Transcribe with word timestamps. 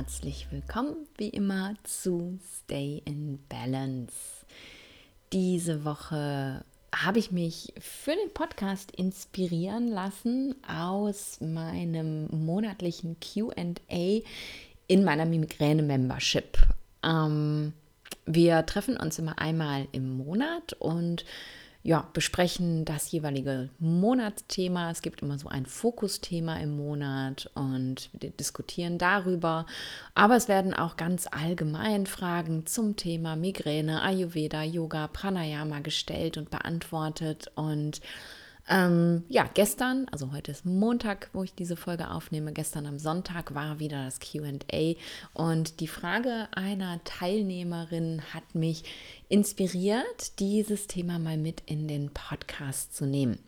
Herzlich 0.00 0.46
willkommen 0.50 0.96
wie 1.18 1.28
immer 1.28 1.74
zu 1.84 2.38
Stay 2.42 3.02
in 3.04 3.38
Balance. 3.50 4.46
Diese 5.30 5.84
Woche 5.84 6.64
habe 6.96 7.18
ich 7.18 7.32
mich 7.32 7.74
für 7.78 8.12
den 8.12 8.32
Podcast 8.32 8.92
inspirieren 8.92 9.88
lassen 9.88 10.54
aus 10.66 11.38
meinem 11.42 12.28
monatlichen 12.30 13.18
QA 13.20 14.22
in 14.86 15.04
meiner 15.04 15.26
Migräne-Membership. 15.26 16.56
Ähm, 17.04 17.74
wir 18.24 18.64
treffen 18.64 18.96
uns 18.96 19.18
immer 19.18 19.38
einmal 19.38 19.86
im 19.92 20.16
Monat 20.16 20.72
und 20.78 21.26
ja, 21.82 22.06
besprechen 22.12 22.84
das 22.84 23.10
jeweilige 23.10 23.70
Monatsthema. 23.78 24.90
Es 24.90 25.00
gibt 25.00 25.22
immer 25.22 25.38
so 25.38 25.48
ein 25.48 25.64
Fokusthema 25.64 26.58
im 26.58 26.76
Monat 26.76 27.50
und 27.54 28.10
wir 28.12 28.30
diskutieren 28.30 28.98
darüber. 28.98 29.64
Aber 30.14 30.36
es 30.36 30.48
werden 30.48 30.74
auch 30.74 30.98
ganz 30.98 31.26
allgemein 31.30 32.06
Fragen 32.06 32.66
zum 32.66 32.96
Thema 32.96 33.34
Migräne, 33.34 34.02
Ayurveda, 34.02 34.62
Yoga, 34.62 35.08
Pranayama 35.08 35.80
gestellt 35.80 36.36
und 36.36 36.50
beantwortet. 36.50 37.50
Und 37.54 38.02
ähm, 38.70 39.24
ja, 39.28 39.48
gestern, 39.52 40.06
also 40.12 40.32
heute 40.32 40.52
ist 40.52 40.64
Montag, 40.64 41.28
wo 41.32 41.42
ich 41.42 41.54
diese 41.54 41.76
Folge 41.76 42.10
aufnehme. 42.10 42.52
Gestern 42.52 42.86
am 42.86 42.98
Sonntag 42.98 43.52
war 43.54 43.80
wieder 43.80 44.04
das 44.04 44.20
QA 44.20 44.94
und 45.34 45.80
die 45.80 45.88
Frage 45.88 46.48
einer 46.52 47.02
Teilnehmerin 47.02 48.22
hat 48.32 48.54
mich 48.54 48.84
inspiriert, 49.28 50.38
dieses 50.38 50.86
Thema 50.86 51.18
mal 51.18 51.36
mit 51.36 51.62
in 51.66 51.88
den 51.88 52.10
Podcast 52.10 52.94
zu 52.94 53.06
nehmen. 53.06 53.40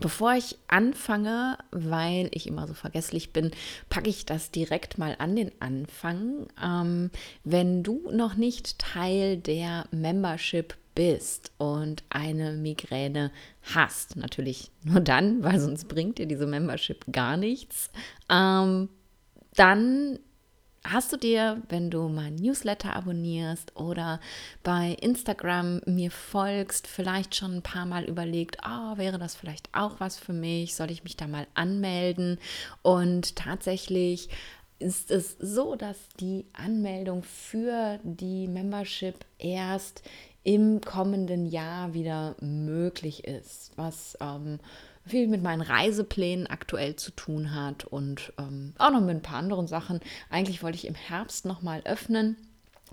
Bevor 0.00 0.34
ich 0.34 0.56
anfange, 0.68 1.58
weil 1.70 2.30
ich 2.32 2.46
immer 2.46 2.66
so 2.66 2.72
vergesslich 2.72 3.32
bin, 3.32 3.50
packe 3.90 4.08
ich 4.08 4.24
das 4.24 4.50
direkt 4.50 4.96
mal 4.96 5.16
an 5.18 5.36
den 5.36 5.52
Anfang. 5.60 6.46
Ähm, 6.62 7.10
wenn 7.44 7.82
du 7.82 8.08
noch 8.10 8.34
nicht 8.34 8.78
Teil 8.78 9.36
der 9.36 9.84
Membership 9.90 10.74
bist 10.94 11.52
und 11.58 12.04
eine 12.10 12.52
Migräne 12.52 13.30
hast, 13.74 14.16
natürlich 14.16 14.70
nur 14.84 15.00
dann, 15.00 15.42
weil 15.42 15.60
sonst 15.60 15.88
bringt 15.88 16.18
dir 16.18 16.26
diese 16.26 16.46
Membership 16.46 17.04
gar 17.10 17.36
nichts, 17.36 17.90
ähm, 18.28 18.88
dann 19.54 20.18
hast 20.84 21.12
du 21.12 21.16
dir, 21.16 21.62
wenn 21.68 21.90
du 21.90 22.08
mein 22.08 22.34
Newsletter 22.34 22.96
abonnierst 22.96 23.76
oder 23.76 24.20
bei 24.62 24.96
Instagram 25.00 25.80
mir 25.86 26.10
folgst, 26.10 26.86
vielleicht 26.86 27.36
schon 27.36 27.56
ein 27.56 27.62
paar 27.62 27.86
Mal 27.86 28.04
überlegt, 28.04 28.58
oh, 28.66 28.96
wäre 28.96 29.18
das 29.18 29.34
vielleicht 29.34 29.68
auch 29.72 30.00
was 30.00 30.18
für 30.18 30.32
mich? 30.32 30.74
Soll 30.74 30.90
ich 30.90 31.04
mich 31.04 31.16
da 31.16 31.28
mal 31.28 31.46
anmelden? 31.54 32.38
Und 32.82 33.36
tatsächlich 33.36 34.28
ist 34.78 35.12
es 35.12 35.36
so, 35.38 35.76
dass 35.76 36.08
die 36.18 36.46
Anmeldung 36.52 37.22
für 37.22 38.00
die 38.02 38.48
Membership 38.48 39.24
erst 39.38 40.02
im 40.44 40.80
kommenden 40.80 41.46
Jahr 41.46 41.94
wieder 41.94 42.36
möglich 42.40 43.24
ist, 43.24 43.72
was 43.76 44.16
ähm, 44.20 44.58
viel 45.06 45.28
mit 45.28 45.42
meinen 45.42 45.62
Reiseplänen 45.62 46.46
aktuell 46.46 46.96
zu 46.96 47.10
tun 47.12 47.54
hat 47.54 47.84
und 47.84 48.32
ähm, 48.38 48.74
auch 48.78 48.90
noch 48.90 49.00
mit 49.00 49.16
ein 49.16 49.22
paar 49.22 49.38
anderen 49.38 49.66
Sachen. 49.66 50.00
Eigentlich 50.30 50.62
wollte 50.62 50.76
ich 50.76 50.86
im 50.86 50.94
Herbst 50.94 51.44
nochmal 51.44 51.82
öffnen 51.84 52.36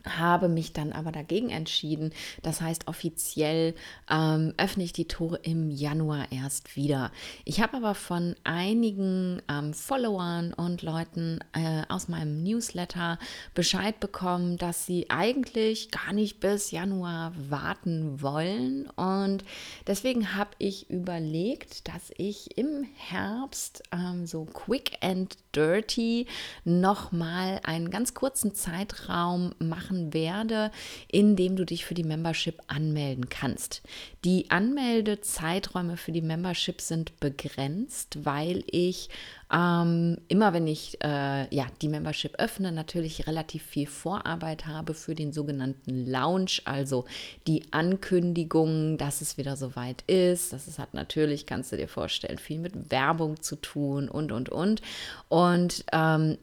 habe 0.07 0.49
mich 0.49 0.73
dann 0.73 0.91
aber 0.91 1.11
dagegen 1.11 1.49
entschieden. 1.49 2.11
Das 2.41 2.61
heißt, 2.61 2.87
offiziell 2.87 3.75
ähm, 4.09 4.53
öffne 4.57 4.83
ich 4.83 4.93
die 4.93 5.07
Tore 5.07 5.39
im 5.43 5.69
Januar 5.69 6.31
erst 6.31 6.75
wieder. 6.75 7.11
Ich 7.45 7.61
habe 7.61 7.77
aber 7.77 7.95
von 7.95 8.35
einigen 8.43 9.41
ähm, 9.49 9.73
Followern 9.73 10.53
und 10.53 10.81
Leuten 10.81 11.39
äh, 11.53 11.83
aus 11.89 12.07
meinem 12.07 12.43
Newsletter 12.43 13.19
Bescheid 13.53 13.99
bekommen, 13.99 14.57
dass 14.57 14.85
sie 14.85 15.09
eigentlich 15.09 15.91
gar 15.91 16.13
nicht 16.13 16.39
bis 16.39 16.71
Januar 16.71 17.33
warten 17.49 18.21
wollen. 18.21 18.89
Und 18.91 19.43
deswegen 19.87 20.35
habe 20.35 20.51
ich 20.57 20.89
überlegt, 20.89 21.87
dass 21.87 22.11
ich 22.17 22.57
im 22.57 22.87
Herbst 22.95 23.83
ähm, 23.91 24.25
so 24.25 24.45
quick 24.45 24.97
and 25.01 25.37
dirty 25.55 26.27
nochmal 26.63 27.59
einen 27.63 27.89
ganz 27.89 28.13
kurzen 28.13 28.53
Zeitraum 28.53 29.53
mache 29.59 29.88
machen 29.89 30.13
werde, 30.13 30.71
indem 31.07 31.55
du 31.55 31.65
dich 31.65 31.85
für 31.85 31.93
die 31.93 32.03
Membership 32.03 32.61
anmelden 32.67 33.29
kannst. 33.29 33.81
Die 34.23 34.49
Anmeldezeiträume 34.51 35.97
für 35.97 36.11
die 36.11 36.21
Membership 36.21 36.81
sind 36.81 37.19
begrenzt, 37.19 38.25
weil 38.25 38.63
ich 38.67 39.09
ähm, 39.51 40.17
immer 40.27 40.53
wenn 40.53 40.67
ich 40.67 41.03
äh, 41.03 41.53
ja, 41.55 41.65
die 41.81 41.87
Membership 41.87 42.35
öffne, 42.37 42.71
natürlich 42.71 43.25
relativ 43.25 43.63
viel 43.63 43.87
Vorarbeit 43.87 44.67
habe 44.67 44.93
für 44.93 45.15
den 45.15 45.33
sogenannten 45.33 46.05
Launch, 46.05 46.61
also 46.65 47.05
die 47.47 47.63
Ankündigung, 47.71 48.99
dass 48.99 49.21
es 49.21 49.37
wieder 49.37 49.55
soweit 49.55 50.03
ist. 50.03 50.53
Das 50.53 50.77
hat 50.77 50.93
natürlich, 50.93 51.47
kannst 51.47 51.71
du 51.71 51.77
dir 51.77 51.87
vorstellen, 51.87 52.37
viel 52.37 52.59
mit 52.59 52.91
Werbung 52.91 53.41
zu 53.41 53.55
tun 53.55 54.07
und, 54.07 54.31
und, 54.31 54.49
und. 54.49 54.83
Und 55.29 55.83
ähm, 55.93 56.37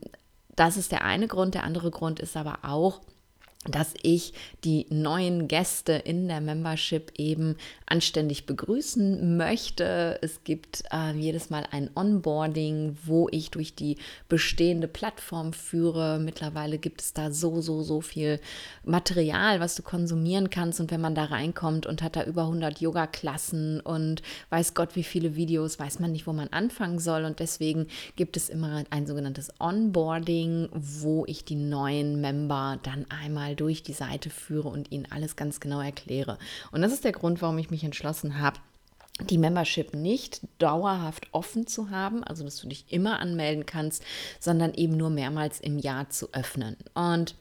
das 0.56 0.76
ist 0.76 0.90
der 0.90 1.04
eine 1.04 1.28
Grund. 1.28 1.54
Der 1.54 1.64
andere 1.64 1.90
Grund 1.90 2.18
ist 2.18 2.36
aber 2.36 2.60
auch, 2.62 3.00
dass 3.68 3.94
ich 4.02 4.32
die 4.64 4.86
neuen 4.90 5.48
Gäste 5.48 5.92
in 5.92 6.28
der 6.28 6.40
Membership 6.40 7.12
eben 7.16 7.56
anständig 7.86 8.46
begrüßen 8.46 9.36
möchte. 9.36 10.18
Es 10.22 10.42
gibt 10.44 10.82
äh, 10.92 11.12
jedes 11.12 11.50
Mal 11.50 11.66
ein 11.70 11.90
Onboarding, 11.94 12.96
wo 13.04 13.28
ich 13.30 13.50
durch 13.50 13.74
die 13.74 13.96
bestehende 14.28 14.88
Plattform 14.88 15.52
führe. 15.52 16.18
Mittlerweile 16.18 16.78
gibt 16.78 17.00
es 17.00 17.12
da 17.12 17.30
so, 17.30 17.60
so, 17.60 17.82
so 17.82 18.00
viel 18.00 18.40
Material, 18.84 19.60
was 19.60 19.76
du 19.76 19.82
konsumieren 19.82 20.50
kannst. 20.50 20.80
Und 20.80 20.90
wenn 20.90 21.00
man 21.00 21.14
da 21.14 21.24
reinkommt 21.24 21.86
und 21.86 22.02
hat 22.02 22.16
da 22.16 22.24
über 22.24 22.42
100 22.42 22.80
Yoga-Klassen 22.80 23.80
und 23.80 24.22
weiß 24.50 24.74
Gott, 24.74 24.96
wie 24.96 25.04
viele 25.04 25.36
Videos, 25.36 25.78
weiß 25.78 26.00
man 26.00 26.12
nicht, 26.12 26.26
wo 26.26 26.32
man 26.32 26.48
anfangen 26.48 26.98
soll. 26.98 27.24
Und 27.24 27.40
deswegen 27.40 27.86
gibt 28.16 28.36
es 28.36 28.48
immer 28.48 28.84
ein 28.90 29.06
sogenanntes 29.06 29.50
Onboarding, 29.58 30.68
wo 30.72 31.24
ich 31.26 31.44
die 31.44 31.56
neuen 31.56 32.20
Member 32.20 32.78
dann 32.82 33.06
einmal 33.10 33.55
durch 33.56 33.82
die 33.82 33.92
Seite 33.92 34.30
führe 34.30 34.68
und 34.68 34.92
ihnen 34.92 35.06
alles 35.10 35.36
ganz 35.36 35.60
genau 35.60 35.80
erkläre. 35.80 36.38
Und 36.72 36.82
das 36.82 36.92
ist 36.92 37.04
der 37.04 37.12
Grund, 37.12 37.42
warum 37.42 37.58
ich 37.58 37.70
mich 37.70 37.84
entschlossen 37.84 38.38
habe, 38.38 38.60
die 39.30 39.38
Membership 39.38 39.94
nicht 39.94 40.40
dauerhaft 40.58 41.28
offen 41.32 41.66
zu 41.66 41.90
haben, 41.90 42.22
also 42.22 42.44
dass 42.44 42.60
du 42.60 42.68
dich 42.68 42.84
immer 42.90 43.18
anmelden 43.18 43.64
kannst, 43.64 44.04
sondern 44.38 44.74
eben 44.74 44.96
nur 44.96 45.10
mehrmals 45.10 45.60
im 45.60 45.78
Jahr 45.78 46.10
zu 46.10 46.32
öffnen. 46.32 46.76
Und 46.94 47.34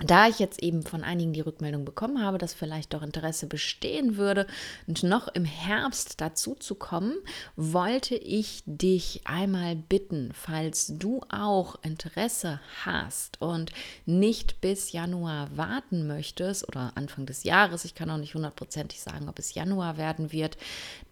da 0.00 0.28
ich 0.28 0.38
jetzt 0.38 0.62
eben 0.62 0.82
von 0.82 1.02
einigen 1.02 1.32
die 1.32 1.40
Rückmeldung 1.40 1.86
bekommen 1.86 2.22
habe, 2.22 2.36
dass 2.36 2.52
vielleicht 2.52 2.92
doch 2.92 3.02
Interesse 3.02 3.46
bestehen 3.46 4.18
würde, 4.18 4.46
und 4.86 5.02
noch 5.02 5.28
im 5.28 5.46
Herbst 5.46 6.20
dazu 6.20 6.54
zu 6.54 6.74
kommen, 6.74 7.14
wollte 7.56 8.14
ich 8.14 8.62
dich 8.66 9.22
einmal 9.24 9.74
bitten, 9.74 10.32
falls 10.34 10.92
du 10.98 11.22
auch 11.30 11.76
Interesse 11.82 12.60
hast 12.84 13.40
und 13.40 13.72
nicht 14.04 14.60
bis 14.60 14.92
Januar 14.92 15.56
warten 15.56 16.06
möchtest 16.06 16.68
oder 16.68 16.92
Anfang 16.94 17.24
des 17.24 17.44
Jahres, 17.44 17.86
ich 17.86 17.94
kann 17.94 18.10
auch 18.10 18.18
nicht 18.18 18.34
hundertprozentig 18.34 19.00
sagen, 19.00 19.30
ob 19.30 19.38
es 19.38 19.54
Januar 19.54 19.96
werden 19.96 20.30
wird, 20.30 20.58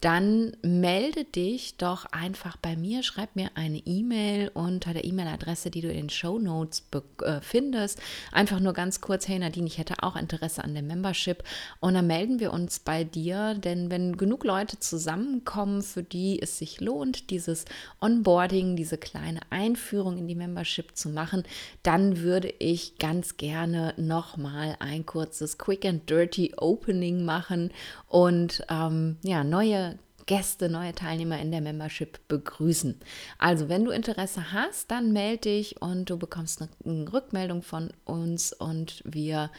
dann 0.02 0.54
melde 0.60 1.24
dich 1.24 1.78
doch 1.78 2.04
einfach 2.06 2.58
bei 2.58 2.76
mir, 2.76 3.02
schreib 3.02 3.34
mir 3.34 3.50
eine 3.54 3.78
E-Mail 3.78 4.50
unter 4.52 4.92
der 4.92 5.04
E-Mail-Adresse, 5.04 5.70
die 5.70 5.80
du 5.80 5.88
in 5.88 5.96
den 5.96 6.10
Show 6.10 6.38
Notes 6.38 6.86
äh, 7.22 7.40
findest, 7.40 8.02
einfach 8.30 8.60
nur 8.60 8.73
ganz 8.74 9.00
kurz, 9.00 9.28
hey 9.28 9.38
Nadine, 9.38 9.66
ich 9.66 9.78
hätte 9.78 10.02
auch 10.02 10.16
Interesse 10.16 10.62
an 10.62 10.74
der 10.74 10.82
Membership. 10.82 11.42
Und 11.80 11.94
dann 11.94 12.06
melden 12.06 12.40
wir 12.40 12.52
uns 12.52 12.78
bei 12.78 13.04
dir, 13.04 13.54
denn 13.54 13.90
wenn 13.90 14.16
genug 14.16 14.44
Leute 14.44 14.78
zusammenkommen, 14.78 15.82
für 15.82 16.02
die 16.02 16.42
es 16.42 16.58
sich 16.58 16.80
lohnt, 16.80 17.30
dieses 17.30 17.64
Onboarding, 18.00 18.76
diese 18.76 18.98
kleine 18.98 19.40
Einführung 19.50 20.18
in 20.18 20.28
die 20.28 20.34
Membership 20.34 20.96
zu 20.96 21.08
machen, 21.08 21.44
dann 21.82 22.20
würde 22.20 22.52
ich 22.58 22.98
ganz 22.98 23.36
gerne 23.36 23.94
nochmal 23.96 24.76
ein 24.80 25.06
kurzes 25.06 25.58
Quick 25.58 25.84
and 25.84 26.08
Dirty 26.10 26.54
Opening 26.56 27.24
machen 27.24 27.70
und 28.08 28.64
ähm, 28.68 29.16
ja, 29.22 29.44
neue 29.44 29.98
Gäste, 30.26 30.68
neue 30.68 30.94
Teilnehmer 30.94 31.38
in 31.38 31.50
der 31.50 31.60
Membership 31.60 32.18
begrüßen. 32.28 32.98
Also, 33.38 33.68
wenn 33.68 33.84
du 33.84 33.90
Interesse 33.90 34.52
hast, 34.52 34.90
dann 34.90 35.12
melde 35.12 35.50
dich 35.50 35.80
und 35.82 36.10
du 36.10 36.16
bekommst 36.16 36.62
eine 36.62 37.12
Rückmeldung 37.12 37.62
von 37.62 37.92
uns 38.04 38.52
und 38.52 39.02
wir 39.04 39.50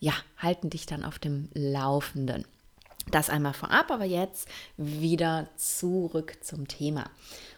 ja, 0.00 0.12
halten 0.36 0.70
dich 0.70 0.86
dann 0.86 1.04
auf 1.04 1.18
dem 1.18 1.48
Laufenden. 1.54 2.44
Das 3.10 3.30
einmal 3.30 3.54
vorab, 3.54 3.90
aber 3.90 4.04
jetzt 4.04 4.48
wieder 4.76 5.48
zurück 5.56 6.38
zum 6.42 6.68
Thema. 6.68 7.10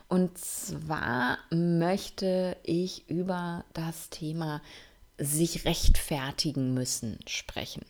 Und 0.09 0.39
zwar 0.39 1.39
möchte 1.51 2.57
ich 2.63 3.09
über 3.09 3.65
das 3.73 4.11
Thema 4.11 4.63
sich 5.19 5.65
rechtfertigen 5.65 6.75
müssen 6.75 7.19
sprechen. 7.27 7.85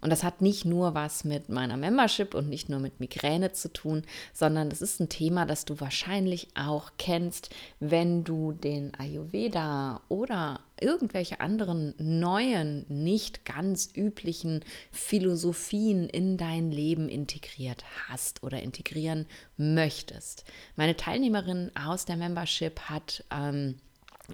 Und 0.00 0.10
das 0.10 0.22
hat 0.22 0.42
nicht 0.42 0.64
nur 0.64 0.94
was 0.94 1.24
mit 1.24 1.48
meiner 1.48 1.76
Membership 1.76 2.34
und 2.34 2.48
nicht 2.48 2.68
nur 2.68 2.78
mit 2.78 3.00
Migräne 3.00 3.52
zu 3.52 3.72
tun, 3.72 4.02
sondern 4.32 4.68
das 4.68 4.82
ist 4.82 5.00
ein 5.00 5.08
Thema, 5.08 5.46
das 5.46 5.64
du 5.64 5.80
wahrscheinlich 5.80 6.48
auch 6.54 6.92
kennst, 6.98 7.50
wenn 7.80 8.24
du 8.24 8.52
den 8.52 8.92
Ayurveda 8.94 10.02
oder 10.08 10.60
irgendwelche 10.80 11.40
anderen 11.40 11.94
neuen, 11.98 12.84
nicht 12.88 13.44
ganz 13.44 13.90
üblichen 13.94 14.64
Philosophien 14.90 16.08
in 16.08 16.36
dein 16.36 16.70
Leben 16.70 17.08
integriert 17.08 17.84
hast 18.08 18.42
oder 18.42 18.60
integrieren 18.60 19.26
möchtest. 19.56 20.44
Meine 20.76 20.96
Teilnehmerin 20.96 21.70
aus 21.74 22.04
der 22.04 22.16
Membership 22.16 22.80
hat 22.80 23.24
ähm, 23.30 23.76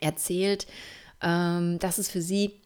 erzählt, 0.00 0.66
ähm, 1.22 1.78
dass 1.78 1.98
es 1.98 2.10
für 2.10 2.22
sie 2.22 2.60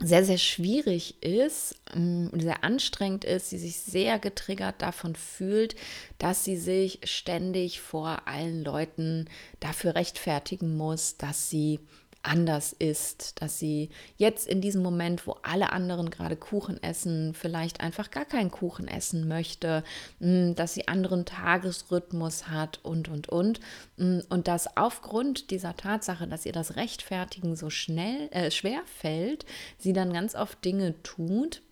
sehr, 0.00 0.24
sehr 0.24 0.38
schwierig 0.38 1.22
ist 1.22 1.76
ähm, 1.94 2.28
und 2.32 2.42
sehr 2.42 2.64
anstrengend 2.64 3.24
ist, 3.24 3.50
sie 3.50 3.58
sich 3.58 3.76
sehr 3.76 4.18
getriggert 4.18 4.82
davon 4.82 5.14
fühlt, 5.14 5.76
dass 6.18 6.44
sie 6.44 6.56
sich 6.56 7.00
ständig 7.04 7.80
vor 7.80 8.26
allen 8.26 8.64
Leuten 8.64 9.26
dafür 9.60 9.94
rechtfertigen 9.94 10.76
muss, 10.76 11.16
dass 11.16 11.48
sie 11.48 11.80
anders 12.24 12.72
ist, 12.72 13.40
dass 13.40 13.58
sie 13.58 13.90
jetzt 14.16 14.46
in 14.46 14.60
diesem 14.60 14.82
Moment, 14.82 15.26
wo 15.26 15.36
alle 15.42 15.72
anderen 15.72 16.10
gerade 16.10 16.36
Kuchen 16.36 16.82
essen, 16.82 17.34
vielleicht 17.34 17.80
einfach 17.80 18.10
gar 18.10 18.24
keinen 18.24 18.50
Kuchen 18.50 18.88
essen 18.88 19.28
möchte, 19.28 19.84
mm, 20.20 20.54
dass 20.54 20.74
sie 20.74 20.88
anderen 20.88 21.24
Tagesrhythmus 21.24 22.48
hat 22.48 22.80
und, 22.82 23.08
und, 23.08 23.28
und. 23.28 23.60
Mm, 23.96 24.20
und 24.28 24.48
dass 24.48 24.76
aufgrund 24.76 25.50
dieser 25.50 25.76
Tatsache, 25.76 26.26
dass 26.26 26.46
ihr 26.46 26.52
das 26.52 26.76
Rechtfertigen 26.76 27.56
so 27.56 27.70
schnell, 27.70 28.28
äh, 28.30 28.50
schwer 28.50 28.82
fällt, 28.98 29.46
sie 29.78 29.92
dann 29.92 30.12
ganz 30.12 30.34
oft 30.34 30.64
Dinge 30.64 31.00
tut, 31.02 31.62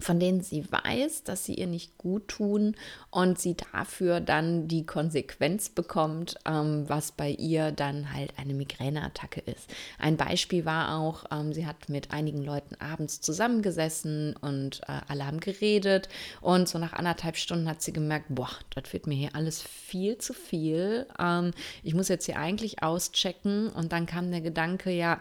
von 0.00 0.18
denen 0.18 0.40
sie 0.40 0.64
weiß, 0.70 1.24
dass 1.24 1.44
sie 1.44 1.54
ihr 1.54 1.66
nicht 1.66 1.98
gut 1.98 2.28
tun 2.28 2.76
und 3.10 3.38
sie 3.38 3.56
dafür 3.72 4.20
dann 4.20 4.66
die 4.66 4.86
Konsequenz 4.86 5.68
bekommt, 5.68 6.36
ähm, 6.46 6.88
was 6.88 7.12
bei 7.12 7.30
ihr 7.30 7.72
dann 7.72 8.12
halt 8.12 8.32
eine 8.38 8.54
Migräneattacke 8.54 9.40
ist. 9.40 9.70
Ein 9.98 10.16
Beispiel 10.16 10.64
war 10.64 10.98
auch, 10.98 11.24
ähm, 11.30 11.52
sie 11.52 11.66
hat 11.66 11.88
mit 11.88 12.12
einigen 12.12 12.42
Leuten 12.42 12.74
abends 12.80 13.20
zusammengesessen 13.20 14.34
und 14.40 14.80
äh, 14.88 15.00
alle 15.08 15.26
haben 15.26 15.40
geredet 15.40 16.08
und 16.40 16.68
so 16.68 16.78
nach 16.78 16.94
anderthalb 16.94 17.36
Stunden 17.36 17.68
hat 17.68 17.82
sie 17.82 17.92
gemerkt, 17.92 18.26
boah, 18.30 18.50
das 18.74 18.92
wird 18.92 19.06
mir 19.06 19.14
hier 19.14 19.36
alles 19.36 19.62
viel 19.62 20.18
zu 20.18 20.32
viel. 20.32 21.06
Ähm, 21.18 21.52
ich 21.82 21.94
muss 21.94 22.08
jetzt 22.08 22.26
hier 22.26 22.38
eigentlich 22.38 22.82
auschecken 22.82 23.68
und 23.68 23.92
dann 23.92 24.06
kam 24.06 24.30
der 24.30 24.40
Gedanke, 24.40 24.90
ja, 24.90 25.20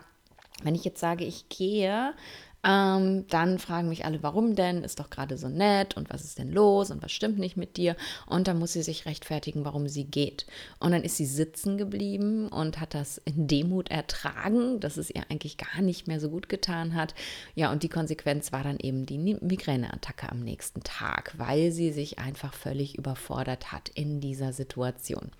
wenn 0.64 0.76
ich 0.76 0.84
jetzt 0.86 1.00
sage, 1.00 1.26
ich 1.26 1.50
gehe, 1.50 2.14
ähm, 2.64 3.26
dann 3.28 3.58
fragen 3.58 3.90
mich 3.90 4.06
alle, 4.06 4.22
warum 4.22 4.56
denn? 4.56 4.84
Ist 4.84 5.00
doch 5.00 5.10
gerade 5.10 5.38
so 5.38 5.50
nett 5.50 5.98
und 5.98 6.10
was 6.12 6.24
ist 6.24 6.38
denn 6.38 6.52
los 6.52 6.92
und 6.92 7.02
was 7.02 7.12
stimmt 7.12 7.40
nicht 7.40 7.58
mit 7.58 7.78
dir? 7.78 7.96
Und 8.28 8.48
dann 8.48 8.60
muss 8.60 8.74
sie 8.74 8.84
sich 8.84 9.06
rechtfertigen, 9.06 9.66
warum 9.66 9.88
sie 9.88 10.04
geht. 10.04 10.46
Und 10.80 10.92
dann 10.92 11.04
ist 11.04 11.18
sie 11.18 11.26
sitzen 11.26 11.78
geblieben 11.78 12.50
und 12.50 12.80
hat 12.80 12.94
das 12.94 13.18
in 13.26 13.48
Demut 13.48 13.90
ertragen, 13.90 14.80
dass 14.80 14.98
es 14.98 15.10
ihr 15.10 15.24
eigentlich 15.30 15.58
gar 15.58 15.82
nicht 15.82 16.08
mehr 16.08 16.20
so 16.20 16.30
gut 16.30 16.50
getan 16.50 16.94
hat. 16.94 17.16
Ja, 17.56 17.72
und 17.72 17.82
die 17.82 17.90
Konsequenz 17.90 18.52
war 18.52 18.64
dann 18.64 18.78
eben 18.80 19.08
die 19.08 19.18
Migräneattacke 19.18 20.32
am 20.32 20.42
nächsten 20.42 20.84
Tag, 20.84 21.34
weil 21.38 21.72
sie 21.72 21.92
sich 21.92 22.20
einfach 22.20 22.54
völlig 22.54 22.96
überfordert 22.98 23.72
hat 23.72 23.90
in 23.90 24.22
dieser 24.22 24.54
Situation. 24.54 25.32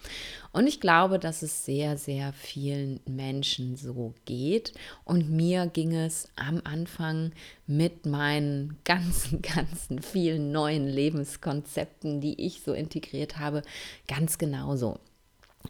Und 0.54 0.66
ich 0.66 0.82
glaube, 0.82 1.20
dass 1.20 1.44
es 1.44 1.66
sehr, 1.66 1.98
sehr 1.98 2.34
vielen 2.34 3.00
Menschen 3.06 3.76
so 3.76 4.16
geht. 4.26 4.74
Und 5.04 5.30
mir 5.30 5.68
ging 5.68 5.94
es 5.94 6.28
am 6.36 6.62
Anfang 6.64 7.11
Anfang 7.12 7.34
mit 7.68 8.06
meinen 8.06 8.78
ganzen, 8.84 9.42
ganzen 9.42 10.02
vielen 10.02 10.52
neuen 10.52 10.88
Lebenskonzepten, 10.88 12.22
die 12.22 12.46
ich 12.46 12.62
so 12.64 12.74
integriert 12.74 13.38
habe, 13.38 13.62
ganz 14.08 14.38
genauso. 14.38 15.00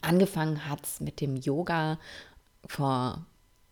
Angefangen 0.02 0.70
hat 0.70 0.86
es 0.86 1.00
mit 1.00 1.20
dem 1.20 1.36
Yoga 1.36 2.00
vor 2.66 3.26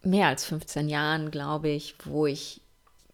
mehr 0.03 0.27
als 0.27 0.45
15 0.45 0.89
Jahren, 0.89 1.31
glaube 1.31 1.69
ich, 1.69 1.95
wo 2.03 2.25
ich 2.25 2.61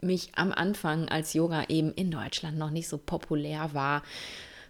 mich 0.01 0.31
am 0.35 0.51
Anfang 0.51 1.07
als 1.09 1.33
Yoga 1.33 1.65
eben 1.69 1.93
in 1.93 2.11
Deutschland 2.11 2.57
noch 2.57 2.69
nicht 2.69 2.87
so 2.87 2.97
populär 2.97 3.73
war, 3.73 4.03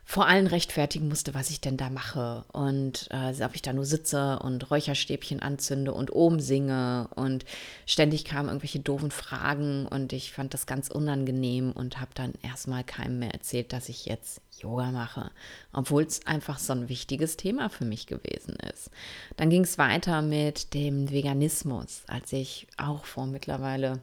vor 0.07 0.27
allen 0.27 0.45
rechtfertigen 0.45 1.07
musste, 1.07 1.33
was 1.33 1.49
ich 1.49 1.61
denn 1.61 1.77
da 1.77 1.89
mache 1.89 2.45
und 2.53 3.09
äh, 3.09 3.43
ob 3.43 3.55
ich 3.55 3.63
da 3.63 3.73
nur 3.73 3.85
sitze 3.85 4.37
und 4.37 4.69
Räucherstäbchen 4.69 5.41
anzünde 5.41 5.93
und 5.93 6.13
oben 6.13 6.39
singe 6.39 7.09
und 7.15 7.43
ständig 7.87 8.23
kamen 8.23 8.49
irgendwelche 8.49 8.79
doofen 8.79 9.09
Fragen 9.09 9.87
und 9.87 10.13
ich 10.13 10.31
fand 10.31 10.53
das 10.53 10.67
ganz 10.67 10.89
unangenehm 10.89 11.71
und 11.71 11.99
habe 11.99 12.11
dann 12.13 12.33
erstmal 12.43 12.83
keinem 12.83 13.17
mehr 13.17 13.33
erzählt, 13.33 13.73
dass 13.73 13.89
ich 13.89 14.05
jetzt 14.05 14.41
Yoga 14.61 14.91
mache, 14.91 15.31
obwohl 15.73 16.03
es 16.03 16.25
einfach 16.27 16.59
so 16.59 16.73
ein 16.73 16.87
wichtiges 16.87 17.35
Thema 17.35 17.69
für 17.69 17.85
mich 17.85 18.05
gewesen 18.05 18.55
ist. 18.71 18.91
Dann 19.37 19.49
ging 19.49 19.63
es 19.63 19.79
weiter 19.79 20.21
mit 20.21 20.75
dem 20.75 21.09
Veganismus, 21.09 22.03
als 22.05 22.31
ich 22.31 22.67
auch 22.77 23.05
vor 23.05 23.25
mittlerweile 23.25 24.01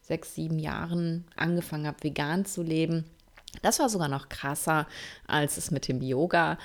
sechs, 0.00 0.36
sieben 0.36 0.60
Jahren 0.60 1.24
angefangen 1.34 1.88
habe, 1.88 2.04
vegan 2.04 2.44
zu 2.44 2.62
leben 2.62 3.04
das 3.62 3.78
war 3.78 3.88
sogar 3.88 4.08
noch 4.08 4.28
krasser 4.28 4.86
als 5.26 5.56
es 5.56 5.70
mit 5.70 5.88
dem 5.88 6.00
Yoga. 6.02 6.58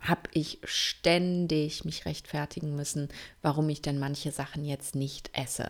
Habe 0.00 0.28
ich 0.32 0.60
ständig 0.62 1.84
mich 1.84 2.06
rechtfertigen 2.06 2.76
müssen, 2.76 3.08
warum 3.42 3.68
ich 3.68 3.82
denn 3.82 3.98
manche 3.98 4.30
Sachen 4.30 4.64
jetzt 4.64 4.94
nicht 4.94 5.30
esse, 5.32 5.64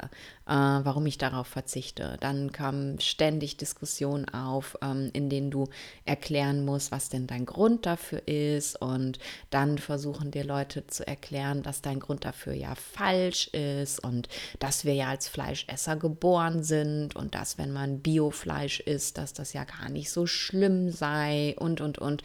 äh, 0.47 0.53
warum 0.53 1.07
ich 1.07 1.17
darauf 1.17 1.47
verzichte. 1.47 2.19
Dann 2.21 2.53
kamen 2.53 3.01
ständig 3.01 3.57
Diskussionen 3.57 4.29
auf, 4.29 4.77
ähm, 4.83 5.11
in 5.15 5.31
denen 5.31 5.51
du 5.51 5.69
erklären 6.05 6.65
musst, 6.65 6.93
was 6.93 7.09
denn 7.09 7.27
dein 7.27 7.47
Grund 7.47 7.87
dafür 7.87 8.29
ist. 8.29 8.81
Und 8.83 9.19
dann 9.49 9.79
versuchen 9.79 10.31
dir 10.31 10.45
Leute 10.45 10.87
zu 10.87 11.07
erklären, 11.07 11.63
dass 11.63 11.81
dein 11.81 11.99
Grund 11.99 12.27
dafür 12.27 12.53
ja 12.53 12.75
falsch 12.75 13.49
ist 13.49 14.05
und 14.05 14.29
dass 14.59 14.85
wir 14.85 14.93
ja 14.93 15.09
als 15.09 15.29
Fleischesser 15.29 15.97
geboren 15.97 16.63
sind 16.63 17.17
und 17.17 17.35
dass, 17.35 17.57
wenn 17.57 17.73
man 17.73 18.01
Biofleisch 18.01 18.81
isst, 18.81 19.17
dass 19.17 19.33
das 19.33 19.55
ja 19.55 19.65
gar 19.65 19.89
nicht 19.89 20.11
so 20.11 20.27
schlimm 20.27 20.91
sei 20.91 21.57
und, 21.59 21.81
und, 21.81 21.99
und. 21.99 22.23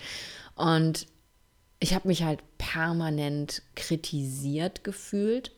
Und 0.56 1.08
ich 1.84 1.94
habe 1.94 2.08
mich 2.08 2.24
halt 2.24 2.40
permanent 2.58 3.62
kritisiert 3.76 4.86
gefühlt. 4.86 5.52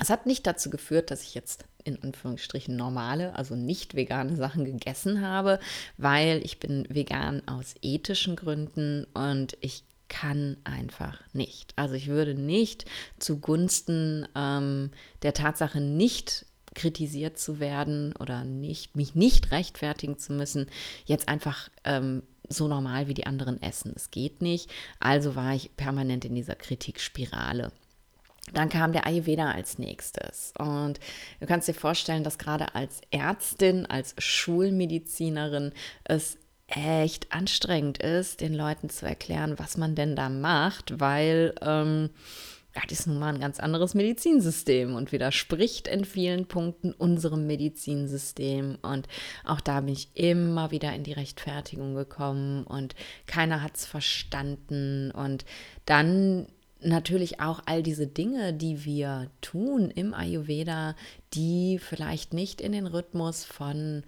Es 0.00 0.08
hat 0.08 0.24
nicht 0.24 0.46
dazu 0.46 0.70
geführt, 0.70 1.10
dass 1.10 1.22
ich 1.22 1.34
jetzt 1.34 1.66
in 1.84 2.02
Anführungsstrichen 2.02 2.74
normale, 2.74 3.34
also 3.36 3.54
nicht 3.54 3.94
vegane 3.94 4.34
Sachen 4.34 4.64
gegessen 4.64 5.20
habe, 5.20 5.60
weil 5.98 6.40
ich 6.42 6.58
bin 6.58 6.86
vegan 6.88 7.46
aus 7.46 7.74
ethischen 7.82 8.34
Gründen 8.34 9.04
und 9.12 9.58
ich 9.60 9.84
kann 10.08 10.56
einfach 10.64 11.20
nicht. 11.34 11.74
Also 11.76 11.96
ich 11.96 12.06
würde 12.08 12.34
nicht 12.34 12.86
zugunsten 13.18 14.26
ähm, 14.34 14.90
der 15.20 15.34
Tatsache 15.34 15.82
nicht 15.82 16.46
kritisiert 16.74 17.38
zu 17.38 17.60
werden 17.60 18.14
oder 18.18 18.44
nicht, 18.44 18.96
mich 18.96 19.14
nicht 19.14 19.52
rechtfertigen 19.52 20.18
zu 20.18 20.32
müssen, 20.32 20.70
jetzt 21.04 21.28
einfach 21.28 21.68
ähm, 21.84 22.22
so 22.48 22.68
normal 22.68 23.08
wie 23.08 23.14
die 23.14 23.26
anderen 23.26 23.62
essen. 23.62 23.92
Es 23.94 24.10
geht 24.10 24.42
nicht. 24.42 24.70
Also 25.00 25.36
war 25.36 25.54
ich 25.54 25.76
permanent 25.76 26.24
in 26.24 26.34
dieser 26.34 26.54
Kritikspirale. 26.54 27.72
Dann 28.52 28.68
kam 28.68 28.92
der 28.92 29.06
Ayurveda 29.06 29.52
als 29.52 29.78
nächstes. 29.78 30.52
Und 30.58 30.98
du 31.40 31.46
kannst 31.46 31.68
dir 31.68 31.74
vorstellen, 31.74 32.24
dass 32.24 32.38
gerade 32.38 32.74
als 32.74 33.00
Ärztin, 33.10 33.86
als 33.86 34.14
Schulmedizinerin 34.18 35.72
es 36.04 36.38
echt 36.66 37.32
anstrengend 37.32 37.98
ist, 37.98 38.40
den 38.40 38.54
Leuten 38.54 38.88
zu 38.88 39.06
erklären, 39.06 39.58
was 39.58 39.76
man 39.76 39.94
denn 39.94 40.16
da 40.16 40.28
macht, 40.28 41.00
weil 41.00 41.54
ähm, 41.60 42.10
ja, 42.74 42.80
das 42.88 43.00
ist 43.00 43.06
nun 43.06 43.18
mal 43.18 43.34
ein 43.34 43.40
ganz 43.40 43.60
anderes 43.60 43.94
Medizinsystem 43.94 44.94
und 44.94 45.12
widerspricht 45.12 45.88
in 45.88 46.04
vielen 46.04 46.46
Punkten 46.46 46.92
unserem 46.92 47.46
Medizinsystem. 47.46 48.78
Und 48.80 49.08
auch 49.44 49.60
da 49.60 49.80
bin 49.80 49.92
ich 49.92 50.08
immer 50.14 50.70
wieder 50.70 50.94
in 50.94 51.04
die 51.04 51.12
Rechtfertigung 51.12 51.94
gekommen 51.94 52.64
und 52.64 52.94
keiner 53.26 53.62
hat 53.62 53.76
es 53.76 53.84
verstanden. 53.84 55.10
Und 55.10 55.44
dann 55.84 56.46
natürlich 56.80 57.40
auch 57.40 57.60
all 57.66 57.82
diese 57.82 58.06
Dinge, 58.06 58.54
die 58.54 58.84
wir 58.84 59.30
tun 59.42 59.90
im 59.90 60.14
Ayurveda, 60.14 60.96
die 61.34 61.78
vielleicht 61.78 62.32
nicht 62.32 62.60
in 62.60 62.72
den 62.72 62.86
Rhythmus 62.86 63.44
von 63.44 64.02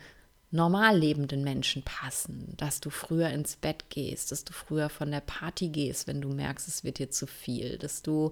normal 0.54 0.96
lebenden 0.96 1.42
Menschen 1.42 1.82
passen, 1.82 2.54
dass 2.56 2.80
du 2.80 2.88
früher 2.88 3.28
ins 3.30 3.56
Bett 3.56 3.90
gehst, 3.90 4.30
dass 4.30 4.44
du 4.44 4.52
früher 4.52 4.88
von 4.88 5.10
der 5.10 5.20
Party 5.20 5.68
gehst, 5.68 6.06
wenn 6.06 6.20
du 6.20 6.28
merkst, 6.28 6.68
es 6.68 6.84
wird 6.84 7.00
dir 7.00 7.10
zu 7.10 7.26
viel, 7.26 7.76
dass 7.76 8.02
du 8.02 8.30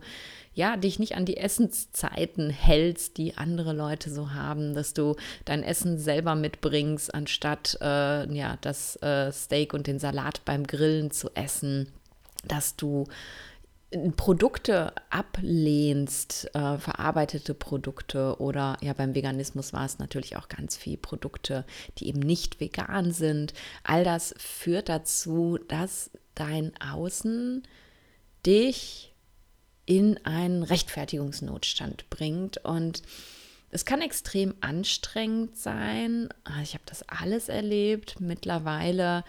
ja 0.55 0.76
dich 0.76 1.00
nicht 1.00 1.17
an 1.17 1.25
die 1.25 1.37
Essenszeiten 1.37 2.49
hältst, 2.49 3.17
die 3.17 3.37
andere 3.37 3.73
Leute 3.73 4.09
so 4.09 4.33
haben, 4.33 4.73
dass 4.73 4.95
du 4.95 5.17
dein 5.45 5.64
Essen 5.64 5.99
selber 5.99 6.37
mitbringst, 6.37 7.12
anstatt 7.12 7.76
äh, 7.81 8.33
ja 8.33 8.57
das 8.61 8.95
äh, 9.02 9.33
Steak 9.33 9.75
und 9.75 9.88
den 9.88 9.99
Salat 9.99 10.45
beim 10.45 10.64
Grillen 10.64 11.11
zu 11.11 11.29
essen, 11.35 11.88
dass 12.45 12.76
du 12.76 13.09
Produkte 14.16 14.92
ablehnst, 15.11 16.50
äh, 16.54 16.78
verarbeitete 16.78 17.54
Produkte 17.54 18.40
oder 18.40 18.76
ja 18.80 18.92
beim 18.94 19.14
Veganismus 19.14 19.72
war 19.72 19.84
es 19.84 19.99
natürlich 19.99 20.37
auch 20.37 20.49
ganz 20.49 20.76
viel 20.76 20.96
Produkte, 20.96 21.66
die 21.99 22.08
eben 22.08 22.20
nicht 22.20 22.61
vegan 22.61 23.12
sind. 23.12 23.52
All 23.84 24.04
das 24.04 24.34
führt 24.38 24.88
dazu, 24.88 25.58
dass 25.68 26.11
dein 26.34 26.72
Außen 26.80 27.62
dich 28.46 29.12
in 29.84 30.25
einen 30.25 30.62
Rechtfertigungsnotstand 30.62 32.08
bringt 32.08 32.58
und 32.64 33.02
es 33.70 33.84
kann 33.84 34.00
extrem 34.00 34.54
anstrengend 34.61 35.56
sein. 35.56 36.28
Ah, 36.44 36.61
ich 36.62 36.75
habe 36.75 36.84
das 36.87 37.08
alles 37.08 37.49
erlebt. 37.49 38.20
Mittlerweile 38.20 39.25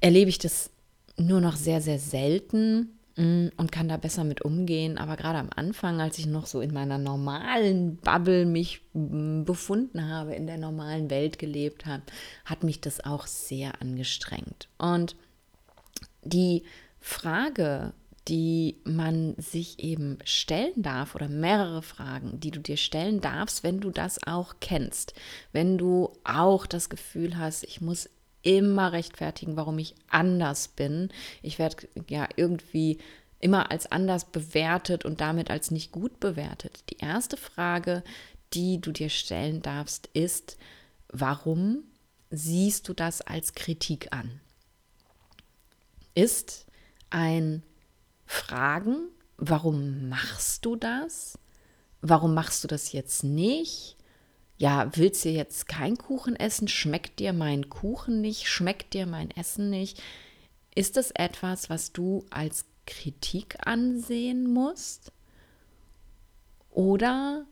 erlebe 0.00 0.30
ich 0.30 0.38
das 0.38 0.70
nur 1.16 1.40
noch 1.40 1.56
sehr, 1.56 1.80
sehr 1.80 1.98
selten 1.98 2.98
mm, 3.16 3.48
und 3.56 3.72
kann 3.72 3.88
da 3.88 3.96
besser 3.96 4.24
mit 4.24 4.42
umgehen. 4.42 4.98
Aber 4.98 5.16
gerade 5.16 5.38
am 5.38 5.50
Anfang, 5.54 6.00
als 6.00 6.18
ich 6.18 6.26
noch 6.26 6.46
so 6.46 6.60
in 6.60 6.72
meiner 6.72 6.98
normalen 6.98 7.96
Bubble 7.96 8.46
mich 8.46 8.82
mm, 8.92 9.44
befunden 9.44 10.08
habe, 10.08 10.34
in 10.34 10.46
der 10.46 10.58
normalen 10.58 11.10
Welt 11.10 11.38
gelebt 11.38 11.86
habe, 11.86 12.02
hat 12.44 12.64
mich 12.64 12.80
das 12.80 13.04
auch 13.04 13.26
sehr 13.26 13.80
angestrengt. 13.80 14.68
Und 14.78 15.16
die 16.24 16.62
Frage, 17.00 17.92
die 18.28 18.80
man 18.84 19.34
sich 19.36 19.80
eben 19.80 20.18
stellen 20.24 20.80
darf 20.80 21.14
oder 21.14 21.28
mehrere 21.28 21.82
Fragen, 21.82 22.38
die 22.38 22.52
du 22.52 22.60
dir 22.60 22.76
stellen 22.76 23.20
darfst, 23.20 23.64
wenn 23.64 23.80
du 23.80 23.90
das 23.90 24.24
auch 24.24 24.54
kennst, 24.60 25.14
wenn 25.52 25.76
du 25.76 26.12
auch 26.22 26.66
das 26.66 26.88
Gefühl 26.88 27.36
hast, 27.36 27.64
ich 27.64 27.80
muss 27.80 28.08
immer 28.42 28.92
rechtfertigen, 28.92 29.56
warum 29.56 29.78
ich 29.78 29.94
anders 30.08 30.68
bin. 30.68 31.10
Ich 31.42 31.58
werde 31.58 31.88
ja 32.08 32.28
irgendwie 32.36 32.98
immer 33.40 33.70
als 33.70 33.90
anders 33.90 34.24
bewertet 34.24 35.04
und 35.04 35.20
damit 35.20 35.50
als 35.50 35.70
nicht 35.70 35.92
gut 35.92 36.20
bewertet. 36.20 36.84
Die 36.90 36.98
erste 36.98 37.36
Frage, 37.36 38.04
die 38.54 38.80
du 38.80 38.92
dir 38.92 39.08
stellen 39.08 39.62
darfst, 39.62 40.08
ist, 40.12 40.56
warum 41.08 41.84
siehst 42.30 42.88
du 42.88 42.94
das 42.94 43.20
als 43.20 43.54
Kritik 43.54 44.12
an? 44.12 44.40
Ist 46.14 46.66
ein 47.10 47.62
Fragen, 48.26 49.08
warum 49.36 50.08
machst 50.08 50.64
du 50.64 50.76
das? 50.76 51.38
Warum 52.00 52.34
machst 52.34 52.64
du 52.64 52.68
das 52.68 52.92
jetzt 52.92 53.24
nicht? 53.24 53.96
Ja, 54.62 54.88
willst 54.94 55.24
du 55.24 55.28
jetzt 55.28 55.66
keinen 55.66 55.98
Kuchen 55.98 56.36
essen? 56.36 56.68
Schmeckt 56.68 57.18
dir 57.18 57.32
mein 57.32 57.68
Kuchen 57.68 58.20
nicht? 58.20 58.46
Schmeckt 58.46 58.94
dir 58.94 59.06
mein 59.06 59.32
Essen 59.32 59.70
nicht? 59.70 60.00
Ist 60.72 60.96
das 60.96 61.10
etwas, 61.10 61.68
was 61.68 61.92
du 61.92 62.24
als 62.30 62.66
Kritik 62.86 63.56
ansehen 63.66 64.52
musst? 64.52 65.10
Oder 66.70 67.44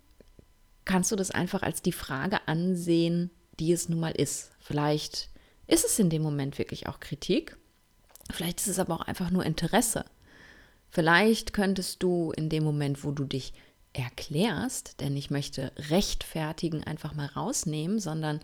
kannst 0.85 1.11
du 1.11 1.17
das 1.17 1.33
einfach 1.33 1.62
als 1.64 1.83
die 1.83 1.90
Frage 1.90 2.47
ansehen, 2.47 3.33
die 3.59 3.73
es 3.73 3.88
nun 3.88 3.99
mal 3.99 4.12
ist? 4.12 4.52
Vielleicht 4.61 5.31
ist 5.67 5.85
es 5.85 5.99
in 5.99 6.11
dem 6.11 6.23
Moment 6.23 6.59
wirklich 6.59 6.87
auch 6.87 7.00
Kritik. 7.00 7.57
Vielleicht 8.31 8.61
ist 8.61 8.69
es 8.69 8.79
aber 8.79 8.95
auch 8.95 9.09
einfach 9.09 9.33
nur 9.33 9.45
Interesse. 9.45 10.05
Vielleicht 10.90 11.55
könntest 11.55 12.05
du 12.05 12.31
in 12.31 12.49
dem 12.49 12.62
Moment, 12.62 13.02
wo 13.02 13.11
du 13.11 13.25
dich 13.25 13.52
erklärst, 13.92 15.00
denn 15.00 15.16
ich 15.16 15.30
möchte 15.30 15.73
rechtfertigen 15.90 16.85
einfach 16.85 17.14
mal 17.14 17.26
rausnehmen, 17.26 17.99
sondern 17.99 18.40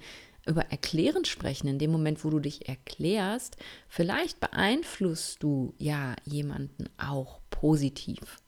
über 0.46 0.66
Erklären 0.66 1.24
sprechen, 1.24 1.68
in 1.68 1.78
dem 1.78 1.90
Moment, 1.90 2.24
wo 2.24 2.30
du 2.30 2.38
dich 2.38 2.68
erklärst, 2.68 3.56
vielleicht 3.88 4.40
beeinflusst 4.40 5.42
du 5.42 5.74
ja 5.78 6.14
jemanden 6.24 6.88
auch 6.98 7.40
positiv. 7.50 8.40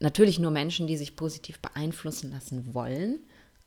Natürlich 0.00 0.38
nur 0.38 0.50
Menschen, 0.50 0.86
die 0.86 0.96
sich 0.96 1.16
positiv 1.16 1.60
beeinflussen 1.60 2.32
lassen 2.32 2.74
wollen. 2.74 3.20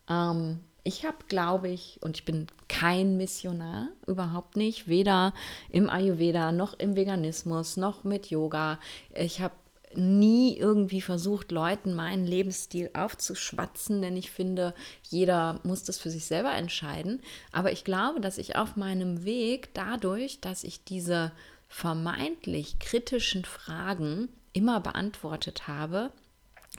Ähm, 0.09 0.59
ich 0.83 1.05
habe, 1.05 1.17
glaube 1.27 1.69
ich, 1.69 1.99
und 2.01 2.17
ich 2.17 2.25
bin 2.25 2.47
kein 2.67 3.17
Missionar, 3.17 3.89
überhaupt 4.05 4.55
nicht, 4.55 4.87
weder 4.87 5.33
im 5.69 5.89
Ayurveda 5.89 6.51
noch 6.51 6.73
im 6.77 6.95
Veganismus 6.95 7.77
noch 7.77 8.03
mit 8.03 8.29
Yoga. 8.29 8.79
Ich 9.13 9.41
habe 9.41 9.53
nie 9.95 10.57
irgendwie 10.57 11.01
versucht, 11.01 11.51
Leuten 11.51 11.93
meinen 11.93 12.25
Lebensstil 12.25 12.91
aufzuschwatzen, 12.93 14.01
denn 14.01 14.15
ich 14.17 14.31
finde, 14.31 14.73
jeder 15.09 15.59
muss 15.63 15.83
das 15.83 15.97
für 15.97 16.09
sich 16.09 16.25
selber 16.25 16.53
entscheiden. 16.53 17.21
Aber 17.51 17.71
ich 17.71 17.83
glaube, 17.83 18.21
dass 18.21 18.37
ich 18.37 18.55
auf 18.55 18.75
meinem 18.75 19.23
Weg 19.25 19.73
dadurch, 19.73 20.41
dass 20.41 20.63
ich 20.63 20.83
diese 20.83 21.31
vermeintlich 21.67 22.79
kritischen 22.79 23.45
Fragen 23.45 24.29
immer 24.53 24.79
beantwortet 24.79 25.67
habe, 25.67 26.11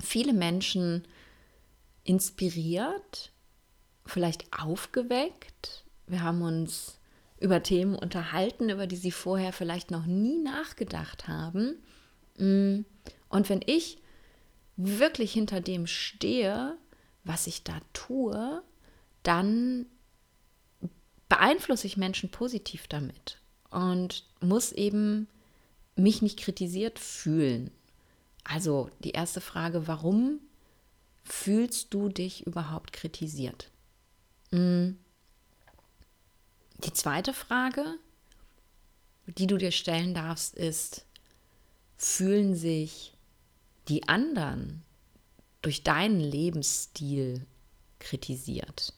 viele 0.01 0.33
Menschen 0.33 1.05
inspiriert, 2.05 3.33
vielleicht 4.07 4.47
aufgeweckt. 4.59 5.85
Wir 6.07 6.23
haben 6.23 6.43
uns 6.43 6.99
über 7.39 7.63
Themen 7.63 7.95
unterhalten, 7.95 8.69
über 8.69 8.87
die 8.87 8.97
sie 8.97 9.13
vorher 9.13 9.53
vielleicht 9.53 9.91
noch 9.91 10.07
nie 10.07 10.39
nachgedacht 10.39 11.29
haben. 11.29 11.77
Mm. 12.41 12.85
Und 13.29 13.49
wenn 13.49 13.61
ich 13.65 13.99
wirklich 14.77 15.33
hinter 15.33 15.61
dem 15.61 15.87
stehe, 15.87 16.77
was 17.25 17.47
ich 17.47 17.63
da 17.63 17.81
tue, 17.93 18.63
dann 19.23 19.87
beeinflusse 21.29 21.87
ich 21.87 21.97
Menschen 21.97 22.31
positiv 22.31 22.89
damit 22.89 23.39
und 23.71 24.25
muss 24.41 24.73
eben 24.73 25.29
mich 25.95 26.23
nicht 26.23 26.41
kritisiert 26.41 26.99
fühlen. 26.99 27.71
Also 28.43 28.91
die 29.01 29.11
erste 29.11 29.41
Frage, 29.41 29.87
warum 29.87 30.41
fühlst 31.23 31.93
du 31.95 32.09
dich 32.09 32.47
überhaupt 32.47 32.93
kritisiert? 32.93 33.71
Mm. 34.51 34.93
Die 36.85 36.93
zweite 36.95 37.35
Frage, 37.35 37.99
die 39.27 39.47
du 39.47 39.59
dir 39.59 39.71
stellen 39.71 40.15
darfst, 40.15 40.55
ist, 40.55 41.05
fühlen 42.03 42.55
sich 42.55 43.13
die 43.89 44.09
anderen 44.09 44.83
durch 45.61 45.83
deinen 45.83 46.19
Lebensstil 46.19 47.45
kritisiert. 47.99 48.95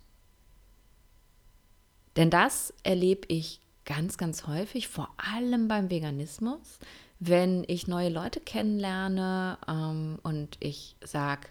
Denn 2.15 2.31
das 2.31 2.73
erlebe 2.85 3.27
ich 3.27 3.61
ganz, 3.85 4.19
ganz 4.19 4.47
häufig, 4.47 4.87
vor 4.87 5.13
allem 5.17 5.67
beim 5.67 5.91
Veganismus, 5.91 6.79
wenn 7.19 7.65
ich 7.67 7.89
neue 7.89 8.09
Leute 8.09 8.39
kennenlerne 8.39 9.59
ähm, 9.67 10.21
und 10.23 10.57
ich 10.61 10.95
sage, 11.05 11.49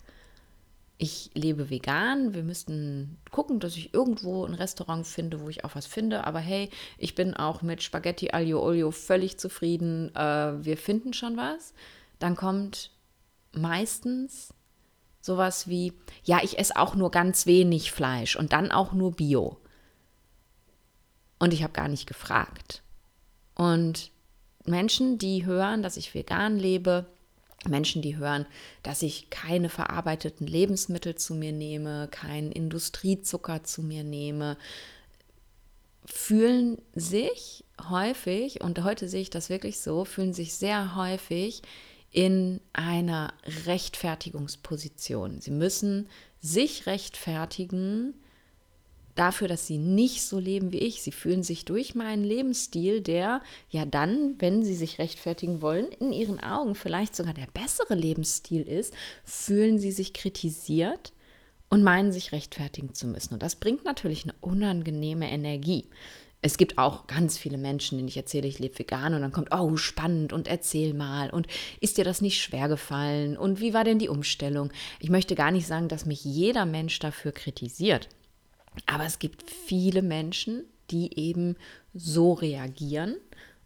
ich 1.01 1.31
lebe 1.33 1.71
vegan, 1.71 2.35
wir 2.35 2.43
müssten 2.43 3.17
gucken, 3.31 3.59
dass 3.59 3.75
ich 3.75 3.91
irgendwo 3.91 4.45
ein 4.45 4.53
Restaurant 4.53 5.07
finde, 5.07 5.41
wo 5.41 5.49
ich 5.49 5.65
auch 5.65 5.73
was 5.73 5.87
finde. 5.87 6.27
Aber 6.27 6.37
hey, 6.37 6.69
ich 6.99 7.15
bin 7.15 7.33
auch 7.33 7.63
mit 7.63 7.81
Spaghetti 7.81 8.29
Aglio 8.31 8.63
Olio 8.63 8.91
völlig 8.91 9.39
zufrieden. 9.39 10.13
Äh, 10.15 10.63
wir 10.63 10.77
finden 10.77 11.13
schon 11.13 11.37
was. 11.37 11.73
Dann 12.19 12.35
kommt 12.35 12.91
meistens 13.51 14.53
sowas 15.21 15.67
wie, 15.67 15.93
ja, 16.23 16.39
ich 16.43 16.59
esse 16.59 16.75
auch 16.75 16.93
nur 16.93 17.09
ganz 17.09 17.47
wenig 17.47 17.91
Fleisch 17.91 18.35
und 18.35 18.53
dann 18.53 18.71
auch 18.71 18.93
nur 18.93 19.13
Bio. 19.13 19.57
Und 21.39 21.51
ich 21.51 21.63
habe 21.63 21.73
gar 21.73 21.87
nicht 21.87 22.05
gefragt. 22.05 22.83
Und 23.55 24.11
Menschen, 24.65 25.17
die 25.17 25.47
hören, 25.47 25.81
dass 25.81 25.97
ich 25.97 26.13
vegan 26.13 26.59
lebe, 26.59 27.07
Menschen, 27.67 28.01
die 28.01 28.17
hören, 28.17 28.45
dass 28.83 29.01
ich 29.01 29.29
keine 29.29 29.69
verarbeiteten 29.69 30.47
Lebensmittel 30.47 31.15
zu 31.15 31.35
mir 31.35 31.51
nehme, 31.51 32.07
keinen 32.09 32.51
Industriezucker 32.51 33.63
zu 33.63 33.83
mir 33.83 34.03
nehme, 34.03 34.57
fühlen 36.05 36.81
sich 36.95 37.63
häufig, 37.89 38.61
und 38.61 38.83
heute 38.83 39.07
sehe 39.07 39.21
ich 39.21 39.29
das 39.29 39.49
wirklich 39.49 39.79
so, 39.79 40.05
fühlen 40.05 40.33
sich 40.33 40.55
sehr 40.55 40.95
häufig 40.95 41.61
in 42.11 42.59
einer 42.73 43.33
Rechtfertigungsposition. 43.65 45.39
Sie 45.39 45.51
müssen 45.51 46.09
sich 46.41 46.87
rechtfertigen 46.87 48.15
dafür, 49.15 49.47
dass 49.47 49.67
sie 49.67 49.77
nicht 49.77 50.23
so 50.23 50.39
leben 50.39 50.71
wie 50.71 50.79
ich. 50.79 51.01
Sie 51.01 51.11
fühlen 51.11 51.43
sich 51.43 51.65
durch 51.65 51.95
meinen 51.95 52.23
Lebensstil, 52.23 53.01
der 53.01 53.41
ja 53.69 53.85
dann, 53.85 54.35
wenn 54.39 54.63
sie 54.63 54.75
sich 54.75 54.99
rechtfertigen 54.99 55.61
wollen, 55.61 55.87
in 55.99 56.13
ihren 56.13 56.39
Augen 56.39 56.75
vielleicht 56.75 57.15
sogar 57.15 57.33
der 57.33 57.47
bessere 57.53 57.95
Lebensstil 57.95 58.61
ist, 58.61 58.93
fühlen 59.23 59.79
sie 59.79 59.91
sich 59.91 60.13
kritisiert 60.13 61.13
und 61.69 61.83
meinen 61.83 62.11
sich 62.11 62.31
rechtfertigen 62.31 62.93
zu 62.93 63.07
müssen. 63.07 63.33
Und 63.33 63.43
das 63.43 63.55
bringt 63.55 63.85
natürlich 63.85 64.23
eine 64.23 64.35
unangenehme 64.41 65.29
Energie. 65.29 65.89
Es 66.43 66.57
gibt 66.57 66.79
auch 66.79 67.05
ganz 67.05 67.37
viele 67.37 67.57
Menschen, 67.57 67.97
denen 67.97 68.07
ich 68.07 68.17
erzähle, 68.17 68.47
ich 68.47 68.57
lebe 68.57 68.79
vegan 68.79 69.13
und 69.13 69.21
dann 69.21 69.31
kommt, 69.31 69.49
oh, 69.51 69.77
spannend 69.77 70.33
und 70.33 70.47
erzähl 70.47 70.93
mal 70.93 71.29
und 71.29 71.47
ist 71.79 71.97
dir 71.97 72.03
das 72.03 72.19
nicht 72.19 72.41
schwer 72.41 72.67
gefallen 72.67 73.37
und 73.37 73.59
wie 73.59 73.75
war 73.75 73.83
denn 73.83 73.99
die 73.99 74.09
Umstellung? 74.09 74.71
Ich 74.99 75.11
möchte 75.11 75.35
gar 75.35 75.51
nicht 75.51 75.67
sagen, 75.67 75.87
dass 75.87 76.07
mich 76.07 76.25
jeder 76.25 76.65
Mensch 76.65 76.97
dafür 76.97 77.31
kritisiert. 77.31 78.09
Aber 78.85 79.05
es 79.05 79.19
gibt 79.19 79.49
viele 79.49 80.01
Menschen, 80.01 80.63
die 80.89 81.17
eben 81.17 81.55
so 81.93 82.33
reagieren. 82.33 83.15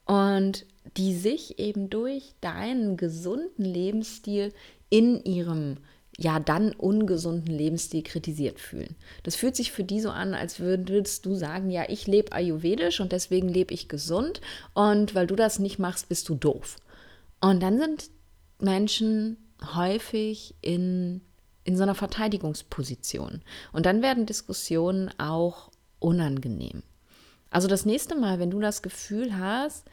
Und 0.06 0.66
die 0.98 1.16
sich 1.16 1.60
eben 1.60 1.90
durch 1.90 2.34
deinen 2.42 2.98
gesunden 2.98 3.66
Lebensstil 3.66 4.54
in 4.90 5.24
ihrem 5.24 5.78
ja 6.18 6.40
dann 6.40 6.72
ungesunden 6.72 7.54
Lebensstil 7.54 8.02
kritisiert 8.02 8.60
fühlen. 8.60 8.96
Das 9.24 9.36
fühlt 9.36 9.56
sich 9.56 9.72
für 9.74 9.84
die 9.84 10.00
so 10.00 10.12
an, 10.12 10.34
als 10.34 10.62
würdest 10.62 11.26
du 11.26 11.36
sagen, 11.36 11.70
ja, 11.70 11.90
ich 11.90 12.08
lebe 12.08 12.32
ayurvedisch 12.32 13.02
und 13.02 13.12
deswegen 13.12 13.50
lebe 13.50 13.74
ich 13.74 13.90
gesund 13.90 14.40
und 14.74 15.14
weil 15.14 15.28
du 15.28 15.36
das 15.36 15.60
nicht 15.60 15.78
machst, 15.78 16.08
bist 16.08 16.30
du 16.30 16.36
doof. 16.36 16.78
Und 17.42 17.62
dann 17.62 17.78
sind 17.80 18.10
Menschen 18.60 19.38
häufig 19.76 20.56
in, 20.62 21.20
in 21.66 21.76
so 21.76 21.84
einer 21.84 21.96
Verteidigungsposition. 21.96 23.42
Und 23.74 23.86
dann 23.86 24.02
werden 24.02 24.26
Diskussionen 24.26 25.12
auch 25.20 25.72
unangenehm. 26.00 26.84
Also 27.50 27.68
das 27.68 27.86
nächste 27.86 28.16
Mal, 28.16 28.40
wenn 28.40 28.52
du 28.52 28.62
das 28.62 28.82
Gefühl 28.82 29.38
hast, 29.38 29.86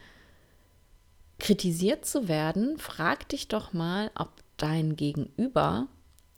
kritisiert 1.39 2.05
zu 2.05 2.27
werden, 2.27 2.77
frag 2.77 3.27
dich 3.29 3.47
doch 3.47 3.73
mal, 3.73 4.11
ob 4.15 4.31
dein 4.57 4.95
Gegenüber 4.95 5.87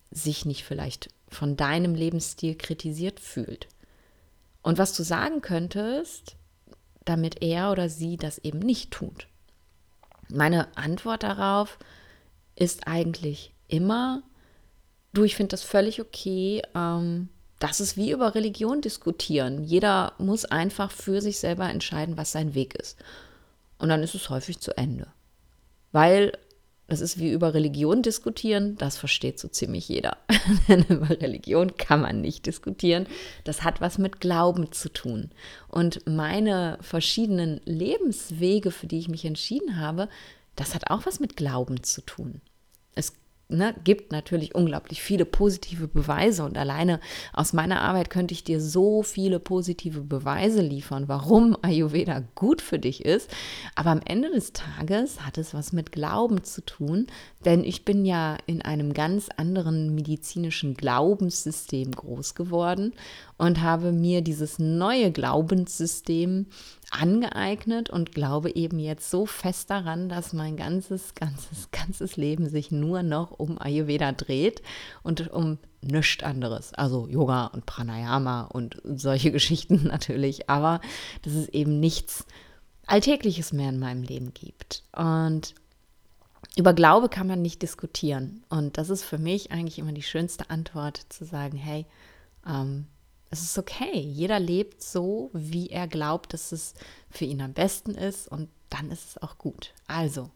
sich 0.10 0.46
nicht 0.46 0.64
vielleicht 0.64 1.10
von 1.28 1.58
deinem 1.58 1.94
Lebensstil 1.96 2.56
kritisiert 2.56 3.20
fühlt. 3.20 3.68
Und 4.62 4.78
was 4.78 4.96
du 4.96 5.04
sagen 5.04 5.42
könntest, 5.42 6.38
damit 7.04 7.42
er 7.44 7.72
oder 7.72 7.90
sie 7.90 8.18
das 8.18 8.38
eben 8.40 8.60
nicht 8.60 8.92
tut. 8.92 9.28
Meine 10.30 10.76
Antwort 10.78 11.24
darauf 11.24 11.78
ist 12.56 12.88
eigentlich 12.88 13.54
immer, 13.68 14.24
du, 15.16 15.24
ich 15.24 15.36
finde 15.36 15.52
das 15.52 15.64
völlig 15.64 16.02
okay. 16.02 16.62
Ähm, 16.76 17.30
das 17.60 17.80
ist 17.80 17.98
wie 17.98 18.12
über 18.12 18.36
Religion 18.36 18.82
diskutieren. 18.82 19.64
Jeder 19.64 20.14
muss 20.18 20.46
einfach 20.46 20.92
für 20.92 21.22
sich 21.22 21.40
selber 21.40 21.70
entscheiden, 21.70 22.18
was 22.18 22.32
sein 22.32 22.54
Weg 22.54 22.76
ist. 22.76 22.98
Und 23.80 23.90
dann 23.90 24.04
ist 24.04 24.16
es 24.16 24.30
häufig 24.30 24.60
zu 24.60 24.78
Ende. 24.78 25.08
Weil 25.92 26.34
das 26.88 27.02
ist 27.02 27.18
wie 27.18 27.32
über 27.32 27.56
Religion 27.56 28.04
diskutieren, 28.04 28.76
das 28.78 28.98
versteht 28.98 29.40
so 29.40 29.48
ziemlich 29.48 29.90
jeder. 29.90 30.18
Denn 30.68 30.84
über 30.84 31.10
Religion 31.10 31.78
kann 31.78 32.02
man 32.02 32.22
nicht 32.22 32.46
diskutieren. 32.46 33.08
Das 33.44 33.64
hat 33.64 33.82
was 33.82 33.98
mit 33.98 34.20
Glauben 34.20 34.72
zu 34.72 34.90
tun. 34.90 35.32
Und 35.68 36.06
meine 36.06 36.78
verschiedenen 36.82 37.60
Lebenswege, 37.66 38.70
für 38.70 38.86
die 38.86 39.00
ich 39.00 39.08
mich 39.08 39.26
entschieden 39.26 39.78
habe, 39.78 40.10
das 40.56 40.76
hat 40.76 40.92
auch 40.92 41.06
was 41.06 41.20
mit 41.20 41.36
Glauben 41.36 41.84
zu 41.84 42.02
tun. 42.02 42.42
Ne, 43.48 43.76
gibt 43.84 44.12
natürlich 44.12 44.56
unglaublich 44.56 45.04
viele 45.04 45.24
positive 45.24 45.88
Beweise 45.88 46.44
und 46.44 46.58
alleine 46.58 47.00
aus 47.32 47.54
meiner 47.54 47.82
Arbeit 47.82 48.10
könnte 48.10 48.34
ich 48.34 48.44
dir 48.44 48.60
so 48.60 49.04
viele 49.04 49.40
positive 49.40 50.02
Beweise 50.02 50.64
liefern, 50.64 51.08
warum 51.08 51.56
Ayurveda 51.62 52.24
gut 52.34 52.60
für 52.60 52.80
dich 52.80 53.06
ist. 53.06 53.30
Aber 53.76 53.92
am 53.92 54.02
Ende 54.04 54.32
des 54.32 54.54
Tages 54.54 55.24
hat 55.24 55.38
es 55.38 55.54
was 55.54 55.74
mit 55.74 55.92
Glauben 55.92 56.44
zu 56.44 56.66
tun, 56.66 57.06
denn 57.46 57.64
ich 57.64 57.86
bin 57.86 58.04
ja 58.04 58.36
in 58.48 58.64
einem 58.64 58.94
ganz 58.94 59.30
anderen 59.38 59.94
medizinischen 59.94 60.74
Glaubenssystem 60.74 61.92
groß 61.92 62.34
geworden 62.34 62.94
und 63.38 63.62
habe 63.62 63.92
mir 63.92 64.22
dieses 64.22 64.60
neue 64.60 65.12
Glaubenssystem 65.12 66.48
angeeignet 66.92 67.90
und 67.90 68.14
glaube 68.14 68.56
eben 68.56 68.80
jetzt 68.80 69.12
so 69.12 69.26
fest 69.26 69.70
daran, 69.70 70.08
dass 70.08 70.34
mein 70.34 70.56
ganzes, 70.56 71.16
ganzes, 71.16 71.72
ganzes 71.72 72.16
Leben 72.16 72.50
sich 72.50 72.72
nur 72.72 73.04
noch 73.04 73.32
um 73.32 73.60
Ayurveda 73.60 74.12
dreht 74.14 74.62
und 75.04 75.32
um 75.32 75.58
nichts 75.82 76.24
anderes. 76.24 76.74
Also 76.74 77.08
Yoga 77.08 77.48
und 77.48 77.66
Pranayama 77.66 78.44
und 78.44 78.82
solche 78.84 79.32
Geschichten 79.34 79.84
natürlich, 79.84 80.50
aber 80.50 80.80
dass 81.24 81.34
es 81.34 81.50
eben 81.50 81.80
nichts 81.80 82.26
Alltägliches 82.88 83.52
mehr 83.52 83.70
in 83.70 83.80
meinem 83.80 84.04
Leben 84.04 84.34
gibt. 84.34 84.84
Und 84.96 85.56
über 86.56 86.74
Glaube 86.74 87.10
kann 87.10 87.28
man 87.28 87.42
nicht 87.42 87.62
diskutieren. 87.62 88.44
Und 88.50 88.78
das 88.78 88.90
ist 88.90 89.04
für 89.04 89.18
mich 89.18 89.52
eigentlich 89.52 89.80
immer 89.80 89.92
die 89.92 90.04
schönste 90.04 90.50
Antwort, 90.50 91.02
zu 91.10 91.26
sagen, 91.26 91.58
hey, 91.58 91.86
ähm, 92.48 92.88
es 93.30 93.42
ist 93.42 93.58
okay. 93.58 94.00
Jeder 94.00 94.40
lebt 94.40 94.82
so, 94.82 95.30
wie 95.34 95.70
er 95.70 95.88
glaubt, 95.88 96.34
dass 96.34 96.52
es 96.52 96.74
für 97.10 97.26
ihn 97.26 97.42
am 97.42 97.54
besten 97.54 97.92
ist 97.92 98.28
und 98.28 98.50
dann 98.70 98.92
ist 98.92 99.10
es 99.10 99.18
auch 99.22 99.38
gut. 99.38 99.74
Also, 99.88 100.30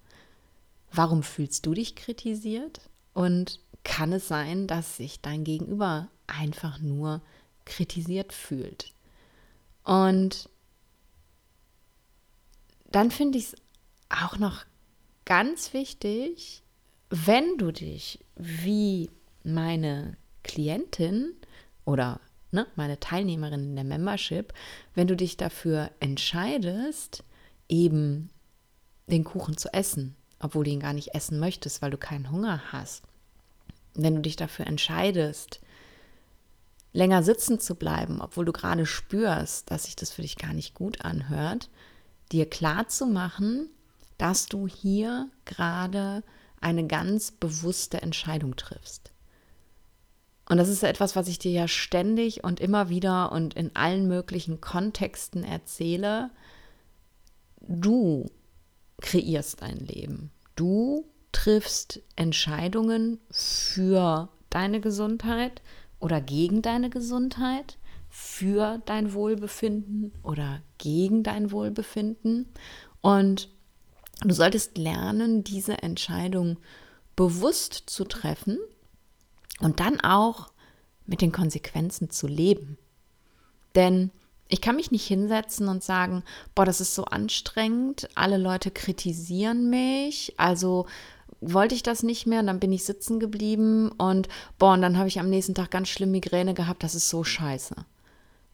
warum 0.91 1.23
fühlst 1.23 1.65
du 1.65 1.73
dich 1.73 1.95
kritisiert? 1.95 2.81
Und 3.13 3.59
kann 3.83 4.13
es 4.13 4.27
sein, 4.27 4.67
dass 4.67 4.97
sich 4.97 5.21
dein 5.21 5.43
Gegenüber 5.43 6.09
einfach 6.27 6.79
nur 6.79 7.21
kritisiert 7.65 8.33
fühlt? 8.33 8.93
Und 9.83 10.49
dann 12.91 13.11
finde 13.11 13.37
ich 13.37 13.45
es 13.45 13.55
auch 14.09 14.37
noch 14.37 14.65
ganz 15.25 15.73
wichtig, 15.73 16.63
wenn 17.09 17.57
du 17.57 17.71
dich 17.71 18.19
wie 18.35 19.09
meine 19.43 20.17
Klientin 20.43 21.33
oder 21.85 22.19
ne, 22.51 22.67
meine 22.75 22.99
Teilnehmerin 22.99 23.63
in 23.63 23.75
der 23.75 23.85
Membership, 23.85 24.53
wenn 24.95 25.07
du 25.07 25.15
dich 25.15 25.37
dafür 25.37 25.91
entscheidest, 25.99 27.23
eben 27.67 28.29
den 29.07 29.23
Kuchen 29.23 29.57
zu 29.57 29.73
essen, 29.73 30.15
obwohl 30.39 30.63
du 30.63 30.71
ihn 30.71 30.79
gar 30.79 30.93
nicht 30.93 31.13
essen 31.15 31.39
möchtest, 31.39 31.81
weil 31.81 31.91
du 31.91 31.97
keinen 31.97 32.31
Hunger 32.31 32.61
hast. 32.71 33.03
Wenn 33.93 34.15
du 34.15 34.21
dich 34.21 34.35
dafür 34.35 34.67
entscheidest, 34.67 35.59
länger 36.93 37.23
sitzen 37.23 37.59
zu 37.59 37.75
bleiben, 37.75 38.21
obwohl 38.21 38.45
du 38.45 38.51
gerade 38.51 38.85
spürst, 38.85 39.69
dass 39.71 39.83
sich 39.83 39.95
das 39.95 40.11
für 40.11 40.21
dich 40.21 40.37
gar 40.37 40.53
nicht 40.53 40.73
gut 40.73 41.01
anhört, 41.01 41.69
dir 42.31 42.49
klar 42.49 42.87
zu 42.87 43.05
machen, 43.05 43.69
dass 44.17 44.47
du 44.47 44.67
hier 44.67 45.29
gerade 45.45 46.23
eine 46.61 46.85
ganz 46.87 47.31
bewusste 47.31 48.01
Entscheidung 48.01 48.55
triffst. 48.55 49.11
Und 50.49 50.57
das 50.57 50.67
ist 50.67 50.83
etwas, 50.83 51.15
was 51.15 51.27
ich 51.27 51.37
dir 51.37 51.51
ja 51.51 51.67
ständig 51.67 52.43
und 52.43 52.59
immer 52.59 52.89
wieder 52.89 53.31
und 53.31 53.53
in 53.53 53.75
allen 53.75 54.07
möglichen 54.07 54.59
Kontexten 54.59 55.43
erzähle. 55.43 56.31
Du 57.61 58.25
kreierst 58.99 59.61
dein 59.61 59.77
Leben. 59.77 60.31
Du 60.55 61.05
triffst 61.31 62.01
Entscheidungen 62.15 63.19
für 63.29 64.29
deine 64.49 64.81
Gesundheit 64.81 65.61
oder 65.99 66.19
gegen 66.19 66.63
deine 66.63 66.89
Gesundheit, 66.89 67.77
für 68.09 68.81
dein 68.85 69.13
Wohlbefinden 69.13 70.11
oder 70.23 70.63
gegen 70.79 71.21
dein 71.21 71.51
Wohlbefinden. 71.51 72.47
Und 73.01 73.49
du 74.23 74.33
solltest 74.33 74.79
lernen, 74.79 75.43
diese 75.43 75.83
Entscheidung 75.83 76.57
bewusst 77.15 77.83
zu 77.85 78.03
treffen 78.03 78.57
und 79.59 79.79
dann 79.79 79.99
auch 79.99 80.51
mit 81.05 81.21
den 81.21 81.31
Konsequenzen 81.31 82.09
zu 82.09 82.27
leben. 82.27 82.77
Denn 83.75 84.11
ich 84.47 84.61
kann 84.61 84.75
mich 84.75 84.91
nicht 84.91 85.05
hinsetzen 85.05 85.67
und 85.67 85.83
sagen, 85.83 86.23
boah, 86.55 86.65
das 86.65 86.81
ist 86.81 86.95
so 86.95 87.05
anstrengend, 87.05 88.09
alle 88.15 88.37
Leute 88.37 88.71
kritisieren 88.71 89.69
mich, 89.69 90.33
also 90.37 90.87
wollte 91.41 91.75
ich 91.75 91.83
das 91.83 92.03
nicht 92.03 92.25
mehr 92.25 92.39
und 92.41 92.47
dann 92.47 92.59
bin 92.59 92.73
ich 92.73 92.83
sitzen 92.83 93.19
geblieben 93.19 93.91
und 93.91 94.27
boah, 94.57 94.73
und 94.73 94.81
dann 94.81 94.97
habe 94.97 95.07
ich 95.07 95.19
am 95.19 95.29
nächsten 95.29 95.55
Tag 95.55 95.71
ganz 95.71 95.87
schlimm 95.87 96.11
Migräne 96.11 96.53
gehabt, 96.53 96.83
das 96.83 96.95
ist 96.95 97.09
so 97.09 97.23
scheiße. 97.23 97.75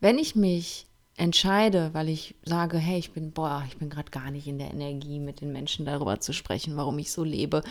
Wenn 0.02 0.20
ich 0.20 0.36
mich 0.36 0.88
entscheide, 1.18 1.94
weil 1.94 2.10
ich 2.10 2.36
sage, 2.44 2.78
hey, 2.78 3.00
ich 3.00 3.12
bin, 3.12 3.32
boah, 3.32 3.64
ich 3.68 3.78
bin 3.78 3.90
gerade 3.90 4.12
gar 4.12 4.32
nicht 4.32 4.48
in 4.48 4.60
der 4.60 4.72
Energie, 4.72 5.20
mit 5.20 5.42
den 5.42 5.52
Menschen 5.54 5.86
darüber 5.86 6.20
zu 6.20 6.34
sprechen, 6.34 6.76
warum 6.76 7.00
ich 7.00 7.12
so 7.12 7.24
lebe. 7.24 7.64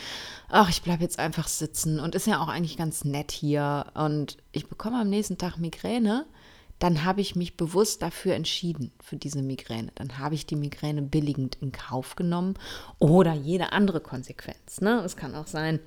Ach, 0.48 0.70
ich 0.70 0.82
bleibe 0.82 1.02
jetzt 1.02 1.18
einfach 1.18 1.48
sitzen 1.48 2.00
und 2.00 2.14
ist 2.14 2.26
ja 2.26 2.42
auch 2.42 2.48
eigentlich 2.48 2.76
ganz 2.76 3.04
nett 3.04 3.32
hier 3.32 3.86
und 3.94 4.38
ich 4.52 4.68
bekomme 4.68 5.00
am 5.00 5.10
nächsten 5.10 5.36
Tag 5.36 5.58
Migräne, 5.58 6.26
dann 6.78 7.04
habe 7.04 7.20
ich 7.20 7.36
mich 7.36 7.56
bewusst 7.56 8.02
dafür 8.02 8.34
entschieden, 8.34 8.92
für 9.00 9.16
diese 9.16 9.42
Migräne. 9.42 9.92
Dann 9.94 10.18
habe 10.18 10.34
ich 10.34 10.46
die 10.46 10.56
Migräne 10.56 11.02
billigend 11.02 11.56
in 11.60 11.70
Kauf 11.70 12.16
genommen 12.16 12.54
oder 12.98 13.32
jede 13.32 13.72
andere 13.72 14.00
Konsequenz. 14.00 14.80
Ne? 14.80 15.00
Es 15.04 15.16
kann 15.16 15.34
auch 15.34 15.46
sein, 15.46 15.80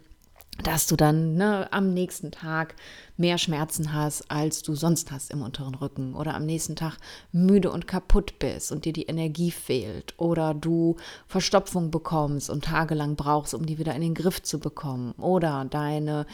dass 0.64 0.88
du 0.88 0.96
dann 0.96 1.36
ne, 1.36 1.68
am 1.72 1.94
nächsten 1.94 2.32
Tag 2.32 2.76
mehr 3.16 3.38
Schmerzen 3.38 3.94
hast, 3.94 4.30
als 4.32 4.62
du 4.62 4.76
sonst 4.76 5.12
hast 5.12 5.32
im 5.32 5.42
unteren 5.42 5.76
Rücken 5.76 6.16
oder 6.16 6.34
am 6.36 6.46
nächsten 6.46 6.76
Tag 6.76 6.98
müde 7.32 7.72
und 7.72 7.88
kaputt 7.88 8.40
bist 8.40 8.72
und 8.72 8.86
dir 8.86 8.94
die 8.94 9.06
Energie 9.06 9.52
fehlt 9.52 10.14
oder 10.18 10.54
du 10.54 10.98
Verstopfung 11.28 11.92
bekommst 11.92 12.50
und 12.50 12.66
tagelang 12.66 13.16
brauchst, 13.16 13.54
um 13.54 13.66
die 13.66 13.78
wieder 13.78 13.96
in 13.96 14.02
den 14.02 14.16
Griff 14.16 14.42
zu 14.42 14.60
bekommen 14.60 15.14
oder 15.18 15.66
deine 15.66 16.26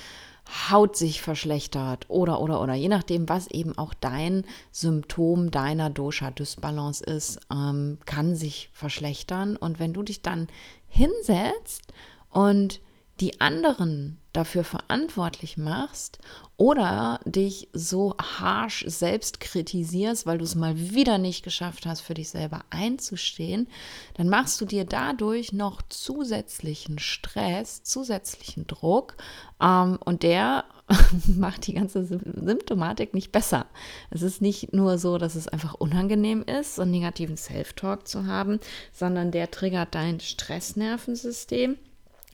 Haut 0.70 0.98
sich 0.98 1.22
verschlechtert 1.22 2.10
oder 2.10 2.42
oder 2.42 2.62
oder. 2.62 2.74
Je 2.74 2.90
nachdem, 2.90 3.30
was 3.30 3.48
eben 3.48 3.78
auch 3.78 3.94
dein 3.94 4.44
Symptom 4.72 5.52
deiner 5.52 5.90
Dosha-Dysbalance 5.90 7.02
ist, 7.04 7.40
ähm, 7.50 7.98
kann 8.06 8.36
sich 8.36 8.70
verschlechtern. 8.74 9.56
Und 9.56 9.80
wenn 9.80 9.94
du 9.94 10.04
dich 10.04 10.22
dann 10.22 10.48
hinsetzt 10.90 11.94
und 12.30 12.82
die 13.20 13.40
anderen 13.40 14.18
dafür 14.34 14.64
verantwortlich 14.64 15.58
machst 15.58 16.18
oder 16.58 17.20
dich 17.26 17.70
so 17.72 18.16
harsh 18.18 18.84
selbst 18.88 19.40
kritisierst, 19.40 20.26
weil 20.26 20.40
du 20.40 20.44
es 20.44 20.56
mal 20.56 20.78
wieder 20.78 21.20
nicht 21.20 21.44
geschafft 21.44 21.86
hast, 21.86 22.02
für 22.02 22.16
dich 22.16 22.30
selber 22.30 22.66
einzustehen, 22.72 23.68
dann 24.16 24.30
machst 24.30 24.60
du 24.60 24.66
dir 24.66 24.86
dadurch 24.86 25.54
noch 25.54 25.84
zusätzlichen 25.84 26.98
Stress, 26.98 27.84
zusätzlichen 27.84 28.66
Druck 28.66 29.16
ähm, 29.62 30.00
und 30.04 30.24
der 30.24 30.66
macht 31.28 31.68
die 31.68 31.74
ganze 31.74 32.04
Symptomatik 32.06 33.14
nicht 33.14 33.32
besser. 33.32 33.68
Es 34.10 34.24
ist 34.24 34.42
nicht 34.42 34.74
nur 34.74 34.98
so, 34.98 35.20
dass 35.20 35.36
es 35.36 35.48
einfach 35.48 35.76
unangenehm 35.76 36.42
ist, 36.42 36.76
so 36.76 36.82
einen 36.82 36.92
negativen 36.92 37.38
Self-Talk 37.38 38.08
zu 38.08 38.26
haben, 38.26 38.60
sondern 38.92 39.32
der 39.32 39.52
triggert 39.52 39.94
dein 39.94 40.20
Stressnervensystem. 40.20 41.78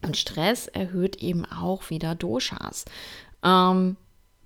Und 0.02 0.18
Stress 0.18 0.68
erhöht 0.68 1.18
eben 1.18 1.46
auch 1.46 1.90
wieder 1.90 2.16
Doshas. 2.16 2.86
Ähm, 3.44 3.98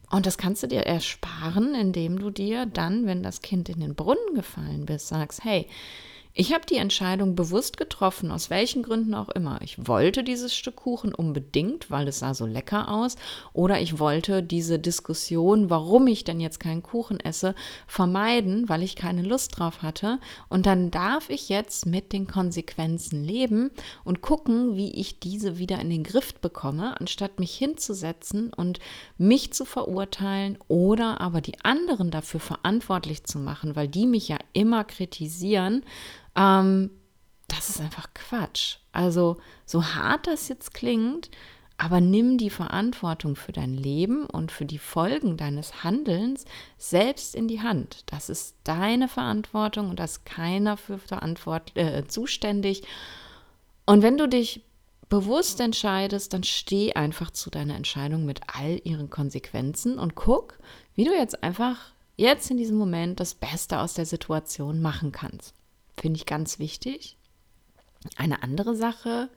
und 0.09 0.25
das 0.25 0.37
kannst 0.37 0.61
du 0.61 0.67
dir 0.67 0.81
ersparen, 0.81 1.73
indem 1.73 2.19
du 2.19 2.29
dir 2.29 2.65
dann, 2.65 3.07
wenn 3.07 3.23
das 3.23 3.41
Kind 3.41 3.69
in 3.69 3.79
den 3.79 3.95
Brunnen 3.95 4.35
gefallen 4.35 4.85
bist, 4.85 5.07
sagst, 5.07 5.43
hey, 5.43 5.67
ich 6.35 6.51
habe 6.51 6.65
die 6.65 6.77
Entscheidung 6.77 7.35
bewusst 7.35 7.77
getroffen, 7.77 8.31
aus 8.31 8.49
welchen 8.49 8.81
Gründen 8.81 9.13
auch 9.13 9.29
immer. 9.29 9.59
Ich 9.61 9.87
wollte 9.87 10.23
dieses 10.23 10.55
Stück 10.55 10.77
Kuchen 10.77 11.13
unbedingt, 11.13 11.91
weil 11.91 12.07
es 12.07 12.19
sah 12.19 12.33
so 12.33 12.47
lecker 12.47 12.89
aus, 12.89 13.17
oder 13.53 13.79
ich 13.79 13.99
wollte 13.99 14.41
diese 14.41 14.79
Diskussion, 14.79 15.69
warum 15.69 16.07
ich 16.07 16.23
denn 16.23 16.39
jetzt 16.39 16.59
keinen 16.59 16.81
Kuchen 16.81 17.19
esse, 17.19 17.53
vermeiden, 17.85 18.67
weil 18.67 18.81
ich 18.81 18.95
keine 18.95 19.21
Lust 19.21 19.59
drauf 19.59 19.83
hatte. 19.83 20.19
Und 20.49 20.65
dann 20.65 20.89
darf 20.89 21.29
ich 21.29 21.49
jetzt 21.49 21.85
mit 21.85 22.11
den 22.13 22.25
Konsequenzen 22.25 23.23
leben 23.23 23.69
und 24.03 24.21
gucken, 24.21 24.75
wie 24.75 24.91
ich 24.91 25.19
diese 25.19 25.59
wieder 25.59 25.79
in 25.79 25.91
den 25.91 26.03
Griff 26.03 26.33
bekomme, 26.33 26.99
anstatt 26.99 27.39
mich 27.39 27.55
hinzusetzen 27.55 28.51
und 28.51 28.79
mich 29.19 29.53
zu 29.53 29.65
verurteilen 29.65 30.57
oder 30.67 31.21
aber 31.21 31.41
die 31.41 31.63
anderen 31.63 32.09
dafür 32.09 32.39
verantwortlich 32.39 33.23
zu 33.23 33.37
machen, 33.37 33.75
weil 33.75 33.87
die 33.87 34.07
mich 34.07 34.29
ja 34.29 34.39
immer 34.53 34.83
kritisieren 34.83 35.83
ähm, 36.35 36.89
das 37.47 37.69
ist 37.69 37.81
einfach 37.81 38.13
Quatsch. 38.13 38.77
Also 38.91 39.37
so 39.65 39.83
hart 39.83 40.27
das 40.27 40.47
jetzt 40.47 40.73
klingt, 40.73 41.29
aber 41.77 42.01
nimm 42.01 42.37
die 42.37 42.49
Verantwortung 42.49 43.35
für 43.35 43.51
dein 43.51 43.73
Leben 43.73 44.25
und 44.25 44.51
für 44.51 44.65
die 44.65 44.77
Folgen 44.77 45.37
deines 45.37 45.83
Handelns 45.83 46.45
selbst 46.77 47.35
in 47.35 47.47
die 47.47 47.61
Hand. 47.61 48.03
Das 48.05 48.29
ist 48.29 48.55
deine 48.63 49.07
Verantwortung 49.07 49.89
und 49.89 49.99
da 49.99 50.05
ist 50.05 50.25
keiner 50.25 50.77
für 50.77 50.97
verantwort 50.97 51.75
äh, 51.75 52.05
zuständig. 52.07 52.83
Und 53.85 54.01
wenn 54.01 54.17
du 54.17 54.27
dich 54.27 54.63
bewusst 55.09 55.59
entscheidest, 55.59 56.33
dann 56.33 56.43
steh 56.43 56.93
einfach 56.93 57.31
zu 57.31 57.49
deiner 57.49 57.75
Entscheidung 57.75 58.25
mit 58.25 58.41
all 58.47 58.79
ihren 58.83 59.09
Konsequenzen 59.09 59.99
und 59.99 60.15
guck, 60.15 60.57
wie 60.95 61.03
du 61.03 61.11
jetzt 61.11 61.43
einfach 61.43 61.77
jetzt 62.15 62.49
in 62.49 62.57
diesem 62.57 62.77
Moment 62.77 63.19
das 63.19 63.33
Beste 63.33 63.79
aus 63.79 63.93
der 63.93 64.05
Situation 64.05 64.81
machen 64.81 65.11
kannst. 65.11 65.53
Finde 65.97 66.17
ich 66.17 66.25
ganz 66.25 66.59
wichtig. 66.59 67.17
Eine 68.15 68.43
andere 68.43 68.75
Sache, 68.75 69.29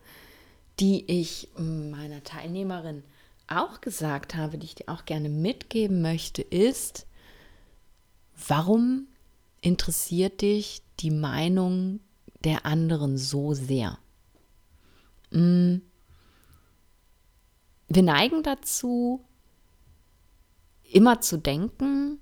die 0.81 1.05
ich 1.11 1.49
meiner 1.57 2.23
Teilnehmerin 2.25 3.05
auch 3.49 3.81
gesagt 3.81 4.35
habe, 4.35 4.59
die 4.59 4.67
ich 4.67 4.75
dir 4.75 4.89
auch 4.89 5.05
gerne 5.05 5.29
mitgeben 5.29 6.03
möchte, 6.03 6.43
ist, 6.43 7.07
warum 8.49 9.07
interessiert 9.61 10.43
dich 10.43 10.83
die 11.01 11.11
Meinung 11.11 12.01
der 12.45 12.67
anderen 12.67 13.19
so 13.19 13.55
sehr? 13.55 13.99
Mm. 15.31 15.77
Wir 17.89 18.03
neigen 18.03 18.43
dazu, 18.43 19.25
immer 20.83 21.21
zu 21.21 21.39
denken, 21.39 22.19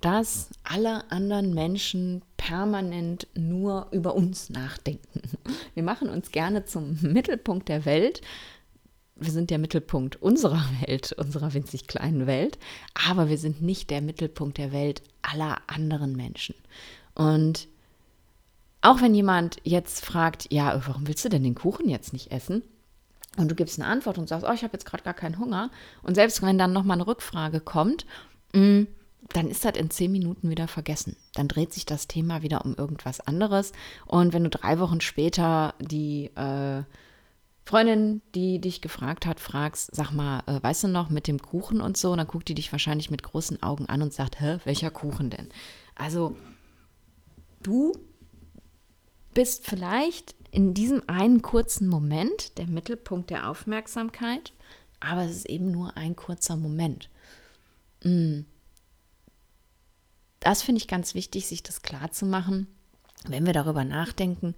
dass 0.00 0.50
alle 0.62 1.10
anderen 1.10 1.54
Menschen 1.54 2.22
permanent 2.36 3.28
nur 3.34 3.88
über 3.90 4.14
uns 4.14 4.50
nachdenken. 4.50 5.22
Wir 5.74 5.82
machen 5.82 6.08
uns 6.08 6.30
gerne 6.30 6.64
zum 6.64 6.98
Mittelpunkt 7.02 7.68
der 7.68 7.84
Welt. 7.84 8.20
Wir 9.16 9.32
sind 9.32 9.50
der 9.50 9.58
Mittelpunkt 9.58 10.20
unserer 10.22 10.64
Welt, 10.86 11.12
unserer 11.12 11.52
winzig 11.52 11.86
kleinen 11.86 12.26
Welt, 12.26 12.58
aber 13.08 13.28
wir 13.28 13.36
sind 13.36 13.60
nicht 13.60 13.90
der 13.90 14.00
Mittelpunkt 14.00 14.56
der 14.56 14.72
Welt 14.72 15.02
aller 15.20 15.58
anderen 15.66 16.16
Menschen. 16.16 16.54
Und 17.14 17.68
auch 18.80 19.02
wenn 19.02 19.14
jemand 19.14 19.58
jetzt 19.62 20.06
fragt, 20.06 20.50
ja, 20.50 20.80
warum 20.86 21.06
willst 21.06 21.24
du 21.24 21.28
denn 21.28 21.42
den 21.42 21.54
Kuchen 21.54 21.90
jetzt 21.90 22.14
nicht 22.14 22.32
essen? 22.32 22.62
Und 23.36 23.50
du 23.50 23.54
gibst 23.54 23.78
eine 23.78 23.88
Antwort 23.88 24.16
und 24.16 24.28
sagst, 24.28 24.46
oh, 24.48 24.52
ich 24.52 24.62
habe 24.64 24.72
jetzt 24.72 24.86
gerade 24.86 25.02
gar 25.04 25.14
keinen 25.14 25.38
Hunger. 25.38 25.70
Und 26.02 26.14
selbst 26.14 26.42
wenn 26.42 26.58
dann 26.58 26.72
nochmal 26.72 26.96
eine 26.96 27.06
Rückfrage 27.06 27.60
kommt, 27.60 28.06
mh, 28.54 28.60
mm, 28.60 28.86
dann 29.28 29.48
ist 29.48 29.64
das 29.64 29.76
in 29.76 29.90
zehn 29.90 30.10
Minuten 30.10 30.50
wieder 30.50 30.68
vergessen. 30.68 31.16
Dann 31.34 31.48
dreht 31.48 31.72
sich 31.72 31.86
das 31.86 32.08
Thema 32.08 32.42
wieder 32.42 32.64
um 32.64 32.74
irgendwas 32.74 33.20
anderes. 33.20 33.72
Und 34.06 34.32
wenn 34.32 34.44
du 34.44 34.50
drei 34.50 34.78
Wochen 34.78 35.00
später 35.00 35.74
die 35.80 36.26
äh, 36.34 36.82
Freundin, 37.64 38.22
die 38.34 38.60
dich 38.60 38.80
gefragt 38.80 39.26
hat, 39.26 39.38
fragst, 39.38 39.94
sag 39.94 40.10
mal, 40.10 40.42
äh, 40.46 40.62
weißt 40.62 40.84
du 40.84 40.88
noch, 40.88 41.10
mit 41.10 41.28
dem 41.28 41.40
Kuchen 41.40 41.80
und 41.80 41.96
so, 41.96 42.16
dann 42.16 42.26
guckt 42.26 42.48
die 42.48 42.54
dich 42.54 42.72
wahrscheinlich 42.72 43.10
mit 43.10 43.22
großen 43.22 43.62
Augen 43.62 43.86
an 43.86 44.02
und 44.02 44.12
sagt, 44.12 44.40
hä, 44.40 44.58
welcher 44.64 44.90
Kuchen 44.90 45.30
denn? 45.30 45.48
Also, 45.94 46.36
du 47.62 47.92
bist 49.34 49.66
vielleicht 49.66 50.34
in 50.50 50.74
diesem 50.74 51.08
einen 51.08 51.42
kurzen 51.42 51.86
Moment 51.86 52.58
der 52.58 52.66
Mittelpunkt 52.66 53.30
der 53.30 53.48
Aufmerksamkeit, 53.48 54.52
aber 54.98 55.22
es 55.22 55.36
ist 55.36 55.46
eben 55.48 55.70
nur 55.70 55.96
ein 55.96 56.16
kurzer 56.16 56.56
Moment. 56.56 57.08
Mm 58.02 58.40
das 60.40 60.62
finde 60.62 60.80
ich 60.80 60.88
ganz 60.88 61.14
wichtig, 61.14 61.46
sich 61.46 61.62
das 61.62 61.82
klar 61.82 62.10
zu 62.10 62.26
machen, 62.26 62.66
wenn 63.26 63.46
wir 63.46 63.52
darüber 63.52 63.84
nachdenken, 63.84 64.54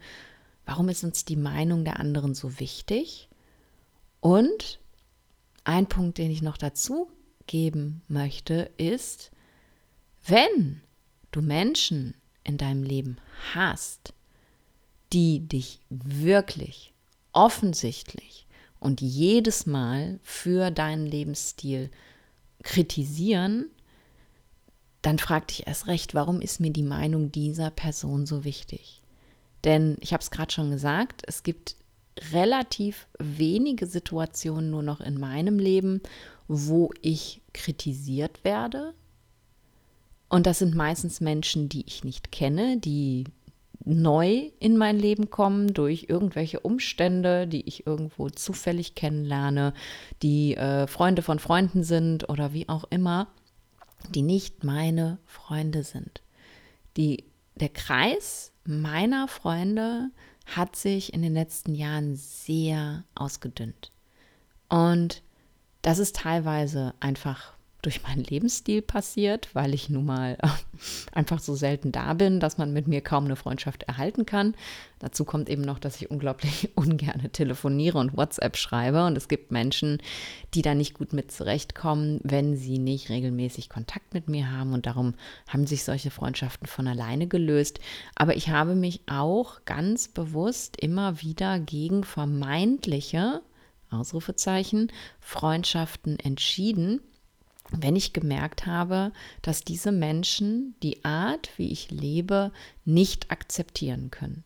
warum 0.64 0.88
ist 0.88 1.04
uns 1.04 1.24
die 1.24 1.36
Meinung 1.36 1.84
der 1.84 1.98
anderen 1.98 2.34
so 2.34 2.60
wichtig? 2.60 3.28
Und 4.20 4.78
ein 5.64 5.86
Punkt, 5.88 6.18
den 6.18 6.30
ich 6.30 6.42
noch 6.42 6.56
dazu 6.56 7.10
geben 7.46 8.02
möchte, 8.08 8.70
ist, 8.76 9.32
wenn 10.26 10.80
du 11.32 11.42
Menschen 11.42 12.14
in 12.44 12.56
deinem 12.56 12.84
Leben 12.84 13.16
hast, 13.52 14.14
die 15.12 15.40
dich 15.40 15.80
wirklich 15.90 16.94
offensichtlich 17.32 18.46
und 18.78 19.00
jedes 19.00 19.66
Mal 19.66 20.20
für 20.22 20.70
deinen 20.70 21.06
Lebensstil 21.06 21.90
kritisieren, 22.62 23.70
dann 25.02 25.18
frag 25.18 25.48
dich 25.48 25.66
erst 25.66 25.88
recht, 25.88 26.14
warum 26.14 26.40
ist 26.40 26.60
mir 26.60 26.70
die 26.70 26.84
Meinung 26.84 27.32
dieser 27.32 27.70
Person 27.70 28.24
so 28.24 28.44
wichtig? 28.44 29.02
Denn 29.64 29.96
ich 30.00 30.12
habe 30.12 30.22
es 30.22 30.30
gerade 30.30 30.52
schon 30.52 30.70
gesagt, 30.70 31.22
es 31.26 31.42
gibt 31.42 31.76
relativ 32.32 33.08
wenige 33.18 33.86
Situationen 33.86 34.70
nur 34.70 34.82
noch 34.82 35.00
in 35.00 35.18
meinem 35.18 35.58
Leben, 35.58 36.00
wo 36.46 36.90
ich 37.00 37.40
kritisiert 37.52 38.44
werde. 38.44 38.94
Und 40.28 40.46
das 40.46 40.60
sind 40.60 40.74
meistens 40.74 41.20
Menschen, 41.20 41.68
die 41.68 41.84
ich 41.86 42.04
nicht 42.04 42.32
kenne, 42.32 42.78
die 42.78 43.24
neu 43.84 44.50
in 44.60 44.76
mein 44.76 44.98
Leben 44.98 45.30
kommen 45.30 45.74
durch 45.74 46.06
irgendwelche 46.08 46.60
Umstände, 46.60 47.48
die 47.48 47.66
ich 47.66 47.86
irgendwo 47.86 48.30
zufällig 48.30 48.94
kennenlerne, 48.94 49.74
die 50.22 50.56
äh, 50.56 50.86
Freunde 50.86 51.22
von 51.22 51.38
Freunden 51.38 51.82
sind 51.82 52.28
oder 52.28 52.52
wie 52.52 52.68
auch 52.68 52.84
immer 52.90 53.28
die 54.10 54.22
nicht 54.22 54.64
meine 54.64 55.18
Freunde 55.26 55.84
sind. 55.84 56.22
Die, 56.96 57.24
der 57.54 57.68
Kreis 57.68 58.52
meiner 58.64 59.28
Freunde 59.28 60.10
hat 60.46 60.76
sich 60.76 61.12
in 61.12 61.22
den 61.22 61.34
letzten 61.34 61.74
Jahren 61.74 62.16
sehr 62.16 63.04
ausgedünnt. 63.14 63.92
Und 64.68 65.22
das 65.82 65.98
ist 65.98 66.16
teilweise 66.16 66.94
einfach 67.00 67.54
durch 67.82 68.04
meinen 68.04 68.22
Lebensstil 68.22 68.80
passiert, 68.80 69.48
weil 69.54 69.74
ich 69.74 69.90
nun 69.90 70.06
mal 70.06 70.38
einfach 71.12 71.40
so 71.40 71.56
selten 71.56 71.90
da 71.90 72.14
bin, 72.14 72.38
dass 72.38 72.56
man 72.56 72.72
mit 72.72 72.86
mir 72.86 73.00
kaum 73.00 73.24
eine 73.24 73.34
Freundschaft 73.34 73.82
erhalten 73.82 74.24
kann. 74.24 74.54
Dazu 75.00 75.24
kommt 75.24 75.48
eben 75.48 75.62
noch, 75.62 75.80
dass 75.80 76.00
ich 76.00 76.08
unglaublich 76.08 76.70
ungern 76.76 77.28
telefoniere 77.32 77.98
und 77.98 78.16
WhatsApp 78.16 78.56
schreibe. 78.56 79.04
Und 79.04 79.16
es 79.16 79.26
gibt 79.26 79.50
Menschen, 79.50 79.98
die 80.54 80.62
da 80.62 80.76
nicht 80.76 80.94
gut 80.94 81.12
mit 81.12 81.32
zurechtkommen, 81.32 82.20
wenn 82.22 82.56
sie 82.56 82.78
nicht 82.78 83.10
regelmäßig 83.10 83.68
Kontakt 83.68 84.14
mit 84.14 84.28
mir 84.28 84.52
haben. 84.52 84.74
Und 84.74 84.86
darum 84.86 85.14
haben 85.48 85.66
sich 85.66 85.82
solche 85.82 86.12
Freundschaften 86.12 86.68
von 86.68 86.86
alleine 86.86 87.26
gelöst. 87.26 87.80
Aber 88.14 88.36
ich 88.36 88.48
habe 88.48 88.76
mich 88.76 89.00
auch 89.08 89.64
ganz 89.64 90.06
bewusst 90.06 90.76
immer 90.76 91.20
wieder 91.20 91.58
gegen 91.58 92.04
vermeintliche 92.04 93.42
Ausrufezeichen 93.90 94.90
Freundschaften 95.20 96.18
entschieden 96.18 97.00
wenn 97.70 97.96
ich 97.96 98.12
gemerkt 98.12 98.66
habe, 98.66 99.12
dass 99.40 99.62
diese 99.62 99.92
Menschen 99.92 100.74
die 100.82 101.04
Art, 101.04 101.50
wie 101.56 101.70
ich 101.70 101.90
lebe, 101.90 102.52
nicht 102.84 103.30
akzeptieren 103.30 104.10
können. 104.10 104.44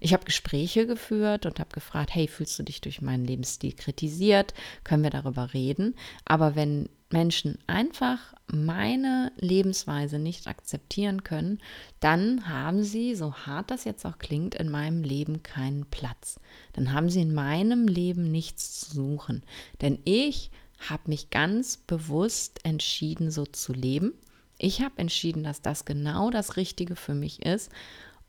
Ich 0.00 0.12
habe 0.12 0.24
Gespräche 0.24 0.86
geführt 0.86 1.46
und 1.46 1.60
habe 1.60 1.70
gefragt, 1.72 2.14
hey, 2.14 2.28
fühlst 2.28 2.58
du 2.58 2.62
dich 2.62 2.82
durch 2.82 3.00
meinen 3.00 3.24
Lebensstil 3.24 3.72
kritisiert? 3.72 4.52
Können 4.82 5.02
wir 5.02 5.10
darüber 5.10 5.54
reden? 5.54 5.94
Aber 6.26 6.56
wenn 6.56 6.90
Menschen 7.10 7.58
einfach 7.66 8.34
meine 8.46 9.32
Lebensweise 9.38 10.18
nicht 10.18 10.46
akzeptieren 10.46 11.24
können, 11.24 11.58
dann 12.00 12.48
haben 12.48 12.82
sie, 12.82 13.14
so 13.14 13.32
hart 13.32 13.70
das 13.70 13.84
jetzt 13.84 14.04
auch 14.04 14.18
klingt, 14.18 14.54
in 14.56 14.68
meinem 14.68 15.04
Leben 15.04 15.42
keinen 15.42 15.86
Platz. 15.86 16.38
Dann 16.74 16.92
haben 16.92 17.08
sie 17.08 17.22
in 17.22 17.32
meinem 17.32 17.86
Leben 17.88 18.30
nichts 18.30 18.80
zu 18.80 18.94
suchen. 18.94 19.42
Denn 19.80 19.98
ich 20.04 20.50
habe 20.90 21.02
mich 21.06 21.30
ganz 21.30 21.76
bewusst 21.76 22.60
entschieden, 22.64 23.30
so 23.30 23.46
zu 23.46 23.72
leben. 23.72 24.12
Ich 24.58 24.80
habe 24.80 24.94
entschieden, 24.96 25.44
dass 25.44 25.62
das 25.62 25.84
genau 25.84 26.30
das 26.30 26.56
Richtige 26.56 26.96
für 26.96 27.14
mich 27.14 27.44
ist. 27.44 27.70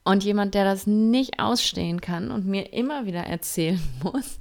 Und 0.04 0.24
jemand, 0.24 0.54
der 0.54 0.66
das 0.66 0.86
nicht 0.86 1.40
ausstehen 1.40 2.00
kann 2.00 2.30
und 2.30 2.46
mir 2.46 2.74
immer 2.74 3.08
wieder 3.08 3.22
erzählen 3.22 3.82
muss, 4.04 4.40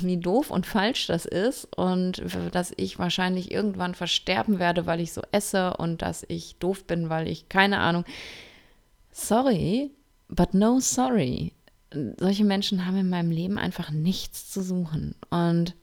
wie 0.00 0.16
doof 0.16 0.50
und 0.50 0.66
falsch 0.66 1.06
das 1.06 1.24
ist 1.24 1.64
und 1.76 2.22
dass 2.52 2.72
ich 2.76 2.98
wahrscheinlich 2.98 3.50
irgendwann 3.50 3.94
versterben 3.94 4.58
werde, 4.58 4.86
weil 4.86 5.00
ich 5.00 5.12
so 5.12 5.22
esse 5.32 5.74
und 5.76 6.02
dass 6.02 6.24
ich 6.28 6.56
doof 6.56 6.84
bin, 6.84 7.08
weil 7.08 7.28
ich 7.28 7.48
keine 7.48 7.78
Ahnung. 7.78 8.04
Sorry, 9.12 9.92
but 10.28 10.52
no 10.52 10.80
sorry. 10.80 11.52
Solche 12.18 12.44
Menschen 12.44 12.84
haben 12.84 12.98
in 12.98 13.08
meinem 13.08 13.30
Leben 13.30 13.56
einfach 13.56 13.90
nichts 13.90 14.50
zu 14.50 14.62
suchen. 14.62 15.14
Und 15.30 15.74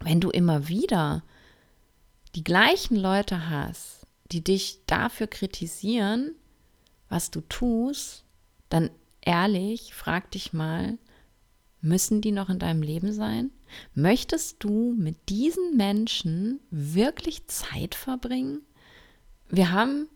wenn 0.00 0.20
du 0.20 0.30
immer 0.30 0.68
wieder 0.68 1.22
die 2.34 2.44
gleichen 2.44 2.96
Leute 2.96 3.48
hast, 3.48 4.06
die 4.32 4.42
dich 4.42 4.80
dafür 4.86 5.26
kritisieren, 5.26 6.34
was 7.08 7.30
du 7.30 7.40
tust, 7.42 8.24
dann 8.68 8.90
ehrlich, 9.20 9.94
frag 9.94 10.30
dich 10.30 10.52
mal, 10.52 10.98
müssen 11.80 12.20
die 12.20 12.32
noch 12.32 12.48
in 12.48 12.58
deinem 12.58 12.82
Leben 12.82 13.12
sein? 13.12 13.50
Möchtest 13.94 14.56
du 14.62 14.94
mit 14.96 15.28
diesen 15.28 15.76
Menschen 15.76 16.60
wirklich 16.70 17.46
Zeit 17.48 17.94
verbringen? 17.94 18.62
Wir 19.48 19.72
haben 19.72 20.08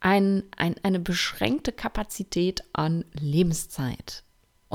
ein, 0.00 0.44
ein, 0.56 0.76
eine 0.82 1.00
beschränkte 1.00 1.72
Kapazität 1.72 2.62
an 2.72 3.04
Lebenszeit. 3.12 4.24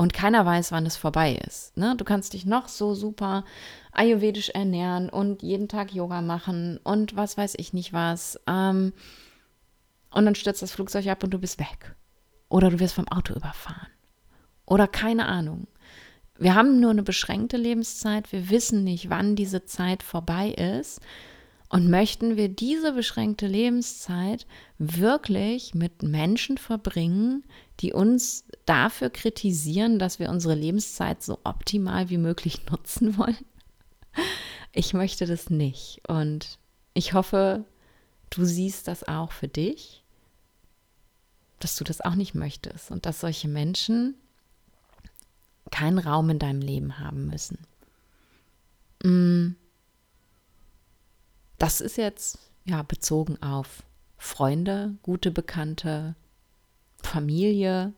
Und 0.00 0.14
keiner 0.14 0.46
weiß, 0.46 0.72
wann 0.72 0.86
es 0.86 0.96
vorbei 0.96 1.38
ist. 1.46 1.76
Ne? 1.76 1.94
Du 1.94 2.06
kannst 2.06 2.32
dich 2.32 2.46
noch 2.46 2.68
so 2.68 2.94
super 2.94 3.44
ayurvedisch 3.92 4.48
ernähren 4.48 5.10
und 5.10 5.42
jeden 5.42 5.68
Tag 5.68 5.92
Yoga 5.92 6.22
machen 6.22 6.80
und 6.84 7.16
was 7.16 7.36
weiß 7.36 7.52
ich 7.58 7.74
nicht 7.74 7.92
was. 7.92 8.40
Ähm, 8.46 8.94
und 10.10 10.24
dann 10.24 10.34
stürzt 10.34 10.62
das 10.62 10.72
Flugzeug 10.72 11.06
ab 11.08 11.22
und 11.22 11.34
du 11.34 11.38
bist 11.38 11.60
weg. 11.60 11.94
Oder 12.48 12.70
du 12.70 12.80
wirst 12.80 12.94
vom 12.94 13.08
Auto 13.08 13.34
überfahren. 13.34 13.88
Oder 14.64 14.88
keine 14.88 15.26
Ahnung. 15.26 15.66
Wir 16.38 16.54
haben 16.54 16.80
nur 16.80 16.92
eine 16.92 17.02
beschränkte 17.02 17.58
Lebenszeit. 17.58 18.32
Wir 18.32 18.48
wissen 18.48 18.84
nicht, 18.84 19.10
wann 19.10 19.36
diese 19.36 19.66
Zeit 19.66 20.02
vorbei 20.02 20.48
ist. 20.48 21.02
Und 21.68 21.90
möchten 21.90 22.38
wir 22.38 22.48
diese 22.48 22.94
beschränkte 22.94 23.46
Lebenszeit 23.46 24.46
wirklich 24.78 25.74
mit 25.74 26.02
Menschen 26.02 26.56
verbringen, 26.56 27.44
die 27.80 27.92
uns 27.92 28.44
dafür 28.66 29.10
kritisieren, 29.10 29.98
dass 29.98 30.18
wir 30.18 30.30
unsere 30.30 30.54
Lebenszeit 30.54 31.22
so 31.22 31.38
optimal 31.44 32.10
wie 32.10 32.18
möglich 32.18 32.66
nutzen 32.70 33.16
wollen? 33.16 33.44
Ich 34.72 34.94
möchte 34.94 35.26
das 35.26 35.50
nicht. 35.50 36.00
Und 36.08 36.58
ich 36.94 37.12
hoffe, 37.12 37.64
du 38.30 38.44
siehst 38.44 38.88
das 38.88 39.06
auch 39.06 39.32
für 39.32 39.48
dich 39.48 40.00
dass 41.60 41.76
du 41.76 41.84
das 41.84 42.00
auch 42.00 42.14
nicht 42.14 42.34
möchtest 42.34 42.90
und 42.90 43.06
dass 43.06 43.20
solche 43.20 43.46
Menschen 43.46 44.14
keinen 45.70 45.98
Raum 45.98 46.30
in 46.30 46.38
deinem 46.38 46.62
Leben 46.62 46.98
haben 46.98 47.26
müssen. 47.26 47.58
Mm. 49.04 49.54
Das 51.58 51.82
ist 51.82 51.98
jetzt 51.98 52.38
ja 52.64 52.82
bezogen 52.82 53.40
auf 53.42 53.82
Freunde, 54.16 54.96
gute 55.02 55.30
Bekannte, 55.30 56.16
Familie. 57.06 57.92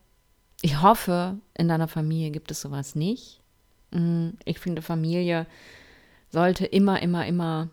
Ich 0.60 0.80
hoffe, 0.80 1.38
in 1.54 1.68
deiner 1.68 1.88
Familie 1.88 2.30
gibt 2.30 2.50
es 2.50 2.60
sowas 2.60 2.94
nicht. 2.94 3.40
Mm. 3.90 4.30
Ich 4.44 4.58
finde, 4.58 4.82
Familie 4.82 5.46
sollte 6.30 6.66
immer, 6.66 7.02
immer, 7.02 7.26
immer 7.26 7.68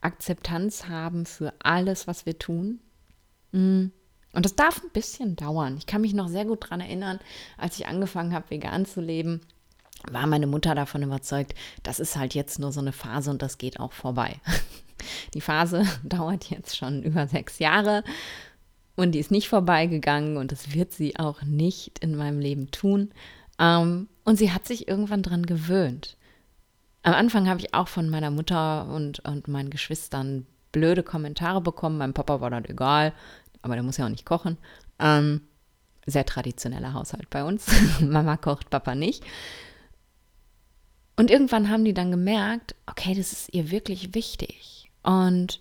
Akzeptanz 0.00 0.88
haben 0.88 1.26
für 1.26 1.52
alles, 1.60 2.06
was 2.06 2.26
wir 2.26 2.38
tun. 2.38 2.80
Mm. 3.52 3.86
Und 4.32 4.44
das 4.46 4.56
darf 4.56 4.82
ein 4.82 4.90
bisschen 4.90 5.36
dauern. 5.36 5.76
Ich 5.76 5.86
kann 5.86 6.00
mich 6.00 6.14
noch 6.14 6.28
sehr 6.28 6.44
gut 6.44 6.64
daran 6.64 6.80
erinnern, 6.80 7.20
als 7.58 7.78
ich 7.78 7.86
angefangen 7.86 8.32
habe, 8.32 8.50
vegan 8.50 8.86
zu 8.86 9.00
leben, 9.00 9.42
war 10.10 10.26
meine 10.26 10.46
Mutter 10.46 10.74
davon 10.74 11.02
überzeugt, 11.02 11.54
das 11.82 12.00
ist 12.00 12.16
halt 12.16 12.34
jetzt 12.34 12.58
nur 12.58 12.72
so 12.72 12.80
eine 12.80 12.92
Phase 12.92 13.30
und 13.30 13.42
das 13.42 13.58
geht 13.58 13.78
auch 13.78 13.92
vorbei. 13.92 14.40
Die 15.34 15.40
Phase 15.40 15.86
dauert 16.02 16.50
jetzt 16.50 16.76
schon 16.76 17.02
über 17.02 17.26
sechs 17.26 17.58
Jahre 17.58 18.04
und 18.96 19.12
die 19.12 19.18
ist 19.18 19.30
nicht 19.30 19.48
vorbeigegangen 19.48 20.36
und 20.36 20.52
das 20.52 20.74
wird 20.74 20.92
sie 20.92 21.18
auch 21.18 21.42
nicht 21.42 21.98
in 22.00 22.16
meinem 22.16 22.40
Leben 22.40 22.70
tun. 22.70 23.10
Ähm, 23.58 24.08
und 24.24 24.36
sie 24.36 24.52
hat 24.52 24.66
sich 24.66 24.88
irgendwann 24.88 25.22
dran 25.22 25.46
gewöhnt. 25.46 26.16
Am 27.02 27.14
Anfang 27.14 27.48
habe 27.48 27.60
ich 27.60 27.74
auch 27.74 27.88
von 27.88 28.08
meiner 28.08 28.30
Mutter 28.30 28.88
und, 28.88 29.20
und 29.20 29.48
meinen 29.48 29.70
Geschwistern 29.70 30.46
blöde 30.70 31.02
Kommentare 31.02 31.60
bekommen. 31.60 31.98
Meinem 31.98 32.14
Papa 32.14 32.40
war 32.40 32.50
das 32.50 32.64
egal 32.68 33.12
aber 33.62 33.74
der 33.74 33.82
muss 33.82 33.96
ja 33.96 34.04
auch 34.04 34.10
nicht 34.10 34.26
kochen. 34.26 34.58
Ähm, 34.98 35.40
sehr 36.04 36.26
traditioneller 36.26 36.92
Haushalt 36.92 37.30
bei 37.30 37.44
uns. 37.44 37.66
Mama 38.00 38.36
kocht, 38.36 38.70
Papa 38.70 38.94
nicht. 38.94 39.24
Und 41.16 41.30
irgendwann 41.30 41.70
haben 41.70 41.84
die 41.84 41.94
dann 41.94 42.10
gemerkt, 42.10 42.74
okay, 42.86 43.14
das 43.14 43.32
ist 43.32 43.54
ihr 43.54 43.70
wirklich 43.70 44.14
wichtig. 44.14 44.90
Und 45.02 45.60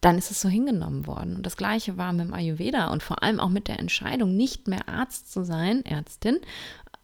dann 0.00 0.18
ist 0.18 0.30
es 0.30 0.40
so 0.40 0.48
hingenommen 0.48 1.06
worden. 1.06 1.36
Und 1.36 1.44
das 1.44 1.56
gleiche 1.56 1.96
war 1.96 2.12
mit 2.12 2.26
dem 2.26 2.34
Ayurveda 2.34 2.88
und 2.88 3.02
vor 3.02 3.22
allem 3.22 3.40
auch 3.40 3.50
mit 3.50 3.68
der 3.68 3.78
Entscheidung, 3.78 4.36
nicht 4.36 4.68
mehr 4.68 4.88
Arzt 4.88 5.32
zu 5.32 5.44
sein, 5.44 5.84
Ärztin, 5.84 6.38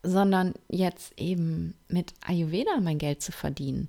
sondern 0.03 0.55
jetzt 0.69 1.19
eben 1.19 1.75
mit 1.89 2.15
Ayurveda 2.27 2.81
mein 2.81 2.99
Geld 2.99 3.23
zu 3.23 3.33
verdienen 3.33 3.89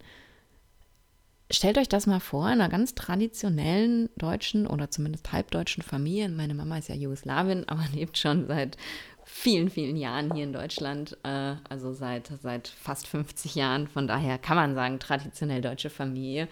stellt 1.52 1.78
euch 1.78 1.90
das 1.90 2.08
mal 2.08 2.20
vor, 2.20 2.48
in 2.48 2.54
einer 2.54 2.70
ganz 2.70 2.96
traditionellen 2.96 4.10
deutschen 4.18 4.68
oder 4.68 4.90
zumindest 4.92 5.32
halbdeutschen 5.32 5.84
Familie. 5.84 6.30
Meine 6.30 6.54
Mama 6.54 6.78
ist 6.78 6.90
ja 6.90 6.96
Jugoslawin, 6.96 7.68
aber 7.68 7.84
lebt 7.94 8.18
schon 8.18 8.48
seit 8.48 8.78
vielen, 9.24 9.70
vielen 9.70 9.98
Jahren 9.98 10.34
hier 10.34 10.44
in 10.44 10.54
Deutschland, 10.54 11.18
äh, 11.24 11.56
also 11.70 11.94
seit, 11.94 12.32
seit 12.42 12.68
fast 12.68 13.08
50 13.08 13.56
Jahren. 13.56 13.88
Von 13.88 14.08
daher 14.08 14.38
kann 14.38 14.56
man 14.56 14.76
sagen, 14.76 15.00
traditionell 15.00 15.62
deutsche 15.62 15.90
Familie, 15.90 16.48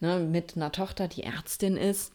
ne, 0.00 0.18
mit 0.20 0.56
einer 0.56 0.72
Tochter, 0.72 1.08
die 1.08 1.22
Ärztin 1.22 1.76
ist 1.76 2.12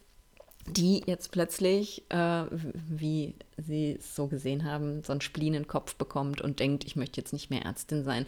die 0.67 1.03
jetzt 1.05 1.31
plötzlich, 1.31 2.03
äh, 2.09 2.45
wie 2.89 3.35
sie 3.57 3.97
es 3.99 4.15
so 4.15 4.27
gesehen 4.27 4.63
haben, 4.63 5.03
so 5.03 5.11
einen 5.11 5.21
Spleen 5.21 5.53
in 5.53 5.63
den 5.63 5.67
Kopf 5.67 5.95
bekommt 5.95 6.41
und 6.41 6.59
denkt, 6.59 6.83
ich 6.83 6.95
möchte 6.95 7.19
jetzt 7.19 7.33
nicht 7.33 7.49
mehr 7.49 7.63
Ärztin 7.63 8.03
sein. 8.03 8.25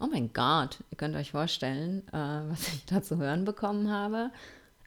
Oh 0.00 0.06
mein 0.10 0.32
Gott, 0.32 0.82
ihr 0.90 0.96
könnt 0.96 1.16
euch 1.16 1.30
vorstellen, 1.30 2.06
äh, 2.08 2.12
was 2.50 2.68
ich 2.68 2.84
da 2.86 3.02
zu 3.02 3.18
hören 3.18 3.44
bekommen 3.44 3.90
habe. 3.90 4.30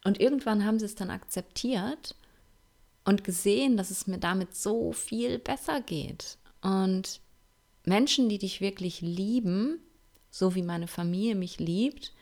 Und 0.03 0.19
irgendwann 0.19 0.65
haben 0.65 0.79
sie 0.79 0.85
es 0.85 0.95
dann 0.95 1.09
akzeptiert 1.09 2.15
und 3.05 3.23
gesehen, 3.23 3.77
dass 3.77 3.91
es 3.91 4.07
mir 4.07 4.17
damit 4.19 4.55
so 4.55 4.91
viel 4.91 5.39
besser 5.39 5.81
geht. 5.81 6.37
Und 6.61 7.21
Menschen, 7.85 8.29
die 8.29 8.37
dich 8.37 8.61
wirklich 8.61 9.01
lieben, 9.01 9.79
so 10.31 10.53
wie 10.55 10.63
meine 10.63 10.87
Familie 10.87 11.35
mich 11.35 11.59
liebt, 11.59 12.13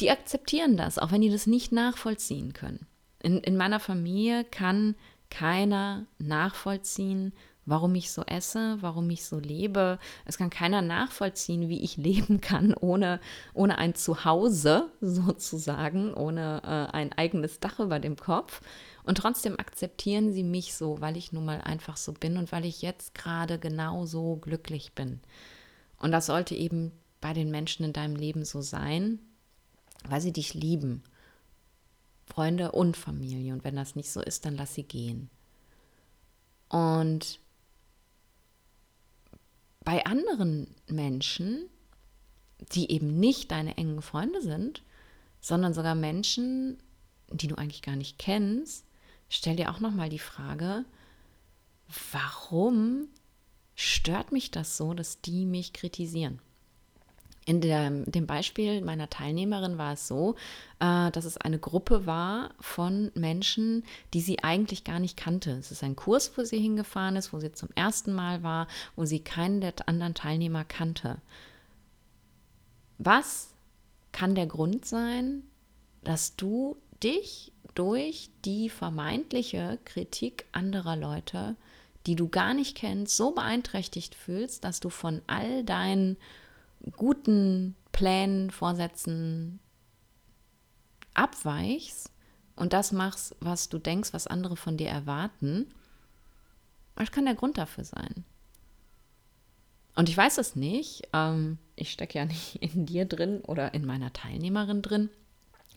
die 0.00 0.10
akzeptieren 0.10 0.76
das, 0.76 0.98
auch 0.98 1.12
wenn 1.12 1.20
die 1.20 1.30
das 1.30 1.46
nicht 1.46 1.72
nachvollziehen 1.72 2.52
können. 2.52 2.86
In, 3.22 3.38
in 3.38 3.56
meiner 3.56 3.80
Familie 3.80 4.44
kann 4.44 4.94
keiner 5.28 6.06
nachvollziehen, 6.18 7.32
warum 7.66 7.94
ich 7.94 8.10
so 8.10 8.22
esse, 8.22 8.78
warum 8.80 9.08
ich 9.10 9.24
so 9.24 9.38
lebe. 9.38 9.98
Es 10.24 10.38
kann 10.38 10.50
keiner 10.50 10.82
nachvollziehen, 10.82 11.68
wie 11.68 11.82
ich 11.82 11.96
leben 11.98 12.40
kann, 12.40 12.74
ohne, 12.74 13.20
ohne 13.54 13.78
ein 13.78 13.94
Zuhause 13.94 14.90
sozusagen, 15.00 16.14
ohne 16.14 16.62
äh, 16.64 16.96
ein 16.96 17.12
eigenes 17.12 17.60
Dach 17.60 17.78
über 17.78 17.98
dem 17.98 18.16
Kopf. 18.16 18.60
Und 19.04 19.18
trotzdem 19.18 19.58
akzeptieren 19.58 20.32
sie 20.32 20.42
mich 20.42 20.74
so, 20.74 21.00
weil 21.00 21.16
ich 21.16 21.32
nun 21.32 21.44
mal 21.44 21.60
einfach 21.60 21.96
so 21.96 22.12
bin 22.12 22.36
und 22.36 22.52
weil 22.52 22.64
ich 22.64 22.82
jetzt 22.82 23.14
gerade 23.14 23.58
genau 23.58 24.04
so 24.04 24.36
glücklich 24.36 24.92
bin. 24.94 25.20
Und 25.98 26.12
das 26.12 26.26
sollte 26.26 26.54
eben 26.54 26.92
bei 27.20 27.32
den 27.32 27.50
Menschen 27.50 27.84
in 27.84 27.92
deinem 27.92 28.16
Leben 28.16 28.44
so 28.44 28.60
sein, 28.62 29.20
weil 30.08 30.20
sie 30.20 30.32
dich 30.32 30.54
lieben 30.54 31.02
Freunde 32.26 32.72
und 32.72 32.96
Familie. 32.96 33.52
Und 33.52 33.64
wenn 33.64 33.76
das 33.76 33.96
nicht 33.96 34.10
so 34.10 34.20
ist, 34.20 34.44
dann 34.44 34.56
lass 34.56 34.74
sie 34.74 34.84
gehen. 34.84 35.30
Und 36.68 37.40
bei 39.84 40.06
anderen 40.06 40.74
Menschen, 40.86 41.68
die 42.72 42.90
eben 42.92 43.18
nicht 43.18 43.50
deine 43.50 43.76
engen 43.76 44.02
Freunde 44.02 44.40
sind, 44.42 44.82
sondern 45.40 45.74
sogar 45.74 45.94
Menschen, 45.94 46.78
die 47.32 47.48
du 47.48 47.56
eigentlich 47.56 47.82
gar 47.82 47.96
nicht 47.96 48.18
kennst, 48.18 48.84
stell 49.28 49.56
dir 49.56 49.70
auch 49.70 49.80
noch 49.80 49.92
mal 49.92 50.08
die 50.08 50.18
Frage, 50.18 50.84
warum 52.12 53.08
stört 53.74 54.32
mich 54.32 54.50
das 54.50 54.76
so, 54.76 54.94
dass 54.94 55.20
die 55.22 55.46
mich 55.46 55.72
kritisieren. 55.72 56.40
In 57.50 57.60
der, 57.60 57.90
dem 57.90 58.28
Beispiel 58.28 58.80
meiner 58.80 59.10
Teilnehmerin 59.10 59.76
war 59.76 59.94
es 59.94 60.06
so, 60.06 60.36
äh, 60.78 61.10
dass 61.10 61.24
es 61.24 61.36
eine 61.36 61.58
Gruppe 61.58 62.06
war 62.06 62.50
von 62.60 63.10
Menschen, 63.16 63.82
die 64.14 64.20
sie 64.20 64.44
eigentlich 64.44 64.84
gar 64.84 65.00
nicht 65.00 65.16
kannte. 65.16 65.50
Es 65.58 65.72
ist 65.72 65.82
ein 65.82 65.96
Kurs, 65.96 66.30
wo 66.36 66.44
sie 66.44 66.60
hingefahren 66.60 67.16
ist, 67.16 67.32
wo 67.32 67.40
sie 67.40 67.50
zum 67.50 67.68
ersten 67.74 68.12
Mal 68.12 68.44
war, 68.44 68.68
wo 68.94 69.04
sie 69.04 69.18
keinen 69.18 69.60
der 69.60 69.74
anderen 69.86 70.14
Teilnehmer 70.14 70.62
kannte. 70.62 71.16
Was 72.98 73.48
kann 74.12 74.36
der 74.36 74.46
Grund 74.46 74.84
sein, 74.84 75.42
dass 76.04 76.36
du 76.36 76.76
dich 77.02 77.50
durch 77.74 78.30
die 78.44 78.70
vermeintliche 78.70 79.80
Kritik 79.84 80.44
anderer 80.52 80.94
Leute, 80.94 81.56
die 82.06 82.14
du 82.14 82.28
gar 82.28 82.54
nicht 82.54 82.76
kennst, 82.76 83.16
so 83.16 83.32
beeinträchtigt 83.32 84.14
fühlst, 84.14 84.62
dass 84.62 84.78
du 84.78 84.88
von 84.88 85.20
all 85.26 85.64
deinen 85.64 86.16
guten 86.96 87.76
Plänen, 87.92 88.50
Vorsätzen 88.50 89.60
abweichst 91.14 92.10
und 92.56 92.72
das 92.72 92.92
machst, 92.92 93.36
was 93.40 93.68
du 93.68 93.78
denkst, 93.78 94.12
was 94.12 94.26
andere 94.26 94.56
von 94.56 94.76
dir 94.76 94.88
erwarten, 94.88 95.72
was 96.94 97.10
kann 97.10 97.24
der 97.24 97.34
Grund 97.34 97.58
dafür 97.58 97.84
sein? 97.84 98.24
Und 99.96 100.08
ich 100.08 100.16
weiß 100.16 100.38
es 100.38 100.56
nicht. 100.56 101.02
Ähm, 101.12 101.58
ich 101.76 101.92
stecke 101.92 102.18
ja 102.18 102.24
nicht 102.26 102.56
in 102.56 102.86
dir 102.86 103.04
drin 103.04 103.40
oder 103.42 103.74
in 103.74 103.84
meiner 103.84 104.12
Teilnehmerin 104.12 104.82
drin. 104.82 105.10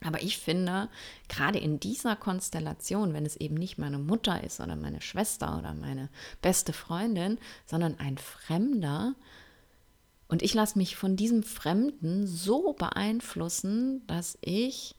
Aber 0.02 0.22
ich 0.22 0.38
finde, 0.38 0.88
gerade 1.28 1.58
in 1.58 1.80
dieser 1.80 2.16
Konstellation, 2.16 3.14
wenn 3.14 3.24
es 3.24 3.36
eben 3.36 3.54
nicht 3.54 3.78
meine 3.78 3.98
Mutter 3.98 4.42
ist 4.44 4.60
oder 4.60 4.76
meine 4.76 5.00
Schwester 5.00 5.58
oder 5.58 5.72
meine 5.72 6.10
beste 6.42 6.72
Freundin, 6.72 7.38
sondern 7.64 7.98
ein 7.98 8.18
Fremder, 8.18 9.14
und 10.34 10.42
ich 10.42 10.52
lasse 10.52 10.76
mich 10.78 10.96
von 10.96 11.14
diesem 11.14 11.44
Fremden 11.44 12.26
so 12.26 12.72
beeinflussen, 12.72 14.04
dass 14.08 14.36
ich 14.40 14.96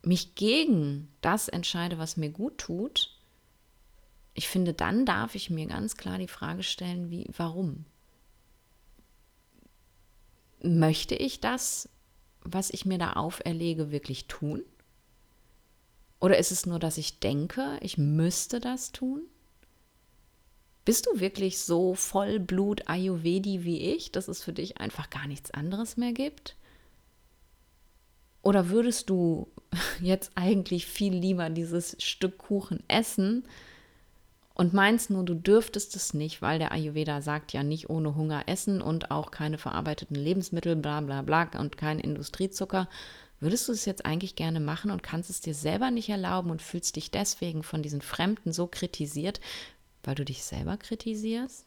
mich 0.00 0.36
gegen 0.36 1.10
das 1.20 1.48
entscheide, 1.48 1.98
was 1.98 2.16
mir 2.16 2.30
gut 2.30 2.56
tut, 2.56 3.14
ich 4.32 4.48
finde, 4.48 4.72
dann 4.72 5.04
darf 5.04 5.34
ich 5.34 5.50
mir 5.50 5.66
ganz 5.66 5.98
klar 5.98 6.16
die 6.16 6.28
Frage 6.28 6.62
stellen, 6.62 7.10
wie, 7.10 7.26
warum? 7.36 7.84
Möchte 10.62 11.14
ich 11.14 11.42
das, 11.42 11.90
was 12.40 12.70
ich 12.70 12.86
mir 12.86 12.96
da 12.96 13.12
auferlege, 13.12 13.90
wirklich 13.90 14.28
tun? 14.28 14.62
Oder 16.20 16.38
ist 16.38 16.52
es 16.52 16.64
nur, 16.64 16.78
dass 16.78 16.96
ich 16.96 17.20
denke, 17.20 17.78
ich 17.82 17.98
müsste 17.98 18.60
das 18.60 18.92
tun? 18.92 19.24
Bist 20.84 21.06
du 21.06 21.20
wirklich 21.20 21.58
so 21.58 21.94
Vollblut 21.94 22.88
Ayurvedi 22.88 23.64
wie 23.64 23.92
ich, 23.94 24.12
dass 24.12 24.28
es 24.28 24.42
für 24.42 24.52
dich 24.52 24.78
einfach 24.78 25.08
gar 25.08 25.26
nichts 25.26 25.50
anderes 25.50 25.96
mehr 25.96 26.12
gibt? 26.12 26.56
Oder 28.42 28.68
würdest 28.68 29.08
du 29.08 29.48
jetzt 30.00 30.32
eigentlich 30.34 30.86
viel 30.86 31.14
lieber 31.14 31.48
dieses 31.48 31.96
Stück 32.00 32.36
Kuchen 32.38 32.82
essen 32.88 33.44
und 34.52 34.72
meinst 34.72 35.10
nur, 35.10 35.24
du 35.24 35.34
dürftest 35.34 35.96
es 35.96 36.14
nicht, 36.14 36.40
weil 36.40 36.60
der 36.60 36.70
Ayurveda 36.70 37.22
sagt 37.22 37.52
ja 37.52 37.64
nicht 37.64 37.90
ohne 37.90 38.14
Hunger 38.14 38.44
essen 38.46 38.80
und 38.80 39.10
auch 39.10 39.32
keine 39.32 39.58
verarbeiteten 39.58 40.14
Lebensmittel, 40.14 40.76
bla 40.76 41.00
bla 41.00 41.22
bla 41.22 41.48
und 41.58 41.76
kein 41.76 41.98
Industriezucker. 41.98 42.88
Würdest 43.40 43.66
du 43.66 43.72
es 43.72 43.84
jetzt 43.84 44.06
eigentlich 44.06 44.36
gerne 44.36 44.60
machen 44.60 44.92
und 44.92 45.02
kannst 45.02 45.28
es 45.28 45.40
dir 45.40 45.54
selber 45.54 45.90
nicht 45.90 46.08
erlauben 46.08 46.50
und 46.50 46.62
fühlst 46.62 46.94
dich 46.94 47.10
deswegen 47.10 47.64
von 47.64 47.82
diesen 47.82 48.00
Fremden 48.00 48.52
so 48.52 48.68
kritisiert, 48.68 49.40
weil 50.04 50.14
du 50.14 50.24
dich 50.24 50.44
selber 50.44 50.76
kritisierst? 50.76 51.66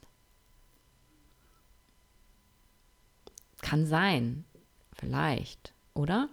Kann 3.61 3.85
sein, 3.85 4.45
vielleicht, 4.93 5.73
oder? 5.93 6.29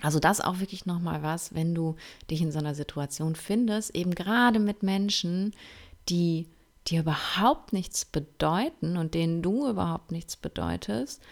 Also 0.00 0.18
das 0.18 0.40
auch 0.40 0.58
wirklich 0.58 0.86
nochmal 0.86 1.22
was, 1.22 1.54
wenn 1.54 1.74
du 1.74 1.96
dich 2.30 2.40
in 2.40 2.50
so 2.50 2.58
einer 2.58 2.74
Situation 2.74 3.36
findest, 3.36 3.94
eben 3.94 4.14
gerade 4.14 4.58
mit 4.58 4.82
Menschen, 4.82 5.54
die 6.08 6.48
dir 6.88 7.00
überhaupt 7.00 7.72
nichts 7.72 8.04
bedeuten 8.04 8.96
und 8.96 9.14
denen 9.14 9.42
du 9.42 9.68
überhaupt 9.68 10.10
nichts 10.10 10.36
bedeutest, 10.36 11.22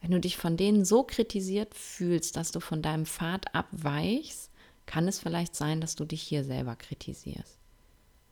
wenn 0.00 0.10
du 0.10 0.20
dich 0.20 0.36
von 0.36 0.56
denen 0.56 0.84
so 0.84 1.02
kritisiert 1.02 1.74
fühlst, 1.74 2.36
dass 2.36 2.52
du 2.52 2.60
von 2.60 2.82
deinem 2.82 3.06
Pfad 3.06 3.54
abweichst, 3.54 4.50
kann 4.84 5.08
es 5.08 5.18
vielleicht 5.18 5.56
sein, 5.56 5.80
dass 5.80 5.96
du 5.96 6.04
dich 6.04 6.22
hier 6.22 6.44
selber 6.44 6.76
kritisierst. 6.76 7.58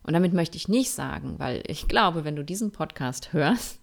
Und 0.05 0.13
damit 0.13 0.33
möchte 0.33 0.57
ich 0.57 0.67
nicht 0.67 0.91
sagen, 0.91 1.39
weil 1.39 1.63
ich 1.67 1.87
glaube, 1.87 2.23
wenn 2.23 2.35
du 2.35 2.43
diesen 2.43 2.71
Podcast 2.71 3.33
hörst, 3.33 3.79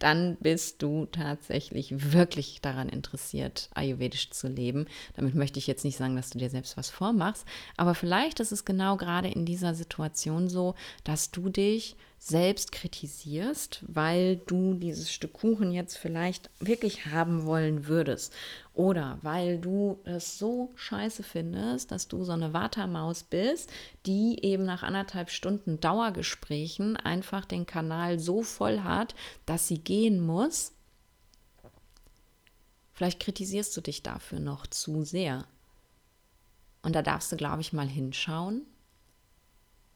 dann 0.00 0.36
bist 0.40 0.82
du 0.82 1.06
tatsächlich 1.06 2.12
wirklich 2.12 2.60
daran 2.60 2.88
interessiert, 2.88 3.70
ayurvedisch 3.74 4.30
zu 4.30 4.48
leben. 4.48 4.86
Damit 5.14 5.36
möchte 5.36 5.60
ich 5.60 5.68
jetzt 5.68 5.84
nicht 5.84 5.96
sagen, 5.96 6.16
dass 6.16 6.30
du 6.30 6.38
dir 6.38 6.50
selbst 6.50 6.76
was 6.76 6.90
vormachst, 6.90 7.46
aber 7.76 7.94
vielleicht 7.94 8.40
ist 8.40 8.50
es 8.50 8.64
genau 8.64 8.96
gerade 8.96 9.28
in 9.28 9.44
dieser 9.44 9.74
Situation 9.74 10.48
so, 10.48 10.74
dass 11.04 11.30
du 11.30 11.48
dich 11.48 11.96
selbst 12.24 12.70
kritisierst, 12.70 13.82
weil 13.88 14.36
du 14.36 14.74
dieses 14.74 15.12
Stück 15.12 15.32
Kuchen 15.32 15.72
jetzt 15.72 15.98
vielleicht 15.98 16.50
wirklich 16.60 17.06
haben 17.06 17.46
wollen 17.46 17.88
würdest. 17.88 18.32
Oder 18.74 19.18
weil 19.22 19.58
du 19.58 19.98
es 20.04 20.38
so 20.38 20.70
scheiße 20.76 21.24
findest, 21.24 21.90
dass 21.90 22.06
du 22.06 22.22
so 22.22 22.30
eine 22.30 22.54
Watermaus 22.54 23.24
bist, 23.24 23.72
die 24.06 24.38
eben 24.44 24.64
nach 24.64 24.84
anderthalb 24.84 25.30
Stunden 25.30 25.80
Dauergesprächen 25.80 26.96
einfach 26.96 27.44
den 27.44 27.66
Kanal 27.66 28.20
so 28.20 28.44
voll 28.44 28.84
hat, 28.84 29.16
dass 29.44 29.66
sie 29.66 29.78
gehen 29.78 30.20
muss. 30.24 30.74
Vielleicht 32.92 33.18
kritisierst 33.18 33.76
du 33.76 33.80
dich 33.80 34.04
dafür 34.04 34.38
noch 34.38 34.68
zu 34.68 35.02
sehr. 35.02 35.44
Und 36.82 36.94
da 36.94 37.02
darfst 37.02 37.32
du, 37.32 37.36
glaube 37.36 37.62
ich, 37.62 37.72
mal 37.72 37.88
hinschauen 37.88 38.64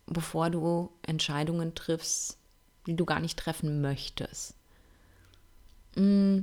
bevor 0.06 0.50
du 0.50 0.90
Entscheidungen 1.02 1.74
triffst, 1.74 2.38
die 2.86 2.94
du 2.94 3.04
gar 3.04 3.20
nicht 3.20 3.38
treffen 3.38 3.80
möchtest. 3.80 4.54
Mm, 5.96 6.40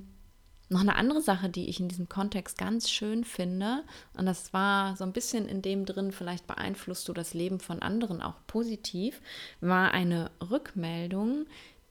noch 0.69 0.82
eine 0.82 0.95
andere 0.95 1.21
Sache, 1.21 1.49
die 1.49 1.69
ich 1.69 1.80
in 1.80 1.88
diesem 1.88 2.10
Kontext 2.10 2.58
ganz 2.58 2.89
schön 2.89 3.23
finde, 3.23 3.84
und 4.17 4.26
das 4.26 4.54
war 4.54 4.95
so 4.97 5.04
ein 5.04 5.13
bisschen 5.13 5.47
in 5.47 5.62
dem 5.62 5.86
drin, 5.86 6.12
vielleicht 6.12 6.47
beeinflusst 6.47 7.08
du 7.08 7.13
das 7.13 7.34
Leben 7.34 7.60
von 7.60 7.82
anderen 7.82 8.21
auch 8.21 8.36
positiv, 8.47 9.21
war 9.62 9.91
eine 9.91 10.32
Rückmeldung, 10.49 11.45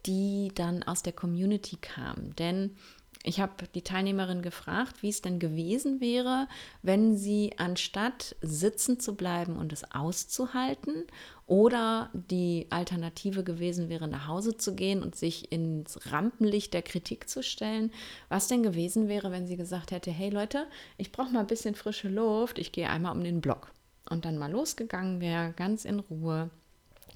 die 0.07 0.51
dann 0.55 0.83
aus 0.83 1.03
der 1.03 1.13
Community 1.13 1.77
kam. 1.77 2.35
Denn 2.37 2.77
ich 3.25 3.41
habe 3.41 3.53
die 3.75 3.83
Teilnehmerin 3.83 4.43
gefragt, 4.43 5.03
wie 5.03 5.09
es 5.09 5.23
denn 5.23 5.39
gewesen 5.39 6.01
wäre, 6.01 6.49
wenn 6.83 7.17
sie 7.17 7.53
anstatt 7.57 8.35
sitzen 8.41 8.99
zu 8.99 9.15
bleiben 9.15 9.57
und 9.57 9.73
es 9.73 9.85
auszuhalten 9.93 11.05
oder 11.47 12.11
die 12.13 12.67
Alternative 12.71 13.45
gewesen 13.45 13.89
wäre, 13.89 14.09
nach 14.09 14.27
Hause 14.27 14.57
zu 14.57 14.75
gehen 14.75 15.03
und 15.03 15.15
sich 15.15 15.53
ins 15.53 16.11
Rampenlicht 16.11 16.75
der 16.75 16.83
Kritik 16.83 17.29
zu 17.29 17.43
stellen, 17.43 17.93
was 18.29 18.49
denn 18.49 18.65
gewesen 18.65 19.09
wäre, 19.09 19.31
wenn 19.31 19.47
sie 19.47 19.57
gesagt 19.57 19.93
hätte, 19.93 20.11
hey 20.11 20.31
Leute, 20.31 20.67
ich 20.97 21.13
brauche 21.13 21.31
mal 21.31 21.41
ein 21.41 21.47
bisschen 21.47 21.77
frische 21.77 22.09
Luft, 22.09 22.59
ich 22.59 22.73
gehe 22.73 22.91
einmal 22.91 23.15
um 23.15 23.23
den 23.23 23.41
Block. 23.41 23.71
Und 24.11 24.25
dann 24.25 24.37
mal 24.37 24.51
losgegangen 24.51 25.21
wäre, 25.21 25.53
ganz 25.53 25.85
in 25.85 26.01
Ruhe, 26.01 26.51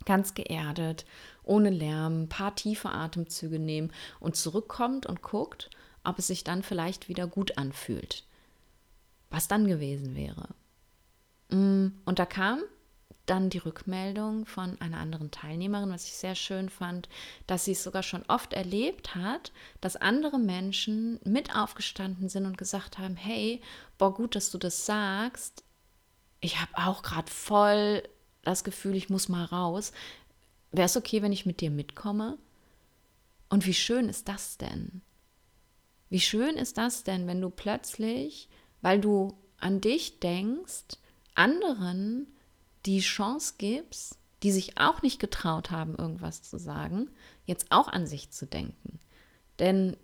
ganz 0.04 0.34
geerdet, 0.34 1.04
ohne 1.42 1.70
Lärm, 1.70 2.22
ein 2.22 2.28
paar 2.28 2.54
tiefe 2.54 2.90
Atemzüge 2.90 3.58
nehmen 3.58 3.92
und 4.20 4.36
zurückkommt 4.36 5.06
und 5.06 5.22
guckt, 5.22 5.68
ob 6.06 6.18
es 6.18 6.26
sich 6.28 6.44
dann 6.44 6.62
vielleicht 6.62 7.08
wieder 7.08 7.26
gut 7.26 7.58
anfühlt. 7.58 8.24
Was 9.30 9.48
dann 9.48 9.66
gewesen 9.66 10.14
wäre. 10.14 10.48
Mm, 11.48 11.88
und 12.04 12.18
da 12.18 12.26
kam 12.26 12.60
dann 13.26 13.50
die 13.50 13.58
Rückmeldung 13.58 14.46
von 14.46 14.80
einer 14.80 14.98
anderen 14.98 15.30
Teilnehmerin, 15.30 15.90
was 15.90 16.06
ich 16.06 16.14
sehr 16.14 16.36
schön 16.36 16.68
fand, 16.68 17.08
dass 17.46 17.64
sie 17.64 17.72
es 17.72 17.82
sogar 17.82 18.02
schon 18.02 18.22
oft 18.28 18.52
erlebt 18.52 19.14
hat, 19.14 19.52
dass 19.80 19.96
andere 19.96 20.38
Menschen 20.38 21.18
mit 21.24 21.54
aufgestanden 21.54 22.28
sind 22.28 22.46
und 22.46 22.56
gesagt 22.56 22.98
haben, 22.98 23.16
hey, 23.16 23.60
boah, 23.98 24.14
gut, 24.14 24.36
dass 24.36 24.50
du 24.50 24.58
das 24.58 24.86
sagst. 24.86 25.64
Ich 26.40 26.60
habe 26.60 26.72
auch 26.76 27.02
gerade 27.02 27.30
voll 27.30 28.02
das 28.42 28.62
Gefühl, 28.62 28.94
ich 28.94 29.10
muss 29.10 29.28
mal 29.28 29.44
raus. 29.44 29.92
Wäre 30.70 30.86
es 30.86 30.96
okay, 30.96 31.20
wenn 31.22 31.32
ich 31.32 31.46
mit 31.46 31.60
dir 31.60 31.70
mitkomme? 31.70 32.38
Und 33.48 33.66
wie 33.66 33.74
schön 33.74 34.08
ist 34.08 34.28
das 34.28 34.56
denn? 34.58 35.02
Wie 36.08 36.20
schön 36.20 36.56
ist 36.56 36.78
das 36.78 37.04
denn, 37.04 37.26
wenn 37.26 37.40
du 37.40 37.50
plötzlich, 37.50 38.48
weil 38.80 39.00
du 39.00 39.36
an 39.58 39.80
dich 39.80 40.20
denkst, 40.20 40.98
anderen 41.34 42.26
die 42.84 43.00
Chance 43.00 43.54
gibst, 43.58 44.18
die 44.42 44.52
sich 44.52 44.78
auch 44.78 45.02
nicht 45.02 45.18
getraut 45.18 45.70
haben, 45.70 45.96
irgendwas 45.96 46.42
zu 46.42 46.58
sagen, 46.58 47.10
jetzt 47.44 47.66
auch 47.70 47.88
an 47.88 48.06
sich 48.06 48.30
zu 48.30 48.46
denken. 48.46 49.00
Denn 49.58 49.96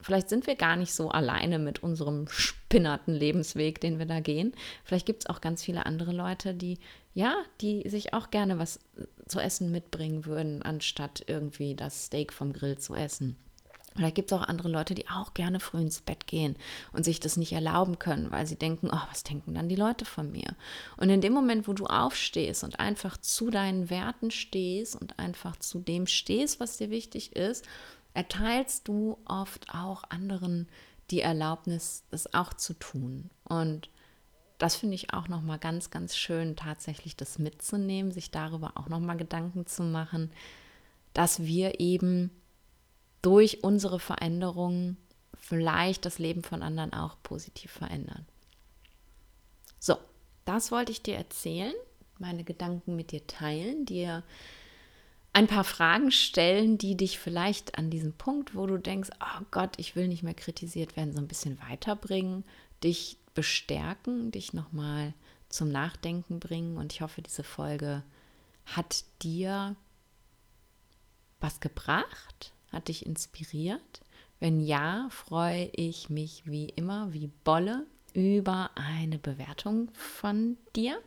vielleicht 0.00 0.28
sind 0.28 0.46
wir 0.46 0.54
gar 0.54 0.76
nicht 0.76 0.94
so 0.94 1.10
alleine 1.10 1.58
mit 1.58 1.82
unserem 1.82 2.28
spinnerten 2.28 3.14
Lebensweg, 3.14 3.80
den 3.80 3.98
wir 3.98 4.06
da 4.06 4.20
gehen. 4.20 4.52
Vielleicht 4.84 5.06
gibt 5.06 5.24
es 5.24 5.30
auch 5.30 5.40
ganz 5.40 5.64
viele 5.64 5.86
andere 5.86 6.12
Leute, 6.12 6.54
die, 6.54 6.78
ja, 7.14 7.34
die 7.60 7.88
sich 7.88 8.14
auch 8.14 8.30
gerne 8.30 8.58
was 8.58 8.78
zu 9.26 9.40
essen 9.40 9.72
mitbringen 9.72 10.26
würden, 10.26 10.62
anstatt 10.62 11.24
irgendwie 11.26 11.74
das 11.74 12.06
Steak 12.06 12.32
vom 12.32 12.52
Grill 12.52 12.78
zu 12.78 12.94
essen. 12.94 13.36
Vielleicht 13.98 14.14
gibt 14.14 14.30
es 14.30 14.38
auch 14.38 14.46
andere 14.46 14.68
Leute, 14.68 14.94
die 14.94 15.08
auch 15.08 15.34
gerne 15.34 15.58
früh 15.58 15.80
ins 15.80 16.00
Bett 16.00 16.28
gehen 16.28 16.54
und 16.92 17.04
sich 17.04 17.18
das 17.18 17.36
nicht 17.36 17.52
erlauben 17.52 17.98
können, 17.98 18.30
weil 18.30 18.46
sie 18.46 18.54
denken, 18.54 18.90
oh, 18.92 19.00
was 19.10 19.24
denken 19.24 19.54
dann 19.54 19.68
die 19.68 19.74
Leute 19.74 20.04
von 20.04 20.30
mir? 20.30 20.54
Und 20.98 21.10
in 21.10 21.20
dem 21.20 21.32
Moment, 21.32 21.66
wo 21.66 21.72
du 21.72 21.86
aufstehst 21.86 22.62
und 22.62 22.78
einfach 22.78 23.16
zu 23.16 23.50
deinen 23.50 23.90
Werten 23.90 24.30
stehst 24.30 24.94
und 24.94 25.18
einfach 25.18 25.56
zu 25.56 25.80
dem 25.80 26.06
stehst, 26.06 26.60
was 26.60 26.76
dir 26.76 26.90
wichtig 26.90 27.34
ist, 27.34 27.66
erteilst 28.14 28.86
du 28.86 29.18
oft 29.24 29.74
auch 29.74 30.04
anderen 30.10 30.68
die 31.10 31.20
Erlaubnis, 31.20 32.04
das 32.12 32.32
auch 32.34 32.54
zu 32.54 32.74
tun. 32.74 33.30
Und 33.48 33.90
das 34.58 34.76
finde 34.76 34.94
ich 34.94 35.12
auch 35.12 35.26
noch 35.26 35.42
mal 35.42 35.58
ganz, 35.58 35.90
ganz 35.90 36.16
schön, 36.16 36.54
tatsächlich 36.54 37.16
das 37.16 37.40
mitzunehmen, 37.40 38.12
sich 38.12 38.30
darüber 38.30 38.74
auch 38.76 38.88
noch 38.88 39.00
mal 39.00 39.16
Gedanken 39.16 39.66
zu 39.66 39.82
machen, 39.82 40.30
dass 41.14 41.42
wir 41.42 41.80
eben 41.80 42.30
durch 43.22 43.62
unsere 43.64 43.98
Veränderungen 44.00 44.96
vielleicht 45.36 46.04
das 46.04 46.18
Leben 46.18 46.42
von 46.42 46.62
anderen 46.62 46.92
auch 46.92 47.16
positiv 47.22 47.70
verändern. 47.70 48.26
So, 49.78 49.96
das 50.44 50.70
wollte 50.70 50.92
ich 50.92 51.02
dir 51.02 51.16
erzählen, 51.16 51.74
meine 52.18 52.44
Gedanken 52.44 52.96
mit 52.96 53.12
dir 53.12 53.26
teilen, 53.26 53.86
dir 53.86 54.24
ein 55.32 55.46
paar 55.46 55.64
Fragen 55.64 56.10
stellen, 56.10 56.78
die 56.78 56.96
dich 56.96 57.18
vielleicht 57.18 57.78
an 57.78 57.90
diesem 57.90 58.12
Punkt, 58.12 58.54
wo 58.54 58.66
du 58.66 58.76
denkst, 58.76 59.10
oh 59.20 59.44
Gott, 59.50 59.78
ich 59.78 59.94
will 59.94 60.08
nicht 60.08 60.22
mehr 60.22 60.34
kritisiert 60.34 60.96
werden, 60.96 61.12
so 61.12 61.20
ein 61.20 61.28
bisschen 61.28 61.60
weiterbringen, 61.60 62.44
dich 62.82 63.18
bestärken, 63.34 64.32
dich 64.32 64.52
nochmal 64.52 65.14
zum 65.48 65.70
Nachdenken 65.70 66.40
bringen. 66.40 66.76
Und 66.76 66.92
ich 66.92 67.02
hoffe, 67.02 67.22
diese 67.22 67.44
Folge 67.44 68.02
hat 68.66 69.04
dir 69.22 69.76
was 71.40 71.60
gebracht, 71.60 72.52
hat 72.72 72.88
dich 72.88 73.06
inspiriert? 73.06 74.00
Wenn 74.40 74.60
ja, 74.60 75.08
freue 75.10 75.70
ich 75.72 76.10
mich 76.10 76.42
wie 76.46 76.68
immer, 76.68 77.12
wie 77.12 77.30
Bolle, 77.44 77.86
über 78.14 78.70
eine 78.74 79.18
Bewertung 79.18 79.90
von 79.92 80.56
dir. 80.74 80.98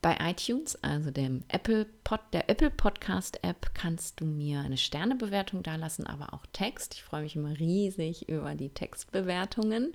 Bei 0.00 0.16
iTunes, 0.20 0.76
also 0.82 1.10
dem 1.10 1.42
Apple 1.48 1.86
Pod, 2.04 2.20
der 2.32 2.48
Apple 2.48 2.70
Podcast 2.70 3.42
App, 3.42 3.74
kannst 3.74 4.20
du 4.20 4.24
mir 4.24 4.60
eine 4.60 4.76
Sternebewertung 4.76 5.64
dalassen, 5.64 6.06
aber 6.06 6.32
auch 6.32 6.46
Text. 6.52 6.94
Ich 6.94 7.02
freue 7.02 7.22
mich 7.22 7.34
immer 7.34 7.58
riesig 7.58 8.28
über 8.28 8.54
die 8.54 8.68
Textbewertungen. 8.68 9.92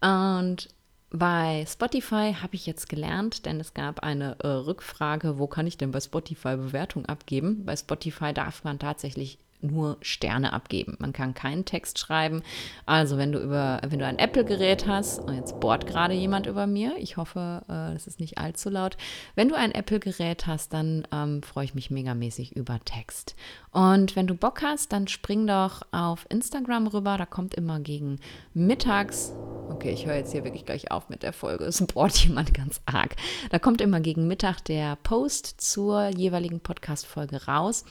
Und 0.00 0.68
bei 1.10 1.64
Spotify 1.68 2.34
habe 2.40 2.54
ich 2.54 2.66
jetzt 2.66 2.88
gelernt, 2.88 3.44
denn 3.46 3.60
es 3.60 3.74
gab 3.74 4.00
eine 4.00 4.38
äh, 4.40 4.48
Rückfrage, 4.48 5.38
wo 5.38 5.46
kann 5.46 5.66
ich 5.66 5.76
denn 5.76 5.90
bei 5.90 6.00
Spotify 6.00 6.56
Bewertung 6.56 7.06
abgeben? 7.06 7.64
Bei 7.64 7.76
Spotify 7.76 8.32
darf 8.32 8.64
man 8.64 8.78
tatsächlich 8.78 9.38
nur 9.66 9.96
Sterne 10.00 10.52
abgeben. 10.52 10.96
Man 10.98 11.12
kann 11.12 11.34
keinen 11.34 11.64
Text 11.64 11.98
schreiben. 11.98 12.42
Also 12.84 13.18
wenn 13.18 13.32
du 13.32 13.38
über, 13.38 13.80
wenn 13.86 13.98
du 13.98 14.06
ein 14.06 14.18
Apple-Gerät 14.18 14.86
hast, 14.86 15.20
und 15.20 15.34
jetzt 15.34 15.60
bohrt 15.60 15.86
gerade 15.86 16.14
jemand 16.14 16.46
über 16.46 16.66
mir, 16.66 16.96
ich 16.98 17.16
hoffe, 17.16 17.62
äh, 17.68 17.92
das 17.92 18.06
ist 18.06 18.20
nicht 18.20 18.38
allzu 18.38 18.70
laut. 18.70 18.96
Wenn 19.34 19.48
du 19.48 19.54
ein 19.54 19.72
Apple-Gerät 19.72 20.46
hast, 20.46 20.72
dann 20.72 21.06
ähm, 21.12 21.42
freue 21.42 21.64
ich 21.64 21.74
mich 21.74 21.90
megamäßig 21.90 22.56
über 22.56 22.80
Text. 22.84 23.34
Und 23.72 24.16
wenn 24.16 24.26
du 24.26 24.34
Bock 24.34 24.62
hast, 24.62 24.92
dann 24.92 25.06
spring 25.06 25.46
doch 25.46 25.82
auf 25.92 26.26
Instagram 26.30 26.86
rüber. 26.86 27.18
Da 27.18 27.26
kommt 27.26 27.54
immer 27.54 27.78
gegen 27.80 28.18
mittags. 28.54 29.32
Okay, 29.68 29.90
ich 29.90 30.06
höre 30.06 30.16
jetzt 30.16 30.32
hier 30.32 30.44
wirklich 30.44 30.64
gleich 30.64 30.90
auf 30.90 31.08
mit 31.08 31.22
der 31.22 31.32
Folge. 31.32 31.64
Es 31.64 31.84
bohrt 31.86 32.16
jemand 32.24 32.54
ganz 32.54 32.80
arg. 32.86 33.16
Da 33.50 33.58
kommt 33.58 33.80
immer 33.80 34.00
gegen 34.00 34.26
Mittag 34.26 34.60
der 34.64 34.96
Post 34.96 35.60
zur 35.60 36.08
jeweiligen 36.08 36.60
Podcast-Folge 36.60 37.44
raus. 37.46 37.84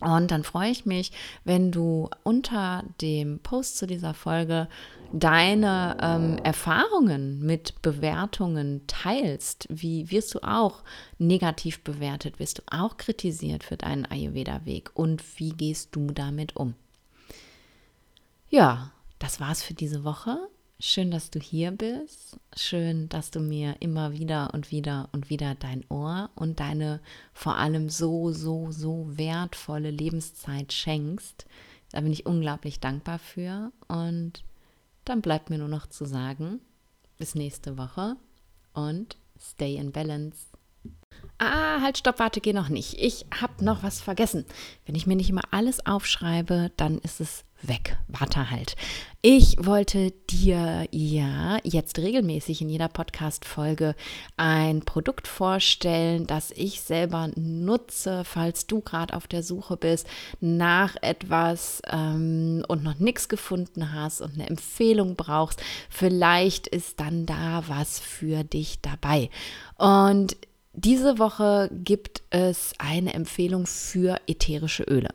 Und 0.00 0.30
dann 0.30 0.44
freue 0.44 0.70
ich 0.70 0.86
mich, 0.86 1.12
wenn 1.44 1.70
du 1.70 2.08
unter 2.22 2.84
dem 3.00 3.38
Post 3.40 3.76
zu 3.76 3.86
dieser 3.86 4.14
Folge 4.14 4.68
deine 5.12 5.96
ähm, 6.00 6.38
Erfahrungen 6.42 7.40
mit 7.40 7.82
Bewertungen 7.82 8.86
teilst. 8.86 9.66
Wie 9.68 10.10
wirst 10.10 10.34
du 10.34 10.40
auch 10.40 10.82
negativ 11.18 11.82
bewertet? 11.82 12.38
Wirst 12.38 12.58
du 12.58 12.62
auch 12.70 12.96
kritisiert 12.96 13.64
für 13.64 13.76
deinen 13.76 14.06
Ayurveda-Weg? 14.06 14.90
Und 14.94 15.22
wie 15.38 15.50
gehst 15.50 15.94
du 15.96 16.06
damit 16.06 16.56
um? 16.56 16.74
Ja, 18.48 18.92
das 19.18 19.40
war's 19.40 19.62
für 19.62 19.74
diese 19.74 20.04
Woche. 20.04 20.38
Schön, 20.82 21.10
dass 21.10 21.30
du 21.30 21.38
hier 21.38 21.72
bist. 21.72 22.40
Schön, 22.56 23.10
dass 23.10 23.30
du 23.30 23.40
mir 23.40 23.76
immer 23.80 24.14
wieder 24.14 24.54
und 24.54 24.70
wieder 24.70 25.10
und 25.12 25.28
wieder 25.28 25.54
dein 25.54 25.84
Ohr 25.90 26.30
und 26.34 26.58
deine 26.58 27.00
vor 27.34 27.56
allem 27.56 27.90
so, 27.90 28.32
so, 28.32 28.72
so 28.72 29.06
wertvolle 29.10 29.90
Lebenszeit 29.90 30.72
schenkst. 30.72 31.44
Da 31.92 32.00
bin 32.00 32.12
ich 32.12 32.24
unglaublich 32.24 32.80
dankbar 32.80 33.18
für. 33.18 33.72
Und 33.88 34.42
dann 35.04 35.20
bleibt 35.20 35.50
mir 35.50 35.58
nur 35.58 35.68
noch 35.68 35.86
zu 35.86 36.06
sagen, 36.06 36.60
bis 37.18 37.34
nächste 37.34 37.76
Woche 37.76 38.16
und 38.72 39.18
stay 39.38 39.76
in 39.76 39.92
balance. 39.92 40.46
Ah, 41.36 41.82
halt, 41.82 41.98
stopp, 41.98 42.18
warte, 42.18 42.40
geh 42.40 42.54
noch 42.54 42.70
nicht. 42.70 42.94
Ich 42.98 43.26
habe 43.38 43.62
noch 43.62 43.82
was 43.82 44.00
vergessen. 44.00 44.46
Wenn 44.86 44.94
ich 44.94 45.06
mir 45.06 45.16
nicht 45.16 45.28
immer 45.28 45.42
alles 45.50 45.84
aufschreibe, 45.84 46.72
dann 46.78 47.00
ist 47.00 47.20
es 47.20 47.44
weg. 47.62 47.96
Warte 48.08 48.50
halt. 48.50 48.76
Ich 49.22 49.56
wollte 49.58 50.12
dir 50.30 50.86
ja 50.90 51.58
jetzt 51.62 51.98
regelmäßig 51.98 52.62
in 52.62 52.70
jeder 52.70 52.88
Podcast-Folge 52.88 53.94
ein 54.36 54.80
Produkt 54.80 55.28
vorstellen, 55.28 56.26
das 56.26 56.50
ich 56.52 56.80
selber 56.80 57.30
nutze, 57.36 58.24
falls 58.24 58.66
du 58.66 58.80
gerade 58.80 59.14
auf 59.14 59.26
der 59.26 59.42
Suche 59.42 59.76
bist 59.76 60.06
nach 60.40 60.96
etwas 61.02 61.82
ähm, 61.90 62.64
und 62.68 62.82
noch 62.82 62.98
nichts 62.98 63.28
gefunden 63.28 63.92
hast 63.92 64.22
und 64.22 64.34
eine 64.34 64.48
Empfehlung 64.48 65.16
brauchst. 65.16 65.62
Vielleicht 65.90 66.66
ist 66.66 66.98
dann 67.00 67.26
da 67.26 67.64
was 67.66 68.00
für 68.00 68.42
dich 68.42 68.80
dabei. 68.80 69.28
Und 69.76 70.36
diese 70.72 71.18
Woche 71.18 71.68
gibt 71.72 72.22
es 72.30 72.72
eine 72.78 73.12
Empfehlung 73.12 73.66
für 73.66 74.16
ätherische 74.26 74.84
Öle. 74.84 75.10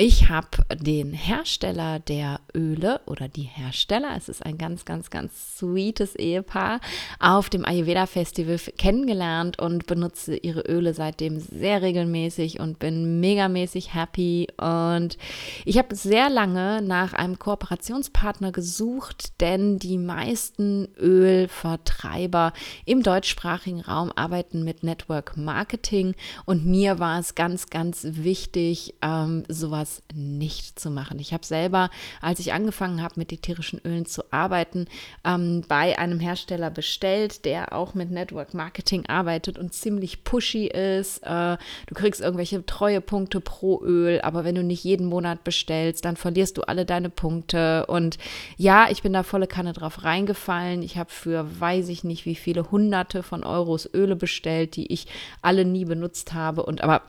Ich 0.00 0.28
habe 0.28 0.46
den 0.72 1.12
Hersteller 1.12 1.98
der 1.98 2.38
Öle 2.54 3.00
oder 3.06 3.26
die 3.26 3.42
Hersteller, 3.42 4.14
es 4.16 4.28
ist 4.28 4.46
ein 4.46 4.56
ganz, 4.56 4.84
ganz, 4.84 5.10
ganz 5.10 5.58
sweetes 5.58 6.14
Ehepaar, 6.14 6.80
auf 7.18 7.50
dem 7.50 7.64
Ayurveda 7.64 8.06
Festival 8.06 8.60
kennengelernt 8.78 9.58
und 9.58 9.88
benutze 9.88 10.36
ihre 10.36 10.60
Öle 10.60 10.94
seitdem 10.94 11.40
sehr 11.40 11.82
regelmäßig 11.82 12.60
und 12.60 12.78
bin 12.78 13.18
megamäßig 13.18 13.92
happy. 13.92 14.46
Und 14.56 15.18
ich 15.64 15.78
habe 15.78 15.96
sehr 15.96 16.30
lange 16.30 16.80
nach 16.80 17.12
einem 17.12 17.40
Kooperationspartner 17.40 18.52
gesucht, 18.52 19.40
denn 19.40 19.80
die 19.80 19.98
meisten 19.98 20.86
Ölvertreiber 20.96 22.52
im 22.84 23.02
deutschsprachigen 23.02 23.80
Raum 23.80 24.12
arbeiten 24.14 24.62
mit 24.62 24.84
Network 24.84 25.36
Marketing 25.36 26.14
und 26.44 26.64
mir 26.64 27.00
war 27.00 27.18
es 27.18 27.34
ganz, 27.34 27.68
ganz 27.68 28.06
wichtig, 28.08 28.94
ähm, 29.02 29.42
sowas 29.48 29.87
sowas 29.88 30.02
nicht 30.14 30.78
zu 30.78 30.90
machen. 30.90 31.18
Ich 31.18 31.32
habe 31.32 31.44
selber, 31.44 31.90
als 32.20 32.40
ich 32.40 32.52
angefangen 32.52 33.02
habe, 33.02 33.14
mit 33.16 33.32
ätherischen 33.32 33.80
Ölen 33.84 34.06
zu 34.06 34.22
arbeiten, 34.32 34.86
ähm, 35.24 35.64
bei 35.68 35.98
einem 35.98 36.20
Hersteller 36.20 36.70
bestellt, 36.70 37.44
der 37.44 37.72
auch 37.72 37.94
mit 37.94 38.10
Network 38.10 38.54
Marketing 38.54 39.06
arbeitet 39.06 39.58
und 39.58 39.72
ziemlich 39.72 40.24
pushy 40.24 40.66
ist. 40.66 41.18
Äh, 41.18 41.56
du 41.86 41.94
kriegst 41.94 42.20
irgendwelche 42.20 42.64
Treuepunkte 42.64 43.40
pro 43.40 43.82
Öl, 43.82 44.20
aber 44.22 44.44
wenn 44.44 44.54
du 44.54 44.62
nicht 44.62 44.84
jeden 44.84 45.06
Monat 45.06 45.44
bestellst, 45.44 46.04
dann 46.04 46.16
verlierst 46.16 46.56
du 46.56 46.62
alle 46.62 46.84
deine 46.84 47.10
Punkte. 47.10 47.86
Und 47.86 48.18
ja, 48.56 48.88
ich 48.90 49.02
bin 49.02 49.12
da 49.12 49.22
volle 49.22 49.46
Kanne 49.46 49.72
drauf 49.72 50.04
reingefallen. 50.04 50.82
Ich 50.82 50.96
habe 50.96 51.10
für 51.10 51.60
weiß 51.60 51.88
ich 51.88 52.04
nicht 52.04 52.24
wie 52.24 52.34
viele 52.34 52.70
Hunderte 52.70 53.22
von 53.22 53.44
Euros 53.44 53.88
Öle 53.92 54.16
bestellt, 54.16 54.76
die 54.76 54.92
ich 54.92 55.06
alle 55.42 55.64
nie 55.64 55.84
benutzt 55.84 56.32
habe. 56.34 56.64
Und 56.64 56.82
aber 56.82 57.02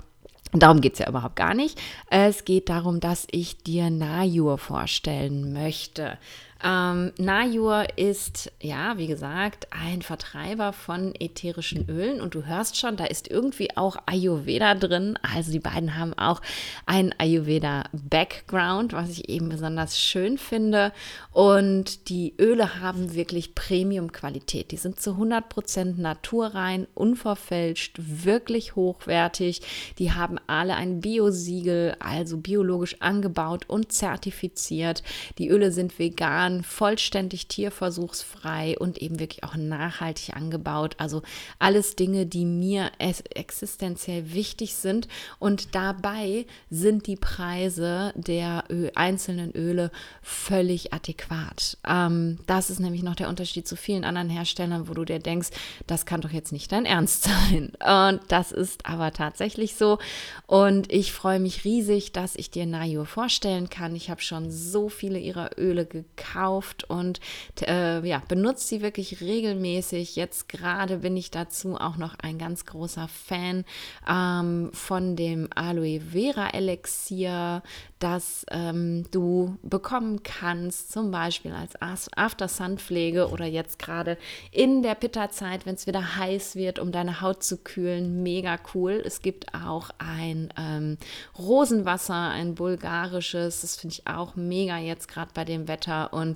darum 0.51 0.81
geht 0.81 0.93
es 0.93 0.99
ja 0.99 1.09
überhaupt 1.09 1.35
gar 1.35 1.53
nicht. 1.53 1.79
Es 2.09 2.45
geht 2.45 2.69
darum, 2.69 2.99
dass 2.99 3.27
ich 3.31 3.63
dir 3.63 3.89
Najur 3.89 4.57
vorstellen 4.57 5.53
möchte. 5.53 6.17
Ähm, 6.61 7.13
Najur 7.17 7.85
ist, 7.97 8.51
ja, 8.61 8.97
wie 8.97 9.07
gesagt, 9.07 9.67
ein 9.71 10.01
Vertreiber 10.01 10.73
von 10.73 11.15
ätherischen 11.15 11.89
Ölen 11.89 12.19
und 12.19 12.35
du 12.35 12.45
hörst 12.45 12.75
schon, 12.75 12.97
da 12.97 13.05
ist 13.05 13.29
irgendwie 13.29 13.77
auch 13.77 13.95
Ayurveda 14.05 14.75
drin. 14.75 15.17
Also 15.21 15.53
die 15.53 15.59
beiden 15.59 15.97
haben 15.97 16.13
auch 16.15 16.41
einen 16.85 17.13
Ayurveda-Background, 17.17 18.91
was 18.91 19.09
ich 19.09 19.29
eben 19.29 19.47
besonders 19.47 19.97
schön 19.97 20.37
finde. 20.37 20.91
Und 21.31 22.09
die 22.09 22.33
Öle 22.37 22.81
haben 22.81 23.13
wirklich 23.13 23.55
Premium-Qualität. 23.55 24.71
Die 24.71 24.77
sind 24.77 24.99
zu 24.99 25.11
100% 25.11 26.01
naturrein, 26.01 26.87
unverfälscht, 26.93 27.95
wirklich 27.97 28.75
hochwertig. 28.75 29.61
Die 29.97 30.11
haben 30.11 30.37
alle 30.47 30.75
ein 30.75 30.99
Biosiegel, 30.99 31.95
also 31.99 32.37
biologisch 32.37 32.97
angebaut 32.99 33.63
und 33.69 33.93
zertifiziert. 33.93 35.03
Die 35.37 35.47
Öle 35.47 35.71
sind 35.71 35.97
vegan 35.99 36.48
vegan, 36.49 36.63
vollständig 36.63 37.47
tierversuchsfrei 37.47 38.77
und 38.77 38.97
eben 38.97 39.19
wirklich 39.19 39.43
auch 39.43 39.55
nachhaltig 39.55 40.35
angebaut. 40.35 40.95
Also 40.97 41.21
alles 41.59 41.95
Dinge, 41.95 42.25
die 42.25 42.45
mir 42.45 42.91
existenziell 42.97 44.33
wichtig 44.33 44.75
sind. 44.75 45.07
Und 45.39 45.75
dabei 45.75 46.45
sind 46.69 47.07
die 47.07 47.15
Preise 47.15 48.13
der 48.15 48.65
Ö 48.69 48.89
einzelnen 48.95 49.51
Öle 49.55 49.91
völlig 50.21 50.93
adäquat. 50.93 51.77
Ähm, 51.87 52.39
das 52.47 52.69
ist 52.69 52.79
nämlich 52.79 53.03
noch 53.03 53.15
der 53.15 53.29
Unterschied 53.29 53.67
zu 53.67 53.75
vielen 53.75 54.03
anderen 54.03 54.29
Herstellern, 54.29 54.87
wo 54.87 54.93
du 54.93 55.05
dir 55.05 55.19
denkst, 55.19 55.49
das 55.87 56.05
kann 56.05 56.21
doch 56.21 56.31
jetzt 56.31 56.51
nicht 56.51 56.71
dein 56.71 56.85
Ernst 56.85 57.23
sein. 57.49 57.71
Und 57.79 58.21
das 58.29 58.51
ist 58.51 58.85
aber 58.85 59.11
tatsächlich 59.11 59.75
so. 59.75 59.99
Und 60.47 60.91
ich 60.91 61.11
freue 61.11 61.39
mich 61.39 61.65
riesig, 61.65 62.11
dass 62.11 62.35
ich 62.35 62.49
dir 62.51 62.65
Nayo 62.65 63.05
vorstellen 63.05 63.69
kann. 63.69 63.95
Ich 63.95 64.09
habe 64.09 64.21
schon 64.21 64.51
so 64.51 64.89
viele 64.89 65.19
ihrer 65.19 65.51
Öle 65.57 65.85
gekauft 65.85 66.38
gekauft 66.39 66.85
und 66.85 67.19
äh, 67.61 68.05
ja, 68.07 68.21
benutze 68.27 68.67
sie 68.67 68.81
wirklich 68.81 69.21
regelmäßig. 69.21 70.15
Jetzt 70.15 70.49
gerade 70.49 70.97
bin 70.99 71.17
ich 71.17 71.31
dazu 71.31 71.75
auch 71.75 71.97
noch 71.97 72.15
ein 72.21 72.37
ganz 72.37 72.65
großer 72.65 73.07
Fan 73.07 73.65
ähm, 74.09 74.69
von 74.73 75.15
dem 75.15 75.49
Aloe 75.55 75.99
Vera 75.99 76.49
Elixier, 76.49 77.61
das 77.99 78.45
ähm, 78.51 79.05
du 79.11 79.57
bekommen 79.61 80.23
kannst, 80.23 80.91
zum 80.91 81.11
Beispiel 81.11 81.53
als 81.79 82.07
After-Sun-Pflege 82.15 83.29
oder 83.29 83.45
jetzt 83.45 83.79
gerade 83.79 84.17
in 84.51 84.83
der 84.83 84.95
Pitta-Zeit, 84.95 85.65
wenn 85.65 85.75
es 85.75 85.87
wieder 85.87 86.15
heiß 86.15 86.55
wird, 86.55 86.79
um 86.79 86.91
deine 86.91 87.21
Haut 87.21 87.43
zu 87.43 87.57
kühlen. 87.57 88.23
Mega 88.23 88.57
cool. 88.73 89.01
Es 89.05 89.21
gibt 89.21 89.53
auch 89.53 89.89
ein 89.97 90.53
ähm, 90.57 90.97
Rosenwasser, 91.37 92.29
ein 92.29 92.55
bulgarisches, 92.55 93.61
das 93.61 93.75
finde 93.75 93.95
ich 93.95 94.07
auch 94.07 94.35
mega 94.35 94.77
jetzt 94.77 95.09
gerade 95.09 95.31
bei 95.33 95.43
dem 95.43 95.67
Wetter. 95.67 96.13
Und 96.13 96.28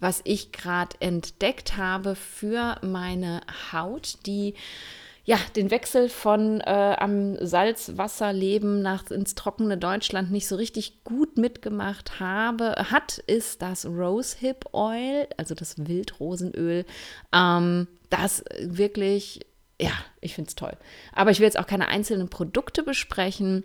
was 0.00 0.20
ich 0.24 0.52
gerade 0.52 0.96
entdeckt 1.00 1.76
habe 1.76 2.14
für 2.14 2.76
meine 2.82 3.40
Haut, 3.72 4.18
die 4.26 4.54
ja, 5.28 5.38
den 5.56 5.70
Wechsel 5.70 6.08
von 6.08 6.62
äh, 6.62 6.96
am 6.98 7.36
Salzwasserleben 7.44 8.80
nach 8.80 9.10
ins 9.10 9.34
trockene 9.34 9.76
Deutschland 9.76 10.30
nicht 10.30 10.48
so 10.48 10.56
richtig 10.56 11.04
gut 11.04 11.36
mitgemacht 11.36 12.18
habe, 12.18 12.86
hat, 12.90 13.18
ist 13.18 13.60
das 13.60 13.84
Rose 13.84 14.38
Hip 14.38 14.64
Oil, 14.72 15.28
also 15.36 15.54
das 15.54 15.86
Wildrosenöl, 15.86 16.86
ähm, 17.34 17.88
das 18.08 18.42
wirklich, 18.58 19.40
ja, 19.78 19.92
ich 20.22 20.34
finde 20.34 20.48
es 20.48 20.54
toll. 20.54 20.72
Aber 21.12 21.30
ich 21.30 21.40
will 21.40 21.46
jetzt 21.46 21.58
auch 21.58 21.66
keine 21.66 21.88
einzelnen 21.88 22.30
Produkte 22.30 22.82
besprechen. 22.82 23.64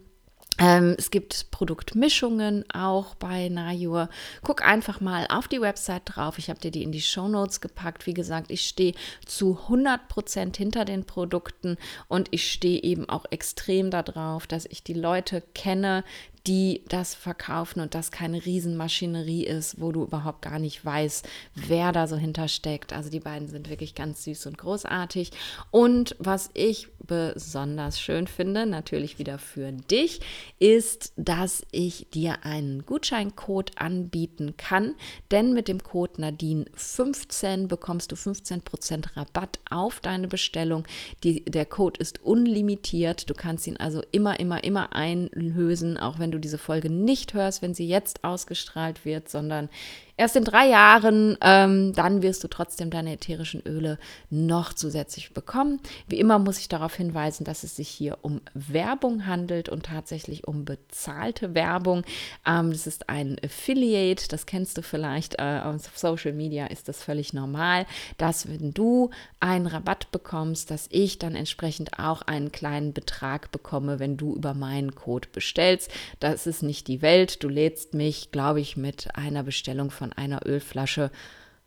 Ähm, 0.64 0.95
es 0.97 1.11
gibt 1.11 1.51
Produktmischungen 1.51 2.64
auch 2.72 3.16
bei 3.16 3.49
Najur. 3.49 4.07
Guck 4.43 4.66
einfach 4.66 5.01
mal 5.01 5.28
auf 5.28 5.49
die 5.49 5.59
Website 5.59 6.03
drauf. 6.05 6.38
Ich 6.38 6.49
habe 6.49 6.61
dir 6.61 6.72
die 6.72 6.84
in 6.84 6.93
die 6.93 7.01
Show 7.01 7.28
Notes 7.28 7.59
gepackt. 7.59 8.07
Wie 8.07 8.14
gesagt, 8.14 8.49
ich 8.49 8.61
stehe 8.61 8.93
zu 9.26 9.59
100% 9.68 10.55
hinter 10.55 10.86
den 10.86 11.03
Produkten 11.03 11.78
und 12.07 12.30
ich 12.32 12.49
stehe 12.49 12.82
eben 12.82 13.09
auch 13.09 13.26
extrem 13.30 13.91
darauf, 13.91 14.47
dass 14.47 14.66
ich 14.66 14.84
die 14.84 14.93
Leute 14.93 15.43
kenne, 15.53 16.05
die 16.45 16.83
das 16.89 17.15
verkaufen 17.15 17.79
und 17.79 17.95
das 17.95 18.11
keine 18.11 18.45
Riesenmaschinerie 18.45 19.45
ist, 19.45 19.79
wo 19.79 19.91
du 19.93 20.03
überhaupt 20.03 20.41
gar 20.41 20.59
nicht 20.59 20.83
weißt, 20.83 21.27
wer 21.55 21.93
da 21.93 22.07
so 22.07 22.17
hintersteckt. 22.17 22.91
Also 22.91 23.09
die 23.09 23.21
beiden 23.21 23.47
sind 23.47 23.69
wirklich 23.69 23.95
ganz 23.95 24.25
süß 24.25 24.47
und 24.47 24.57
großartig. 24.57 25.31
Und 25.71 26.15
was 26.19 26.49
ich 26.53 26.89
besonders 27.05 27.99
schön 27.99 28.27
finde, 28.27 28.65
natürlich 28.65 29.19
wieder 29.19 29.37
für 29.37 29.71
dich, 29.71 30.21
ist, 30.59 31.13
dass 31.15 31.65
ich 31.71 32.07
dir 32.13 32.43
einen 32.43 32.85
Gutscheincode 32.85 33.77
anbieten 33.77 34.55
kann. 34.57 34.95
Denn 35.31 35.53
mit 35.53 35.69
dem 35.69 35.81
Code 35.81 36.21
Nadine15 36.21 37.67
bekommst 37.67 38.11
du 38.11 38.15
15% 38.15 39.15
Rabatt 39.15 39.59
auf 39.69 40.01
deine 40.01 40.27
Bestellung. 40.27 40.85
Die, 41.23 41.45
der 41.45 41.65
Code 41.65 41.99
ist 41.99 42.21
unlimitiert. 42.23 43.29
Du 43.29 43.33
kannst 43.33 43.67
ihn 43.67 43.77
also 43.77 44.01
immer, 44.11 44.39
immer, 44.39 44.63
immer 44.63 44.93
einlösen, 44.93 45.97
auch 45.97 46.19
wenn 46.19 46.32
du 46.34 46.39
diese 46.39 46.57
Folge 46.57 46.89
nicht 46.89 47.34
hörst, 47.34 47.61
wenn 47.61 47.73
sie 47.73 47.88
jetzt 47.88 48.23
ausgestrahlt 48.23 49.05
wird, 49.05 49.29
sondern 49.29 49.69
erst 50.16 50.36
in 50.36 50.43
drei 50.43 50.68
Jahren, 50.68 51.38
ähm, 51.41 51.93
dann 51.93 52.22
wirst 52.22 52.43
du 52.43 52.47
trotzdem 52.47 52.89
deine 52.89 53.14
ätherischen 53.14 53.61
Öle 53.66 53.97
noch 54.30 54.74
zusätzlich 54.74 55.34
bekommen. 55.34 55.80
Wie 56.07 56.20
immer 56.20 56.39
muss 56.39 56.59
ich 56.59 56.70
darauf 56.70 56.95
hinweisen, 56.95 57.43
dass 57.43 57.64
es 57.64 57.76
sich 57.76 57.89
hier 57.89 58.20
um 58.22 58.41
Werbung 58.53 59.26
handelt 59.26 59.70
und 59.70 59.88
tatsächlich 59.88 60.47
um 60.47 60.66
bezahlte 60.66 61.55
Werbung. 61.55 62.03
Ähm, 62.45 62.72
das 62.72 62.88
ist 62.88 63.09
ein 63.09 63.38
Affiliate, 63.43 64.28
das 64.28 64.45
kennst 64.45 64.78
du 64.78 64.82
vielleicht 64.82 65.39
äh, 65.39 65.61
auf 65.64 65.97
Social 65.97 66.34
Media, 66.34 66.68
ist 66.68 66.88
das 66.88 67.03
völlig 67.03 67.34
normal, 67.34 67.86
dass 68.18 68.47
wenn 68.47 68.74
du 68.74 69.09
einen 69.39 69.68
Rabatt 69.68 70.11
bekommst, 70.11 70.72
dass 70.72 70.88
ich 70.89 71.20
dann 71.20 71.36
entsprechend 71.36 71.99
auch 71.99 72.22
einen 72.22 72.51
kleinen 72.51 72.93
Betrag 72.93 73.51
bekomme, 73.51 73.99
wenn 73.99 74.18
du 74.18 74.36
über 74.36 74.53
meinen 74.53 74.95
Code 74.95 75.28
bestellst. 75.32 75.91
Das 76.20 76.47
ist 76.47 76.64
nicht 76.64 76.88
die 76.88 77.01
Welt. 77.01 77.43
Du 77.43 77.49
lädst 77.49 77.93
mich, 77.93 78.32
glaube 78.32 78.61
ich, 78.61 78.78
mit 78.78 79.16
einer 79.16 79.43
Bestellung 79.43 79.91
von 79.91 80.03
von 80.04 80.12
einer 80.12 80.45
Ölflasche. 80.45 81.12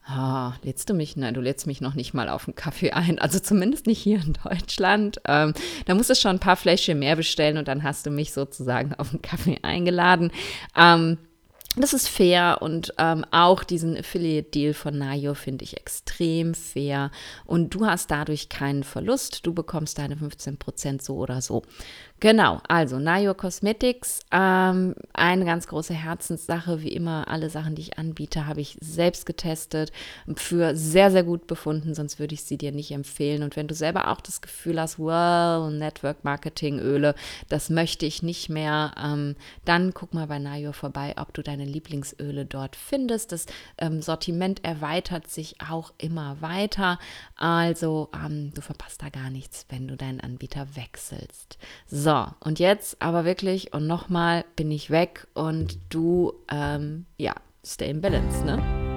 Ah, 0.04 0.52
lädst 0.62 0.90
du 0.90 0.94
mich? 0.94 1.16
Nein, 1.16 1.32
du 1.32 1.40
lädst 1.40 1.66
mich 1.66 1.80
noch 1.80 1.94
nicht 1.94 2.12
mal 2.12 2.28
auf 2.28 2.46
einen 2.46 2.54
Kaffee 2.54 2.92
ein. 2.92 3.18
Also 3.18 3.38
zumindest 3.38 3.86
nicht 3.86 3.98
hier 3.98 4.20
in 4.22 4.34
Deutschland. 4.44 5.22
Ähm, 5.24 5.54
da 5.86 5.94
musst 5.94 6.10
du 6.10 6.14
schon 6.14 6.32
ein 6.32 6.38
paar 6.38 6.56
Fläschchen 6.56 6.98
mehr 6.98 7.16
bestellen 7.16 7.56
und 7.56 7.66
dann 7.66 7.82
hast 7.82 8.04
du 8.04 8.10
mich 8.10 8.34
sozusagen 8.34 8.92
auf 8.94 9.10
einen 9.10 9.22
Kaffee 9.22 9.58
eingeladen. 9.62 10.32
Ähm, 10.76 11.16
das 11.78 11.92
ist 11.92 12.08
fair 12.08 12.58
und 12.60 12.94
ähm, 12.98 13.24
auch 13.30 13.64
diesen 13.64 13.96
Affiliate-Deal 13.96 14.72
von 14.74 14.96
Nayo 14.96 15.34
finde 15.34 15.64
ich 15.64 15.76
extrem 15.76 16.54
fair 16.54 17.10
und 17.44 17.74
du 17.74 17.86
hast 17.86 18.10
dadurch 18.10 18.48
keinen 18.48 18.82
Verlust. 18.82 19.46
Du 19.46 19.52
bekommst 19.52 19.98
deine 19.98 20.16
15% 20.16 21.02
so 21.02 21.16
oder 21.16 21.40
so. 21.42 21.62
Genau, 22.18 22.62
also 22.66 22.98
Nayo 22.98 23.34
Cosmetics, 23.34 24.20
ähm, 24.32 24.94
eine 25.12 25.44
ganz 25.44 25.66
große 25.66 25.92
Herzenssache. 25.92 26.80
Wie 26.80 26.88
immer, 26.88 27.28
alle 27.28 27.50
Sachen, 27.50 27.74
die 27.74 27.82
ich 27.82 27.98
anbiete, 27.98 28.46
habe 28.46 28.62
ich 28.62 28.78
selbst 28.80 29.26
getestet, 29.26 29.92
für 30.34 30.74
sehr, 30.74 31.10
sehr 31.10 31.24
gut 31.24 31.46
befunden, 31.46 31.94
sonst 31.94 32.18
würde 32.18 32.32
ich 32.32 32.42
sie 32.44 32.56
dir 32.56 32.72
nicht 32.72 32.90
empfehlen. 32.90 33.42
Und 33.42 33.54
wenn 33.54 33.68
du 33.68 33.74
selber 33.74 34.10
auch 34.10 34.22
das 34.22 34.40
Gefühl 34.40 34.80
hast, 34.80 34.98
well, 34.98 35.70
Network 35.70 36.24
Marketing 36.24 36.78
Öle, 36.78 37.14
das 37.50 37.68
möchte 37.68 38.06
ich 38.06 38.22
nicht 38.22 38.48
mehr, 38.48 38.92
ähm, 38.98 39.36
dann 39.66 39.92
guck 39.92 40.14
mal 40.14 40.26
bei 40.26 40.38
Nayo 40.38 40.72
vorbei, 40.72 41.14
ob 41.18 41.34
du 41.34 41.42
deine 41.42 41.66
Lieblingsöle 41.66 42.46
dort 42.46 42.76
findest. 42.76 43.32
Das 43.32 43.44
ähm, 43.76 44.00
Sortiment 44.00 44.64
erweitert 44.64 45.28
sich 45.28 45.56
auch 45.60 45.92
immer 45.98 46.40
weiter. 46.40 46.98
Also 47.36 48.08
ähm, 48.14 48.54
du 48.54 48.62
verpasst 48.62 49.02
da 49.02 49.10
gar 49.10 49.28
nichts, 49.28 49.66
wenn 49.68 49.86
du 49.86 49.98
deinen 49.98 50.22
Anbieter 50.22 50.66
wechselst. 50.76 51.58
So, 51.86 52.05
so, 52.06 52.24
und 52.38 52.60
jetzt 52.60 53.02
aber 53.02 53.24
wirklich, 53.24 53.74
und 53.74 53.88
nochmal 53.88 54.44
bin 54.54 54.70
ich 54.70 54.90
weg 54.92 55.26
und 55.34 55.76
du, 55.88 56.34
ähm, 56.48 57.04
ja, 57.16 57.34
stay 57.64 57.90
in 57.90 58.00
balance, 58.00 58.44
ne? 58.44 58.95